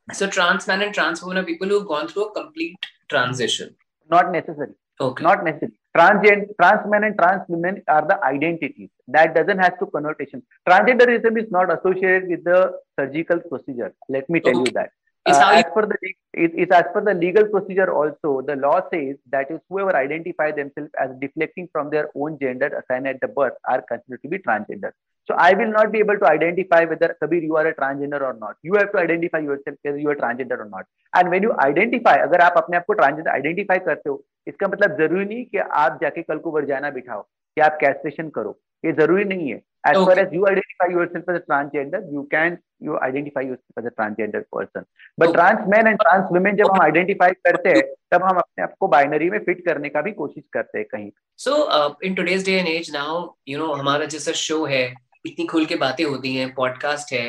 so 0.08 0.26
trans 0.34 0.64
men 0.68 0.80
and 0.84 0.94
trans 0.94 1.20
women 1.22 1.38
are 1.38 1.44
people 1.48 1.68
who've 1.72 1.86
gone 1.88 2.08
through 2.08 2.22
a 2.22 2.30
complete 2.36 2.86
transition 3.12 3.68
not 4.10 4.30
necessary 4.36 4.72
okay. 5.00 5.22
Not 5.22 5.44
necessary. 5.44 5.72
Transgender 5.96 6.46
trans 6.60 6.88
men 6.88 7.04
and 7.04 7.18
trans 7.18 7.42
women 7.48 7.82
are 7.88 8.06
the 8.06 8.22
identities. 8.24 8.90
That 9.08 9.34
doesn't 9.34 9.58
have 9.58 9.78
to 9.80 9.86
connotation. 9.86 10.42
Transgenderism 10.68 11.42
is 11.42 11.50
not 11.50 11.72
associated 11.76 12.28
with 12.28 12.44
the 12.44 12.72
surgical 12.98 13.40
procedure. 13.40 13.92
Let 14.08 14.30
me 14.30 14.40
tell 14.40 14.60
okay. 14.60 14.70
you 14.70 14.74
that 14.74 14.90
uh, 15.26 15.50
as 15.54 15.64
per 15.74 15.86
the 15.86 15.96
it 16.32 16.72
as 16.72 16.84
per 16.92 17.04
the 17.04 17.14
legal 17.14 17.46
procedure 17.46 17.92
also 17.92 18.40
the 18.46 18.56
law 18.56 18.80
says 18.92 19.16
that 19.30 19.50
is 19.50 19.60
whoever 19.68 19.94
identify 19.96 20.50
themselves 20.50 20.90
as 20.98 21.10
deflecting 21.20 21.68
from 21.72 21.90
their 21.90 22.08
own 22.14 22.38
gender 22.38 22.68
assigned 22.80 23.06
at 23.06 23.20
the 23.20 23.28
birth 23.28 23.52
are 23.68 23.82
considered 23.82 24.22
to 24.22 24.28
be 24.28 24.38
transgender 24.38 24.92
so 25.28 25.35
i 25.46 25.52
will 25.59 25.72
not 25.76 25.92
be 25.94 26.00
able 26.04 26.18
to 26.22 26.26
identify 26.26 26.80
whether 26.90 27.11
kabir 27.22 27.42
you 27.48 27.56
are 27.61 27.66
a 27.72 27.74
transgender 27.80 28.20
or 28.28 28.35
not 28.44 28.56
you 28.68 28.74
have 28.80 28.90
to 28.94 29.00
identify 29.04 29.40
yourself 29.48 29.76
whether 29.88 30.00
you 30.04 30.11
are 30.14 30.18
transgender 30.22 30.59
or 30.64 30.68
not 30.76 30.87
and 31.20 31.35
when 31.35 31.48
you 31.48 31.52
identify 31.66 32.16
agar 32.26 32.40
aap 32.46 32.61
apne 32.62 32.78
aap 32.80 32.88
ko 32.92 32.98
transgender 33.02 33.35
identify 33.40 33.78
karte 33.88 34.09
ho 34.12 34.16
iska 34.52 34.72
matlab 34.74 34.96
zaruri 35.02 35.28
nahi 35.33 35.44
ki 35.52 35.66
aap 35.85 36.00
जाके 36.04 36.22
कल 36.30 36.38
को 36.46 36.50
वर्जाना 36.59 36.90
बिठाओ 36.98 37.22
कि 37.56 37.61
आप 37.68 37.78
castration 37.80 38.28
करो 38.38 38.59
ये 38.85 38.92
ज़रूरी 39.02 39.24
नहीं 39.33 39.50
है 39.50 39.61
as 39.85 39.96
okay. 39.96 40.04
far 40.04 40.18
as 40.20 40.33
you 40.33 40.46
identify 40.46 40.88
yourself 40.92 41.28
as 41.28 41.37
a 41.37 41.40
transgender 41.40 42.00
you 42.12 42.26
can 42.30 42.59
you 42.78 42.98
identify 43.00 43.40
yourself 43.40 43.78
as 43.78 43.87
a 43.87 43.90
transgender 43.90 44.42
person 44.52 44.85
but 45.18 45.28
okay. 45.28 45.37
trans 45.37 45.68
men 45.74 45.87
and 45.87 46.00
trans 46.02 46.33
women 46.37 46.56
जब 46.56 46.70
हम 46.72 46.85
identify 46.87 47.30
करते 47.46 47.70
हैं 47.76 47.83
तब 48.12 48.22
हम 48.22 48.38
अपने 48.38 48.64
आप 48.64 48.74
को 48.80 48.88
बाइनरी 48.94 49.30
में 49.30 49.38
फिट 49.44 49.64
करने 49.66 49.88
का 49.88 50.02
भी 50.02 50.12
कोशिश 50.20 50.44
करते 50.52 50.78
हैं 50.78 50.87
कहीं 50.94 51.11
so 51.44 51.54
uh, 51.76 51.90
in 52.09 52.16
today's 52.18 52.44
day 52.48 52.59
and 52.62 52.72
age 52.74 52.90
now 52.96 53.14
you 53.52 53.62
know 53.62 53.70
हमारा 53.78 54.06
जैसा 54.16 54.33
शो 54.42 54.64
है 54.72 54.85
इतनी 55.26 55.46
खुल 55.46 55.66
के 55.66 55.76
बातें 55.76 56.04
होती 56.04 56.35
हैं 56.37 56.52
पॉडकास्ट 56.54 57.12
है 57.12 57.28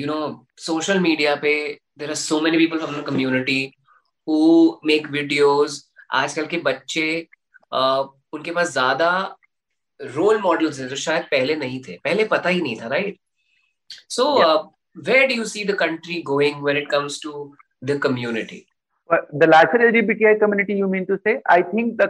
यू 0.00 0.06
नो 0.06 0.46
सोशल 0.58 0.98
मीडिया 1.00 1.34
पे 1.42 1.52
there 1.98 2.08
are 2.08 2.14
so 2.14 2.40
many 2.40 2.58
people 2.58 2.78
from 2.78 3.02
community 3.02 3.60
who 4.28 4.38
make 4.86 5.06
videos 5.10 5.84
आजकल 6.12 6.46
के 6.46 6.56
बच्चे 6.56 7.26
uh, 7.74 8.06
उनके 8.32 8.50
पास 8.50 8.72
ज़्यादा 8.72 9.10
रोल 10.00 10.40
मॉडल्स 10.42 10.80
हैं 10.80 10.88
जो 10.88 10.96
शायद 10.96 11.22
पहले 11.22 11.56
नहीं 11.56 11.80
थे। 11.88 11.98
पहले 12.04 12.24
पता 12.24 12.48
ही 12.48 12.60
नहीं 12.62 12.80
था 12.80 12.88
right 12.88 13.18
so 14.10 14.24
where 14.98 15.26
do 15.28 15.34
you 15.34 15.44
see 15.44 15.64
the 15.64 15.74
country 15.80 16.22
going 16.22 16.62
when 16.64 16.76
it 16.76 16.90
comes 16.90 17.20
to 17.22 17.54
the 17.84 17.98
community 18.02 18.64
the 19.10 19.46
larger 19.46 19.78
LGBTI 19.84 20.38
community, 20.40 20.74
you 20.74 20.86
mean 20.86 21.06
to 21.06 21.16
say? 21.26 21.40
I 21.46 21.62
think 21.62 21.96
the 21.96 22.08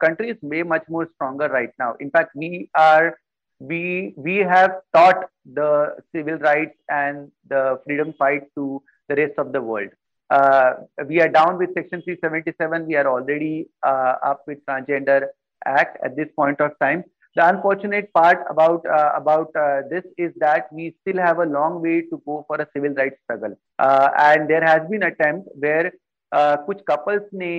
country 0.00 0.30
is 0.30 0.36
way 0.42 0.62
much 0.62 0.82
more 0.88 1.08
stronger 1.14 1.48
right 1.48 1.70
now. 1.78 1.94
In 1.98 2.10
fact, 2.10 2.34
we 2.36 2.68
are 2.74 3.16
we 3.59 4.13
we 4.17 4.37
have 4.37 4.71
taught 4.93 5.29
the 5.45 5.95
civil 6.13 6.37
rights 6.37 6.77
and 6.89 7.31
the 7.47 7.79
freedom 7.85 8.13
fight 8.17 8.43
to 8.55 8.81
the 9.07 9.15
rest 9.15 9.37
of 9.37 9.51
the 9.51 9.61
world. 9.61 9.89
Uh, 10.29 10.73
we 11.07 11.19
are 11.21 11.29
down 11.29 11.57
with 11.57 11.73
Section 11.73 12.01
377. 12.01 12.87
We 12.87 12.95
are 12.95 13.07
already 13.07 13.69
uh, 13.85 14.15
up 14.25 14.43
with 14.47 14.65
transgender 14.65 15.27
act 15.65 15.97
at 16.03 16.15
this 16.15 16.29
point 16.35 16.61
of 16.61 16.71
time. 16.79 17.03
The 17.35 17.47
unfortunate 17.47 18.11
part 18.13 18.39
about 18.49 18.85
uh, 18.85 19.11
about 19.15 19.55
uh, 19.55 19.81
this 19.89 20.03
is 20.17 20.33
that 20.37 20.71
we 20.71 20.95
still 21.01 21.21
have 21.21 21.39
a 21.39 21.45
long 21.45 21.81
way 21.81 22.01
to 22.01 22.21
go 22.25 22.45
for 22.47 22.57
a 22.57 22.67
civil 22.73 22.93
rights 22.93 23.17
struggle, 23.23 23.55
uh, 23.79 24.09
and 24.17 24.49
there 24.49 24.65
has 24.65 24.81
been 24.89 25.03
attempt 25.03 25.47
where 25.55 25.91
uh, 26.31 26.57
कुछ 26.65 26.81
couples 26.87 27.29
ने 27.33 27.53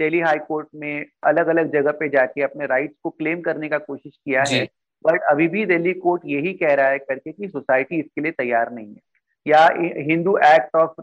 Delhi 0.00 0.20
high 0.20 0.38
court 0.48 0.68
में 0.74 1.06
अलग 1.24 1.46
अलग 1.46 1.72
जगह 1.72 1.92
पे 2.00 2.08
जाके 2.08 2.42
अपने 2.42 2.66
rights 2.66 2.96
को 3.02 3.10
क्लेम 3.10 3.40
करने 3.42 3.68
का 3.68 3.78
कोशिश 3.78 4.12
किया 4.16 4.44
है 4.48 4.66
बट 5.07 5.21
अभी 5.31 5.47
भी 5.47 5.65
दिल्ली 5.65 5.93
कोर्ट 6.05 6.21
यही 6.25 6.53
कह 6.53 6.73
रहा 6.73 6.87
है 6.89 6.97
करके 6.99 7.31
कि 7.31 7.47
सोसाइटी 7.47 7.99
इसके 7.99 8.21
लिए 8.21 8.31
तैयार 8.31 8.71
नहीं 8.71 8.87
है 8.87 9.01
या 9.45 9.67
हिंदू 10.09 10.37
एक्ट 10.45 10.75
ऑफ़ 10.75 11.01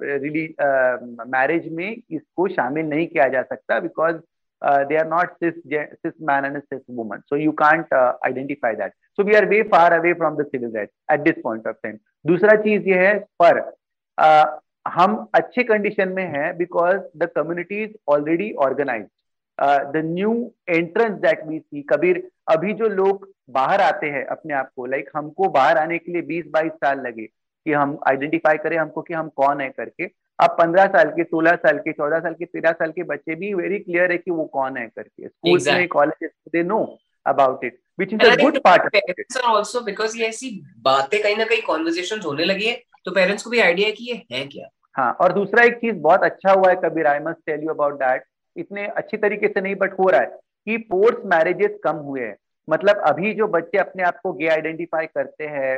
मैरिज 1.28 1.72
में 1.72 1.88
इसको 1.90 2.48
शामिल 2.48 2.86
नहीं 2.86 3.06
किया 3.06 3.28
जा 3.28 3.42
सकता 3.42 3.80
because 3.80 4.16
cis, 4.62 5.54
cis 6.02 6.12
man 6.20 6.44
and 6.44 6.56
a 6.56 6.62
cis 6.72 6.82
woman. 6.88 7.22
So 7.28 7.34
you 7.34 7.52
can't 7.52 7.92
uh, 7.92 8.12
identify 8.24 8.74
that. 8.76 8.92
So 9.14 9.24
we 9.24 9.34
are 9.36 9.48
way 9.48 9.62
far 9.64 9.92
away 9.92 10.14
from 10.14 10.36
the 10.36 10.48
civil 10.52 10.70
rights 10.70 10.92
at 11.08 11.24
this 11.24 11.34
point 11.42 11.66
of 11.66 11.76
time. 11.84 11.98
दूसरा 12.24 12.54
चीज़ 12.62 12.88
ये 12.88 12.98
है 12.98 13.18
पर 13.42 13.58
uh, 14.18 14.46
हम 14.88 15.16
अच्छे 15.34 15.62
कंडीशन 15.64 16.08
में 16.08 16.24
हैं 16.26 16.56
because 16.56 17.00
the 17.16 17.28
community 17.36 17.82
is 17.82 17.90
already 18.08 18.52
organise 18.60 19.06
the 19.92 20.02
new 20.04 20.32
entrance 20.68 21.18
that 21.20 21.46
we 21.48 21.58
see 21.58 21.82
Kabir 21.90 22.22
अभी 22.46 22.72
जो 22.72 22.88
लोग 22.88 23.28
बाहर 23.50 23.80
आते 23.80 24.06
हैं 24.06 24.24
अपने 24.26 24.54
आप 24.54 24.70
को 24.76 24.86
लाइक 24.86 25.10
हमको 25.16 25.48
बाहर 25.48 25.78
आने 25.78 25.98
के 25.98 26.12
लिए 26.12 26.22
बीस 26.22 26.44
बाईस 26.50 26.72
साल 26.74 27.00
लगे 27.00 27.26
कि 27.66 27.72
हम 27.72 27.98
आइडेंटिफाई 28.08 28.56
करें 28.56 28.76
हमको 28.78 29.02
कि 29.02 29.14
हम 29.14 29.28
कौन 29.28 29.60
है 29.60 29.68
करके। 29.70 30.04
अब 30.38 30.56
पंद्रह 30.58 30.86
साल 30.86 31.10
के 31.10 31.24
सोलह 31.24 31.56
साल 31.56 31.78
के 31.78 31.92
चौदह 31.92 32.20
साल 32.20 32.34
के 32.34 32.44
तेरह 32.44 32.72
साल 32.72 32.90
के 32.90 33.02
बच्चे 33.02 33.34
भी 33.34 33.52
वेरी 33.54 33.78
क्लियर 33.78 34.12
है 34.12 34.18
कि 34.18 34.30
वो 34.30 34.44
कौन 34.44 34.76
है 34.76 34.86
करके। 34.86 35.28
School 35.28 35.58
exactly. 35.58 35.78
में 35.78 35.88
college 35.88 36.30
they 36.52 36.62
know 36.62 36.98
about 37.26 37.64
it 37.64 37.78
which 37.98 38.12
is 38.12 38.26
a 38.26 38.34
good 38.42 38.58
part 38.58 39.40
also 39.44 39.80
because 39.80 40.16
ये 40.18 40.26
ऐसी 40.26 40.50
बातें 40.82 41.22
कहीं 41.22 41.36
ना 41.36 41.44
कहीं 41.44 41.60
कन्वर्सेशंस 41.62 42.24
होने 42.26 42.44
लगी 42.44 42.66
है 42.66 42.80
तो 43.04 43.10
पेरेंट्स 43.10 43.42
को 43.42 43.50
भी 43.50 43.60
आइडिया 43.60 43.88
है 43.88 43.92
कि 43.92 44.04
ये 44.04 44.22
है 44.32 44.44
क्या? 44.46 44.68
हाँ 44.96 45.12
और 45.20 45.32
दूसरा 45.32 45.64
एक 45.64 45.76
चीज़ 45.76 45.96
बहुत 45.96 46.22
अच्छा 46.22 46.52
हुआ 46.52 46.70
है 46.70 46.76
Kabir 46.84 47.06
I 47.06 47.18
must 47.18 47.40
tell 47.46 47.62
you 47.64 47.70
about 47.70 47.94
that 47.94 48.24
इतने 48.56 48.86
अच्छी 48.86 49.16
तरीके 49.16 49.48
से 49.48 49.60
नहीं 49.60 49.74
बट 49.74 49.98
हो 49.98 50.08
रहा 50.08 50.20
है। 50.20 50.38
कि 50.66 50.76
फोर्स 50.90 51.24
मैरिजेस 51.26 51.78
कम 51.84 51.96
हुए 52.06 52.20
हैं। 52.20 52.36
मतलब 52.68 52.96
अभी 53.06 53.32
जो 53.34 53.46
बच्चे 53.48 53.78
अपने 53.78 54.02
आप 54.02 54.18
को 54.22 54.32
गे 54.32 54.46
आइडेंटिफाई 54.48 55.06
करते 55.06 55.46
हैं 55.46 55.72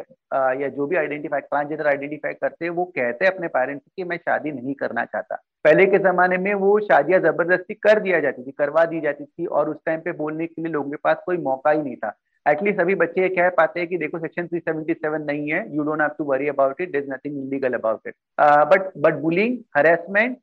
या 0.61 0.69
जो 0.69 0.87
भी 0.87 0.97
आइडेंटिफाई 0.97 1.41
ट्रांसजेंडर 1.41 1.87
आइडेंटिफाई 1.87 2.33
करते 2.33 2.65
हैं, 2.65 2.73
वो 2.73 2.85
कहते 2.85 3.25
हैं 3.25 3.33
अपने 3.33 3.49
पेरेंट्स 3.49 3.85
कि, 3.97 4.05
मैं 4.05 4.17
शादी 4.17 4.53
नहीं 4.53 4.75
करना 4.75 5.05
चाहता। 5.05 5.37
पहले 5.65 5.87
के 5.87 5.99
जमाने 5.99 6.39
में 6.39 6.53
वो 6.55 6.79
शादियाँ 6.81 7.21
ज़बरदस्ती 7.21 7.75
कर 7.75 8.01
दिया 8.01 8.21
जाती 8.21 8.43
थी, 8.43 8.51
करवा 8.59 8.85
दी 8.85 9.01
जाती 9.01 9.25
थी, 9.25 9.47
और 9.47 9.71
उस 9.71 9.77
टाइम 9.87 10.01
पे 10.01 10.13
बोलने 10.13 10.47
के 10.47 10.63
लिए 10.63 10.73
लोगों 10.73 10.91
के 10.91 10.97
पास 11.05 11.23
कोई 11.27 11.37
मौका 11.39 11.71
ही 11.71 11.83
नहीं 11.83 11.97
था। 11.97 12.15
एटलीस्ट 12.47 12.81
सभी 12.81 12.95
बच्चे 12.95 13.23
ये 13.23 13.29
कह 13.29 13.49
पाते 13.59 13.81
हैं 13.81 13.89
कि 13.89 13.99
देखो 13.99 14.19
सेक्शन 14.19 14.47
377 14.47 15.27
नहीं 15.27 15.53
है 15.53 15.65
you 15.77 15.83
don't 15.83 16.01
have 16.01 16.11
to 16.19 16.25
worry 16.25 16.49
about 16.49 16.81
it 16.81 16.97
is 16.97 17.11
nothing 17.11 17.39
illegal 17.47 17.75
about 17.75 18.09
it 18.09 18.15
but 18.41 18.93
but 18.99 19.15
bullying 19.23 19.59
harassment 19.77 20.39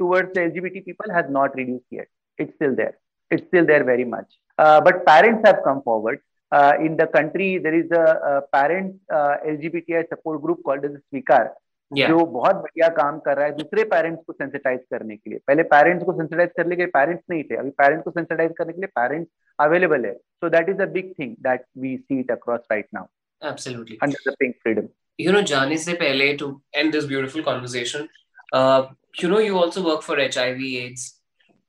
towards 0.00 0.30
the 0.34 0.40
LGBT 0.40 0.80
people 0.84 1.10
has 1.14 1.26
not 1.30 1.56
reduced 1.56 1.84
yet. 1.90 2.06
It's 2.39 2.53
still 2.55 2.75
there. 2.75 2.97
It's 3.31 3.47
still 3.47 3.65
there 3.65 3.83
very 3.83 4.05
much. 4.05 4.29
Uh, 4.59 4.81
but 4.81 5.05
parents 5.05 5.41
have 5.45 5.63
come 5.63 5.81
forward. 5.81 6.19
Uh, 6.51 6.73
in 6.79 6.97
the 6.97 7.07
country, 7.07 7.57
there 7.57 7.73
is 7.73 7.89
a, 7.91 8.05
a 8.31 8.41
parent 8.53 8.95
uh, 9.11 9.35
LGBTI 9.47 10.09
support 10.09 10.41
group 10.41 10.59
called 10.65 10.83
as 10.83 10.91
Svikar, 10.91 11.49
yeah. 11.91 12.07
जो 12.09 12.25
बहुत 12.33 12.55
बढ़िया 12.55 12.87
काम 12.97 13.19
कर 13.25 13.37
रहा 13.37 13.45
है 13.45 13.51
दूसरे 13.55 13.83
parents 13.93 14.23
को 14.27 14.33
sensitize 14.33 14.79
करने 14.91 15.15
के 15.15 15.29
लिए 15.29 15.39
पहले 15.47 15.63
पेरेंट्स 15.73 16.05
को 16.05 16.13
सेंसिटाइज 16.17 16.51
करने 16.57 16.75
के 16.75 16.81
लिए 16.81 16.91
पेरेंट्स 16.97 17.23
नहीं 17.29 17.43
थे 17.43 17.55
अभी 17.55 17.69
पेरेंट्स 17.81 18.03
को 18.03 18.11
सेंसिटाइज 18.11 18.51
करने 18.57 18.73
के 18.73 18.81
लिए 18.81 18.87
पेरेंट्स 18.99 19.29
अवेलेबल 19.59 20.05
है 20.05 20.13
so 20.13 20.49
that 20.49 20.69
is 20.69 20.81
a 20.81 20.85
big 20.97 21.13
thing 21.19 21.35
that 21.47 21.65
we 21.77 21.95
see 21.97 22.19
it 22.19 22.31
across 22.31 22.61
right 22.71 22.87
now 22.93 23.49
absolutely 23.49 23.97
under 24.03 24.29
the 24.29 24.35
pink 24.39 24.55
freedom 24.63 24.87
you 25.19 25.31
know 25.31 25.41
जाने 25.53 25.77
से 25.85 25.93
पहले 26.03 26.33
to 26.43 26.49
end 26.75 26.91
this 26.91 27.07
beautiful 27.07 27.43
conversation 27.51 28.07
you 29.19 29.29
know 29.29 29.39
you 29.39 29.55
also 29.61 29.81
work 29.85 30.03
for 30.03 30.15
hiv 30.25 30.59
aids 30.67 31.01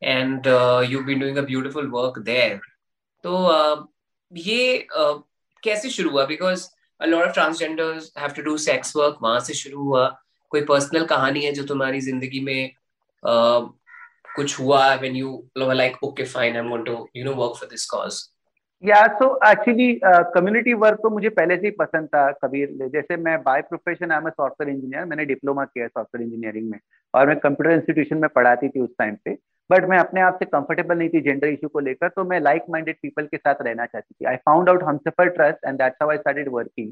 and 0.01 0.47
you 0.91 0.99
been 1.05 1.19
doing 1.19 1.37
a 1.37 1.45
beautiful 1.49 1.89
work 1.97 2.19
there. 2.25 2.59
तो 3.23 3.31
uh, 3.49 3.77
ये 4.31 4.87
uh, 4.99 5.15
कैसे 5.63 5.89
शुरू 5.89 6.09
हुआ? 6.09 6.25
Because 6.25 6.67
a 6.99 7.07
lot 7.07 7.27
of 7.27 7.33
transgenders 7.33 8.07
have 8.17 8.33
to 8.35 8.43
do 8.43 8.57
sex 8.67 8.95
work. 8.95 9.21
वहाँ 9.23 9.39
से 9.39 9.53
शुरू 9.53 9.83
हुआ। 9.83 10.07
कोई 10.51 10.61
पर्सनल 10.65 11.05
कहानी 11.05 11.45
है 11.45 11.51
जो 11.53 11.63
तुम्हारी 11.73 11.99
ज़िंदगी 12.01 12.39
में 12.45 12.71
uh, 13.23 13.69
कुछ 14.35 14.59
हुआ 14.59 14.81
when 15.01 15.15
you 15.15 15.29
were 15.57 15.75
like 15.75 16.01
okay 16.03 16.25
fine 16.33 16.57
I'm 16.57 16.67
going 16.69 16.85
to 16.85 16.97
you 17.13 17.23
know 17.25 17.37
work 17.43 17.55
for 17.61 17.75
this 17.75 17.85
cause 17.93 18.25
या 18.83 19.05
सो 19.19 19.27
एक्चुअली 19.45 19.99
कम्युनिटी 20.33 20.73
वर्क 20.81 20.99
तो 21.03 21.09
मुझे 21.09 21.29
पहले 21.37 21.55
से 21.57 21.65
ही 21.67 21.71
पसंद 21.79 22.07
था 22.07 22.29
कबीर। 22.43 22.89
जैसे 22.93 23.15
मैं 23.17 23.37
by 23.43 23.61
profession 23.69 24.11
I 24.11 24.17
am 24.17 24.29
software 24.29 24.73
engineer 24.73 25.05
मैंने 25.05 25.25
डिप्लोमा 25.25 25.63
किया 25.65 25.87
सॉफ्टवेयर 25.87 26.25
इंजीनियरिंग 26.25 26.69
में। 26.71 26.79
और 27.13 27.27
मैं 27.27 27.37
कंप्यूटर 27.39 27.71
इंस्टीट्यूशन 27.75 28.17
में 28.17 28.29
पढ़ाती 28.35 28.69
थी 28.69 28.79
उस 28.79 28.89
टाइम 28.99 29.15
पे। 29.25 29.31
बट 29.69 29.85
मैं 29.89 29.97
अपने 29.97 30.21
आप 30.21 30.37
से 30.39 30.45
कंफर्टेबल 30.45 30.97
नहीं 30.97 31.09
थी 31.09 31.21
जेंडर 31.21 31.47
इशू 31.47 31.67
को 31.67 31.79
लेकर 31.79 32.09
तो 32.09 32.23
मैं 32.23 32.39
लाइक 32.39 32.65
माइंडेड 32.69 32.95
पीपल 33.01 33.25
के 33.25 33.37
साथ 33.37 33.61
रहना 33.61 33.85
चाहती 33.85 34.13
थी। 34.13 34.25
I 34.25 34.35
found 34.45 34.69
out 34.69 34.83
Humsafar 34.83 35.29
trust 35.29 35.65
and 35.65 35.77
that's 35.77 35.97
how 36.01 36.11
I 36.11 36.17
started 36.17 36.49
working 36.51 36.89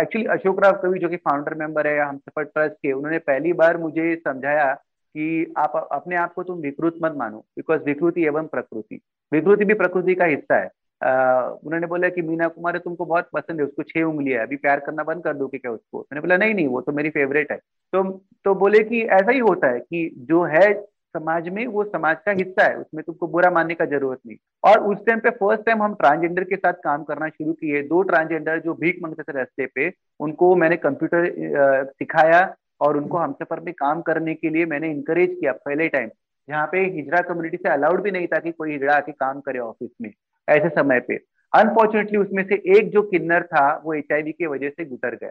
actually 0.00 0.26
Ashok 0.28 0.62
Row 0.64 0.80
Kavi 0.82 0.98
जो 0.98 1.08
कि 1.08 1.16
फाउंडर 1.18 1.54
मेंबर 1.54 1.86
है 1.86 1.98
हमसफर 2.00 2.44
ट्रस्ट 2.44 2.74
के 2.74 2.92
उन्होंने 2.92 3.18
पहली 3.26 3.52
बार 3.52 3.76
मुझे 3.78 4.14
समझाया 4.18 4.72
कि 4.72 5.52
आप 5.58 5.88
अपने 5.92 6.16
आप 6.16 6.32
को 6.34 6.42
तुम 6.42 6.58
विकृत 6.60 6.94
मत 7.02 7.14
मानो 7.16 7.38
बिकॉज़ 7.56 7.82
विकृति 7.82 8.24
एवं 8.26 8.46
प्रकृति। 8.46 9.00
विकृति 9.32 9.64
भी 9.64 9.74
प्रकृति 9.74 10.14
का 10.14 10.24
हिस्सा 10.26 10.56
है। 10.56 10.70
Uh, 11.00 11.46
उन्होंने 11.64 11.86
बोला 11.86 12.08
कि 12.08 12.22
मीना 12.22 12.46
कुमार 12.48 12.76
तुमको 12.78 13.04
बहुत 13.04 13.28
पसंद 13.34 13.60
है 13.60 13.66
उसको 13.66 13.82
छह 13.82 14.02
उंगली 14.02 14.30
है 14.30 14.38
अभी 14.38 14.56
प्यार 14.56 14.80
करना 14.80 15.02
बंद 15.02 15.22
कर 15.24 15.34
दो 15.34 15.46
क्या 15.48 15.70
उसको। 15.70 15.98
मैंने 16.00 16.20
बोला 16.20 16.36
नहीं 16.36 16.54
नहीं 16.54 16.66
वो 16.66 16.80
तो 16.80 16.92
मेरी 16.92 17.10
फेवरेट 17.10 17.50
है। 17.52 17.56
तो 17.92 18.02
तो 18.44 18.54
बोले 18.54 18.82
कि 18.84 19.02
ऐसा 19.02 19.30
ही 19.30 19.38
होता 19.38 19.68
है 19.68 19.80
कि 19.80 20.10
जो 20.28 20.42
है 20.44 20.72
समाज 21.16 21.48
में 21.48 21.66
वो 21.66 21.84
समाज 21.84 22.16
का 22.26 22.32
हिस्सा 22.32 22.64
है, 22.64 22.76
उसमें 22.76 23.02
तुमको 23.04 23.26
बुरा 23.28 23.50
मानने 23.50 23.74
का 23.74 23.84
ज़रूरत 23.86 24.18
नहीं। 24.26 24.36
और 24.64 24.82
उस 24.84 25.04
टाइम 25.06 25.20
पे 25.20 25.30
फ़र्स्ट 25.32 25.64
टाइम 25.66 25.82
हम 25.82 25.94
ट्रांसजेंडर 25.94 26.44
के 26.44 26.56
साथ 26.56 26.72
काम 26.84 27.02
करना 27.04 27.28
शुरू 27.28 27.52
किए, 27.52 27.82
दो 27.82 28.02
ट्रांसजेंडर 28.02 28.60
जो 28.60 28.74
भीख 28.74 28.98
मंगते 29.02 29.22
थे 29.22 29.36
रास्ते 29.38 29.66
पे, 29.66 29.92
उनको 30.20 30.54
मैंने 30.56 30.76
कंप्यूटर 30.78 31.92
सिखाया 31.92 32.54
और 32.80 32.96
उनको 32.96 33.18
हम 33.18 33.32
सफ़र 33.32 33.60
में 33.60 33.72
काम 33.74 34.00
करने 34.02 34.34
के 34.34 34.50
लिए 34.50 34.66
मैंने 34.66 34.90
इंकरेज 34.90 35.36
किया 35.40 35.52
पहले 35.64 35.88
टाइम 35.88 36.10
जहाँ 36.48 36.66
पे 36.72 36.80
हिजरा 36.86 37.20
कम्युनिटी 37.22 37.56
से 37.56 37.68
अलाउड 37.68 38.02
भी 38.02 38.10
नहीं 38.10 38.26
था 38.26 38.38
कि 38.38 38.50
कोई 38.52 38.72
हिजड़ा 38.72 38.94
आके 38.94 39.12
काम 39.12 39.40
करे 39.40 39.58
ऑफ़िस 39.58 39.90
में, 40.02 40.10
ऐसे 40.48 40.68
समय 40.70 41.00
पे। 41.00 41.14
अनफॉर्चुनेटली 41.52 42.18
उसमें 42.18 42.42
से 42.44 42.54
एक 42.76 42.90
जो 42.90 43.02
किन्नर 43.04 43.42
था, 43.44 43.82
वो 43.84 43.94
एच 43.94 44.06
की 44.10 44.46
वजह 44.46 44.68
से 44.68 44.84
गुजर 44.84 45.14
गया। 45.14 45.30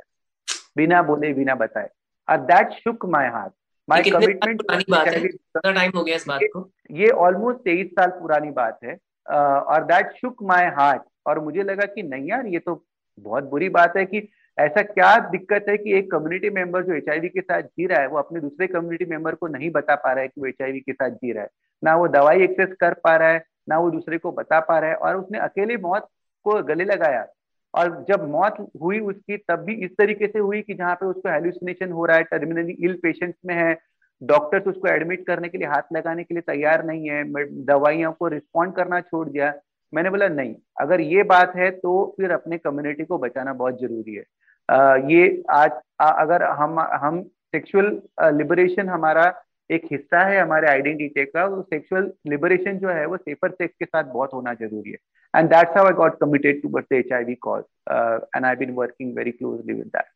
बिना 0.78 1.02
बोले, 1.02 1.34
बिना 1.34 1.56
बताए। 1.56 1.90
और 2.28 2.38
that 2.42 2.72
shook 2.74 3.06
my 3.06 3.28
heart 3.28 3.54
my 3.90 4.02
commitment 4.02 4.62
time 5.66 5.92
हो? 5.96 6.04
गया 6.04 6.16
इस 6.16 6.26
बात 6.28 6.42
को? 6.54 6.70
ये 6.92 7.08
ऑलमोस्ट 7.08 7.60
तेईस 7.60 7.88
साल 7.90 8.10
पुरानी 8.12 8.52
बात 8.52 8.80
है 8.84 8.98
और 9.28 9.84
दैट 9.84 10.12
शुक 10.12 10.44
माई 10.44 10.66
हार्ट 10.76 11.02
और 11.26 11.40
मुझे 11.40 11.64
लगा 11.64 11.86
कि 11.86 12.04
नहीं 12.04 12.30
यार 12.30 12.46
ये 12.46 12.60
तो 12.60 12.84
बहुत 13.20 13.44
बुरी 13.44 13.70
बात 13.70 13.98
है 13.98 14.06
कि 14.06 14.28
ऐसा 14.58 14.82
क्या 14.82 15.18
दिक्कत 15.30 15.66
है 15.70 15.78
कि 15.78 15.94
एक 15.94 16.12
कम्युनिटी 16.12 16.50
मेंबर 16.50 16.84
जो 16.84 16.94
एचआईवी 16.94 17.30
के 17.30 17.42
साथ 17.42 17.62
जी 17.62 17.86
रहा 17.86 18.00
है 18.00 18.08
वो 18.08 18.18
अपने 18.18 18.40
दूसरे 18.40 18.68
कम्युनिटी 18.68 19.06
मेंबर 19.06 19.36
को 19.36 19.48
नहीं 19.48 19.70
बता 19.72 19.96
पा 19.96 20.12
रहा 20.12 20.22
है 20.22 20.28
कि 20.28 20.42
वो 20.42 20.48
एचआईवी 20.48 20.80
के 20.80 20.94
साथ 20.94 21.10
जी 21.10 21.32
रहा 21.32 21.44
है। 21.44 21.50
ना 21.84 21.96
वो 21.96 22.08
दवाई 22.08 22.44
एक्सेस 22.44 22.74
कर 22.80 22.94
पा 22.94 23.16
रहा 23.16 23.30
है 23.30 23.44
ना 23.70 23.78
वो 23.80 23.90
दूसरे 23.92 24.18
को 24.18 24.32
बता 24.32 24.60
पा 24.60 24.80
रहा 24.80 24.90
है। 24.90 24.96
और 24.96 25.16
उसने 25.16 25.40
अकेले 25.40 25.78
मौत 25.78 26.08
को 26.46 26.62
गले 26.64 26.84
लगाया। 26.84 27.26
और 27.74 28.06
जब 28.10 28.28
मौत 28.30 28.58
हुई 28.82 29.00
उसकी 29.00 29.38
तब 29.50 29.64
भी 29.66 29.74
इस 29.86 29.92
तरीके 29.98 30.28
से 30.28 30.40
हुई 30.40 30.62
कि 30.62 30.74
जहाँ 30.74 30.96
पे 30.96 31.06
उसको 31.06 31.30
हेल्यूसिनेशन 31.30 31.92
हो 31.92 32.06
रहा 32.06 32.18
है 32.18 32.24
टर्मिनली 32.24 32.74
इल 32.80 32.94
पेशेंट्स 33.04 33.38
में 33.46 33.56
है 33.56 33.78
डॉक्टर्स 34.22 34.68
उसको 34.68 34.88
एडमिट 34.88 35.26
करने 35.28 35.50
के 35.50 35.58
लिए 35.58 35.68
हाथ 35.68 35.94
लगाने 35.94 36.24
के 36.24 36.34
लिए 36.34 36.42
तैयार 36.48 36.84
नहीं 36.86 37.10
है 37.10 37.24
दवाइयों 37.66 38.12
को 38.12 38.28
रिस्पॉन्ड 38.28 38.76
करना 38.76 39.00
छोड़ 39.02 39.28
दिया। 39.30 39.54
मैंने 39.94 40.10
बोला 40.10 40.28
नहीं 40.28 40.56
अगर 40.82 41.02
ये 41.02 41.24
बात 41.24 41.56
है 41.56 41.70
तो 41.72 41.92
फिर 42.18 42.32
अपने 42.32 42.58
कम्युनिटी 42.58 43.04
को 43.04 43.18
बचाना 43.18 43.54
बहुत 43.54 43.82
ज़रूरी 43.82 44.16
है। 44.16 44.24
आ, 44.70 44.96
ये 44.96 45.44
आज 45.52 45.72
आ, 46.02 46.10
अगर 46.10 46.44
हम 46.44 46.80
हम 46.80 47.22
सेक्सुअल 47.54 48.02
लिबरेशन 48.38 48.90
हमारा 48.90 49.26
एक 49.70 49.86
हिस्सा 49.92 50.24
है 50.28 50.40
हमारे 50.40 50.68
आइडेंटिटी 50.68 51.26
का, 51.26 51.46
वो 51.46 51.62
सेक्सुअल 51.64 52.12
लिबरेशन 52.30 52.78
जो 52.80 52.90
है, 52.90 53.06
वो 53.06 53.18
सेफर 53.18 53.52
सेक्स 53.52 53.76
के 53.80 53.86
साथ 53.86 54.04
बहुत 54.14 54.34
होना 54.34 54.54
ज़रूरी 54.54 54.92
है। 54.92 54.98
And 55.34 55.50
that's 55.50 55.78
how 55.78 55.86
I 55.86 55.94
got 55.98 56.20
committed 56.20 56.62
towards 56.62 56.88
the 56.92 56.96
HIV 56.96 57.36
cause 57.48 57.64
and 58.36 58.46
I 58.46 58.56
been 58.56 58.72
working 58.76 59.16
very 59.18 59.32
closely 59.32 59.74
with 59.74 59.88
that 59.96 60.12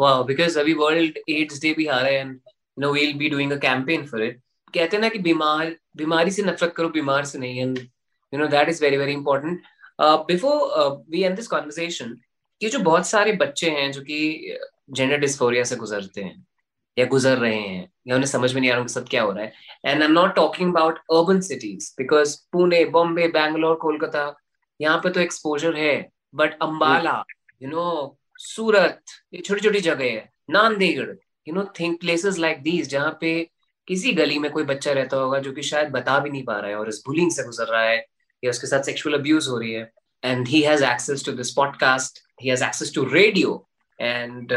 wow 0.00 0.24
because 0.24 0.58
अभी 0.60 0.74
वर्ल्ड 0.74 1.18
एड्स 1.30 1.60
डे 1.62 1.74
भी 1.76 1.86
आ 1.86 1.98
रहा 1.98 2.10
है 2.10 2.20
and 2.20 2.38
no 2.78 2.92
we 2.92 3.00
will 3.00 3.18
be 3.18 3.28
doing 3.30 3.52
a 3.52 3.56
campaign 3.66 4.06
for 4.06 4.22
it 4.22 4.40
कहते 4.74 4.96
हैं 4.96 5.00
ना 5.02 5.08
कि 5.08 5.18
बीमार, 5.18 5.76
बीमारी 5.96 6.30
से 6.30 6.42
नफरत 6.42 6.72
करो, 6.76 6.88
बीमार 6.88 7.24
से 7.24 7.38
नहीं 7.38 7.60
and 7.60 7.78
you 7.78 8.40
know 8.40 8.46
that 8.46 8.68
is 8.68 8.82
very 8.84 8.96
very 8.96 9.12
important 9.12 9.62
before 10.00 11.04
we 11.10 11.22
end 11.22 11.36
this 11.36 11.48
conversation 11.48 12.16
ये 12.60 12.68
जो 12.70 12.78
बहुत 12.80 13.06
सारे 13.06 13.32
बच्चे 13.36 13.70
हैं 13.70 13.90
जो 13.92 14.00
कि 14.00 14.58
जेंडर 14.90 15.18
डिस्फोरिया 15.18 15.64
से 15.64 15.76
गुजरते 15.76 16.22
हैं 16.22 16.44
या 16.96 17.04
गुजर 17.06 17.36
रहे 17.38 17.56
हैं, 17.56 17.88
या 18.08 18.14
उन्हें 18.14 18.30
समझ 18.30 18.52
में 18.54 18.60
नहीं 18.60 18.70
आ 18.70 18.74
रहा 18.74 18.80
उनके 18.80 18.92
साथ 18.92 19.08
क्या 19.10 19.22
हो 19.22 19.32
रहा 19.32 19.44
है। 19.44 19.52
And 19.86 20.02
I 20.02 20.08
am 20.08 20.12
not 20.12 20.34
talking 20.34 20.74
about 20.74 20.98
urban 21.12 21.40
cities 21.40 21.92
because 21.98 22.36
Pune 22.52 22.84
Bombay 22.96 23.28
Bangalore 23.28 23.74
Kolkata 23.76 24.34
यहाँ 24.80 24.98
पे 24.98 25.10
तो 25.10 25.20
एक्सपोजर 25.20 25.76
है 25.76 25.94
but 26.34 26.58
Ambala 26.62 27.22
you 27.62 27.68
know 27.70 28.18
Surat 28.40 29.02
ये 29.34 29.40
छोटी 29.40 29.60
छोटी 29.60 29.80
जगह 29.80 30.04
है 30.04 30.28
Nanded 30.50 31.10
you 31.48 31.54
know 31.54 31.64
think 31.80 32.00
places 32.00 32.38
like 32.38 32.62
these 32.62 32.88
जहाँ 32.90 33.16
पे 33.20 33.34
किसी 33.88 34.12
गली 34.12 34.38
में 34.38 34.50
कोई 34.52 34.64
बच्चा 34.64 34.92
रहता 34.92 35.16
होगा 35.16 35.38
जो 35.38 35.52
कि 35.52 35.62
शायद 35.62 35.90
बता 35.90 36.18
भी 36.18 36.30
नहीं 36.30 36.42
पा 36.44 36.58
रहा 36.58 36.70
है 36.70 36.76
और 36.76 36.88
इस 36.88 37.02
बुलिंग 37.06 37.30
से 37.32 37.42
गुजर 37.42 37.72
रहा 37.72 37.82
है, 37.82 38.04
या 38.42 38.50
उसके 38.50 38.66
साथ 38.66 38.82
सेक्सुअल 38.82 39.14
अब्यूज 39.14 39.48
हो 39.48 39.58
रही 39.58 39.72
है। 39.72 39.90
And 40.22 40.48
he 40.48 40.60
has 40.62 40.84
access 40.84 41.24
to 41.26 41.32
this 41.32 41.50
podcast 41.54 42.18
he 42.42 42.48
has 42.50 42.64
access 42.64 42.94
to 42.94 43.04
radio 43.04 43.66
and 43.98 44.52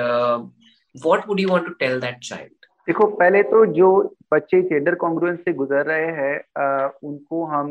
what 1.04 1.28
would 1.28 1.40
you 1.40 1.50
want 1.50 1.66
to 1.68 1.74
tell 1.82 2.00
that 2.02 2.22
child? 2.22 2.54
देखो 2.88 3.06
पहले 3.20 3.42
तो 3.44 3.66
जो 3.74 3.88
बच्चे 4.34 4.62
जेंडर 4.62 4.96
कॉन्ग्रुएंस 4.96 5.40
से 5.46 5.54
गुजर 5.54 5.86
रहे 5.86 6.12
हैं 6.18 6.90
उनको 7.04 7.44
हम 7.46 7.70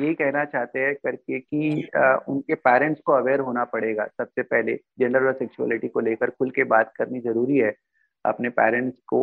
ये 0.00 0.12
कहना 0.14 0.44
चाहते 0.44 0.80
हैं 0.80 0.94
करके 0.94 1.38
कि 1.38 1.88
आ, 1.96 2.14
उनके 2.28 2.54
पेरेंट्स 2.54 3.00
को 3.06 3.12
अवेयर 3.12 3.40
होना 3.40 3.64
पड़ेगा 3.64 4.06
सबसे 4.06 4.42
पहले। 4.42 4.74
जेंडर 5.00 5.24
और 5.26 5.32
सेक्सुअलिटी 5.38 5.88
को 5.88 6.00
लेकर 6.00 6.30
खुल 6.30 6.50
के 6.50 6.64
बात 6.74 6.92
करनी 6.96 7.20
ज़रूरी 7.20 7.58
है 7.58 7.74
अपने 8.24 8.48
पेरेंट्स 8.58 8.98
को। 9.08 9.20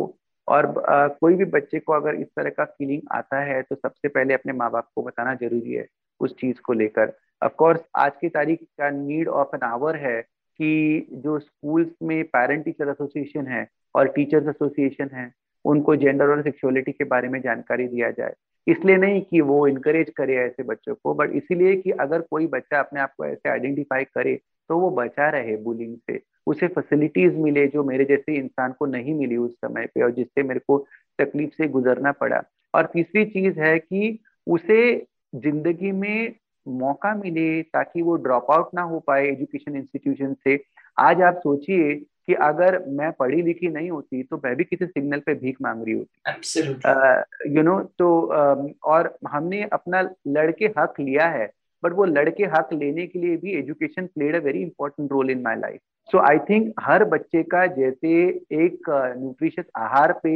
और 0.48 0.66
आ, 0.88 1.06
कोई 1.08 1.34
भी 1.34 1.44
बच्चे 1.52 1.78
को 1.78 1.92
अगर 1.92 2.14
इस 2.20 2.26
तरह 2.36 2.50
का 2.50 2.64
फीलिंग 2.64 3.02
आता 3.12 3.40
है 3.44 3.62
तो 3.62 3.74
सबसे 3.74 4.08
पहले 4.08 4.34
अपने 4.34 4.52
माँ 4.52 4.70
बाप 4.70 4.88
को 4.94 5.02
बताना 5.02 5.34
ज़रूरी 5.34 5.72
है 5.72 5.86
उस 6.20 6.34
चीज़ 6.40 6.60
को 6.64 6.72
लेकर। 6.72 7.12
ऑफकोर्स 7.42 7.80
आज 7.96 8.12
की 8.20 8.28
तारीख 8.28 8.62
का 8.80 8.90
नीड 8.90 9.28
ऑफ़ 9.28 9.56
एन 9.56 9.62
आवर 9.68 9.96
है 9.96 10.20
कि 10.60 11.06
जो 11.14 11.38
स्कूल्स 11.38 11.90
में 12.02 12.22
पेरेंट 12.26 12.64
टीचर 12.64 12.88
एसोसिएशन 12.88 13.46
है 13.46 13.66
और 13.94 14.08
टीचर्स 14.08 14.48
एसोसिएशन 14.48 15.10
है, 15.14 15.30
उनको 15.64 15.96
जेंडर 15.96 16.28
और 16.28 16.42
सेक्सुअलिटी 16.42 16.92
के 16.92 17.04
बारे 17.04 17.28
में 17.28 17.40
जानकारी 17.40 17.86
दिया 17.88 18.10
जाए। 18.10 18.34
इसलिए 18.66 18.96
नहीं 18.96 19.20
कि 19.22 19.40
वो 19.40 19.66
इनकरेज 19.66 20.10
करे 20.16 20.36
ऐसे 20.36 20.62
बच्चों 20.62 20.94
को 20.94 21.14
बट 21.14 21.30
इसीलिए 21.36 21.74
कि 21.76 21.90
अगर 21.90 22.20
कोई 22.20 22.46
बच्चा 22.46 22.78
अपने 22.80 23.00
आप 23.00 23.12
को 23.18 23.24
ऐसे 23.24 23.48
आइडेंटिफाई 23.48 24.04
करे 24.04 24.34
तो 24.70 24.78
वो 24.78 24.90
बचा 24.90 25.28
रहे 25.30 25.56
बुलिंग 25.56 25.96
से। 25.96 26.20
उसे 26.46 26.66
फैसिलिटीज़ 26.68 27.34
मिले 27.36 27.66
जो 27.66 27.84
मेरे 27.84 28.04
जैसे 28.04 28.36
इंसान 28.36 28.72
को 28.78 28.86
नहीं 28.86 29.14
मिली 29.14 29.36
उस 29.36 29.52
समय 29.54 29.86
पे 29.86 30.02
और 30.02 30.10
जिससे 30.10 30.42
मेरे 30.42 30.60
को 30.66 30.78
तकलीफ़ 31.18 31.50
से 31.56 31.68
गुजरना 31.68 32.12
पड़ा। 32.12 32.42
और 32.74 32.86
तीसरी 32.86 33.24
चीज़ 33.24 33.60
है 33.60 33.78
कि 33.78 34.18
उसे 34.46 35.06
ज़िंदगी 35.34 35.92
में 35.92 36.34
मौका 36.68 37.14
मिले 37.14 37.62
ताकि 37.62 38.02
वो 38.02 38.16
ड्रॉप 38.16 38.50
आउट 38.50 38.70
ना 38.74 38.82
हो 38.82 38.98
पाए 39.00 39.26
एजुकेशन 39.28 39.76
इंस्टीट्यूशन 39.76 40.34
से। 40.44 40.58
आज 40.98 41.22
आप 41.22 41.38
सोचिए 41.38 41.94
कि 42.26 42.34
अगर 42.34 42.78
मैं 42.88 43.12
पढ़ी 43.12 43.42
लिखी 43.42 43.68
नहीं 43.68 43.90
होती 43.90 44.22
तो 44.22 44.36
मैं 44.36 44.54
भी 44.56 44.64
किसी 44.64 44.86
सिग्नल 44.86 45.20
पे 45.20 45.34
भीख 45.34 45.56
मांग 45.62 45.82
रही 45.84 45.94
होती। 45.94 46.60
यू 46.60 47.62
नो 47.62 47.72
you 47.72 47.80
know, 47.80 47.92
तो 47.98 48.08
uh, 48.34 48.72
और 48.84 49.18
हमने 49.28 49.62
अपना 49.72 50.00
लड़के 50.28 50.66
हक 50.78 50.94
लिया 51.00 51.28
है 51.28 51.50
बट 51.82 51.92
वो 51.92 52.04
लड़के 52.04 52.44
हक 52.44 52.68
लेने 52.72 53.06
के 53.06 53.18
लिए 53.18 53.36
भी 53.36 53.52
education 53.52 54.06
played 54.06 54.36
a 54.36 54.38
very 54.38 54.62
important 54.62 55.12
role 55.12 55.30
in 55.30 55.42
my 55.42 55.56
life 55.56 55.80
so 56.12 56.18
I 56.18 56.38
think 56.38 56.72
हर 56.80 57.04
बच्चे 57.04 57.42
का 57.42 57.66
जैसे 57.66 58.12
एक 58.64 58.90
न्यूट्रिशियस 59.18 59.66
आहार 59.76 60.12
पे 60.22 60.30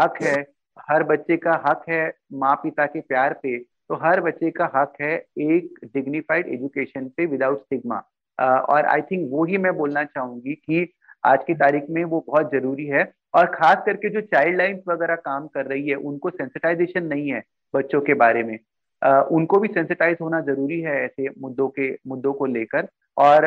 हक 0.00 0.22
है 0.22 0.46
हर 0.90 1.02
बच्चे 1.02 1.36
का 1.36 1.62
हक 1.66 1.84
है 1.88 2.02
माँ 2.32 2.54
पिता 2.54 2.86
के 2.86 3.00
प्यार 3.00 3.40
पे 3.42 3.56
तो 3.90 3.96
हर 4.02 4.20
बच्चे 4.20 4.50
का 4.50 4.70
हक 4.74 4.92
है 5.00 5.14
एक 5.40 5.78
डिग्निफाइड 5.94 6.48
एजुकेशन 6.48 7.06
पे 7.16 7.24
विदाउट 7.26 7.60
स्टिग्मा 7.60 7.96
और 8.38 8.86
आई 8.86 9.00
थिंक 9.02 9.28
वो 9.30 9.44
ही 9.44 9.56
मैं 9.58 9.72
बोलना 9.76 10.02
चाहूँगी 10.04 10.54
कि 10.56 10.92
आज 11.24 11.38
की 11.46 11.54
तारीख 11.54 11.86
में 11.90 12.02
वो 12.04 12.20
बहुत 12.26 12.50
ज़रूरी 12.52 12.84
है 12.86 13.02
और 13.34 13.46
खास 13.46 13.82
करके 13.86 14.08
जो 14.08 14.20
चाइल्ड 14.20 14.56
लाइन 14.58 14.80
वगैरह 14.88 15.14
काम 15.14 15.46
कर 15.46 15.66
रही 15.66 15.88
है 15.88 15.94
उनको 15.94 16.30
सेंसिटाइजेशन 16.30 17.04
नहीं 17.04 17.32
है 17.32 17.42
बच्चों 17.74 18.00
के 18.00 18.14
बारे 18.14 18.42
में। 18.42 18.58
uh, 19.02 19.22
उनको 19.30 19.58
भी 19.60 19.68
सेंसिटाइज 19.68 20.16
होना 20.20 20.40
ज़रूरी 20.40 20.80
है 20.80 20.94
ऐसे 21.04 21.28
मुद्दों 21.38 21.68
के 21.68 21.90
मुद्दों 22.06 22.32
को 22.32 22.46
लेकर। 22.46 22.88
और 23.16 23.44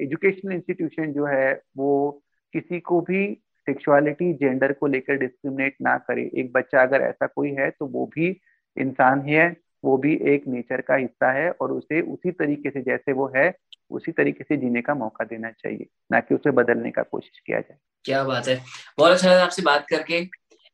एजुकेशनल 0.00 0.50
uh, 0.50 0.56
इंस्टीट्यूशन 0.56 1.12
जो 1.12 1.24
है 1.26 1.52
वो 1.76 2.10
किसी 2.54 2.80
को 2.80 3.00
भी 3.00 3.22
सेक्सुअलिटी 3.66 4.32
जेंडर 4.34 4.72
को 4.72 4.86
लेकर 4.86 5.16
डिस्क्रिमिनेट 5.16 5.76
ना 5.82 5.96
करे। 6.08 6.30
एक 6.34 6.52
बच्चा 6.52 6.82
अगर 6.82 7.02
ऐसा 7.02 7.26
कोई 7.26 7.54
है 7.54 7.70
तो 7.70 7.86
वो 7.86 8.06
भी 8.14 8.28
इंसान 8.76 9.22
ही 9.22 9.34
है। 9.34 9.48
वो 9.84 9.96
भी 9.96 10.14
एक 10.32 10.46
नेचर 10.48 10.80
का 10.80 10.94
हिस्सा 10.96 11.30
है 11.32 11.50
और 11.52 11.72
उसे 11.72 12.00
उसी 12.12 12.30
तरीके 12.32 12.70
से 12.70 12.80
जैसे 12.82 13.12
वो 13.12 13.30
है, 13.36 13.52
उसी 13.90 14.12
तरीके 14.12 14.44
से 14.44 14.56
जीने 14.56 14.80
का 14.82 14.94
मौका 14.94 15.24
देना 15.24 15.50
चाहिए, 15.52 15.86
ना 16.10 16.20
कि 16.20 16.34
उसे 16.34 16.50
बदलने 16.52 16.90
का 16.90 17.02
कोशिश 17.02 17.38
किया 17.46 17.60
जाए। 17.60 17.78
क्या 18.04 18.22
बात 18.24 18.48
है। 18.48 18.56
बहुत 18.98 19.12
अच्छा 19.12 19.30
लगा 19.30 19.42
आपसे 19.42 19.62
बात 19.62 19.86
करके। 19.90 20.18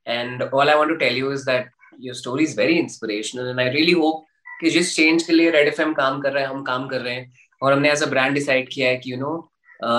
And 0.06 0.42
all 0.44 0.68
I 0.68 0.76
want 0.76 0.88
to 0.88 0.96
tell 0.96 1.16
you 1.16 1.32
is 1.32 1.44
that 1.46 1.70
your 2.00 2.14
story 2.14 2.44
is 2.44 2.58
very 2.60 2.78
inspirational 2.78 3.48
and 3.48 3.60
I 3.60 3.68
really 3.70 3.92
hope 3.92 4.24
कि 4.60 4.70
जिस 4.70 4.94
चेंज 4.96 5.22
के 5.22 5.32
लिए 5.32 5.50
रेड 5.50 5.68
एफएम 5.68 5.92
काम 5.94 6.20
कर 6.20 6.32
रहे 6.32 6.42
हैं, 6.42 6.50
हम 6.50 6.62
काम 6.62 6.86
कर 6.88 7.00
रहे 7.00 7.14
हैं 7.14 7.32
और 7.62 7.72
हमने 7.72 7.90
एज 7.92 8.02
अ 8.02 8.06
ब्रांड 8.10 8.34
डिसाइड 8.34 8.68
किया 8.72 8.88
है 8.88 8.96
कि 8.96 9.12
you 9.12 9.18
know 9.18 9.50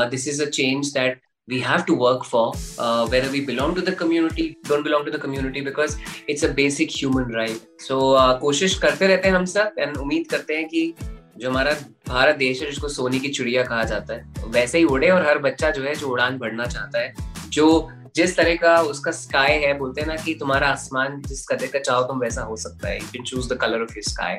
this 0.09 0.27
is 0.27 0.43
a 0.43 0.49
change 0.51 0.93
that 0.93 1.21
we 1.47 1.59
have 1.59 1.85
to 1.85 1.93
work 1.93 2.23
for 2.25 2.53
uh, 2.79 3.07
whether 3.07 3.29
we 3.29 3.45
belong 3.45 3.75
to 3.75 3.81
the 3.81 3.91
community 3.91 4.57
don't 4.63 4.83
belong 4.83 5.05
to 5.05 5.11
the 5.11 5.19
community 5.19 5.61
because 5.61 5.97
it's 6.27 6.43
a 6.43 6.49
basic 6.49 6.89
human 6.89 7.27
right. 7.27 7.59
So 7.77 8.15
uh, 8.15 8.39
कोशिश 8.39 8.77
करते 8.79 9.07
रहते 9.07 9.27
हैं 9.27 9.35
हम 9.35 9.45
सब 9.45 9.75
and 9.79 9.97
उम्मीद 9.97 10.27
करते 10.29 10.55
हैं 10.55 10.67
कि 10.67 10.93
जो 11.37 11.49
हमारा 11.49 11.73
भारत 12.07 12.35
देश 12.35 12.61
है 12.61 12.69
जिसको 12.69 12.87
सोने 12.87 13.19
की 13.19 13.29
चिड़िया 13.29 13.63
कहा 13.63 13.83
जाता 13.83 14.13
है 14.13 14.33
वैसे 14.47 14.77
ही 14.77 14.83
उड़े 14.83 15.09
और 15.09 15.27
हर 15.27 15.37
बच्चा 15.37 15.69
जो 15.71 15.83
है 15.83 15.95
जो 15.95 16.07
उड़ान 16.07 16.37
बढ़ना 16.37 16.65
चाहता 16.65 16.99
है 16.99 17.13
जो 17.49 17.89
जिस 18.15 18.37
तरह 18.37 18.55
का 18.55 18.81
उसका 18.81 19.11
स्काई 19.11 19.51
है 19.51 19.77
बोलते 19.77 20.01
हैं 20.01 20.07
ना 20.07 20.15
कि 20.15 20.33
तुम्हारा 20.33 20.67
आसमान 20.67 21.21
जिस 21.21 21.47
कदर 21.47 21.67
का 21.67 21.79
चाहो 21.79 22.03
तुम 22.03 22.19
वैसा 22.19 22.41
हो 22.41 22.55
सकता 22.55 22.87
है। 22.87 22.97
You 22.97 23.07
can 23.13 23.23
choose 23.23 23.53
the 23.53 23.57
colour 23.57 23.81
of 23.81 23.93
your 23.93 24.03
sky 24.03 24.35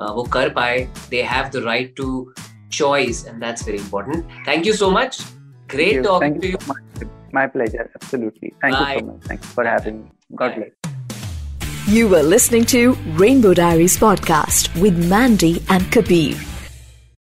वो 0.00 0.22
कर 0.22 0.48
पाए 0.48 0.88
they 1.10 1.22
have 1.22 1.48
the 1.48 1.62
right 1.64 1.94
to 1.96 2.34
choice 2.72 3.26
and 3.26 3.44
that's 3.44 3.66
very 3.66 3.78
important 3.78 4.48
thank 4.48 4.66
you 4.66 4.72
so 4.72 4.90
much 4.90 5.26
Great 5.68 5.94
Thank 5.94 6.06
talking 6.06 6.40
Thank 6.40 6.42
to 6.42 6.48
you. 6.48 6.56
So 6.98 7.10
My 7.32 7.46
pleasure. 7.46 7.90
Absolutely. 7.94 8.54
Thank 8.60 8.74
Bye. 8.74 8.94
you 8.94 9.00
so 9.00 9.06
much. 9.06 9.22
Thanks 9.24 9.46
for 9.46 9.64
having 9.64 10.04
me. 10.04 10.10
God 10.34 10.54
bless. 10.56 10.70
You 11.86 12.08
were 12.08 12.22
listening 12.22 12.64
to 12.66 12.92
Rainbow 13.16 13.54
Diaries 13.54 13.96
podcast 13.96 14.78
with 14.80 14.96
Mandy 15.08 15.62
and 15.70 15.90
Kabir. 15.90 16.36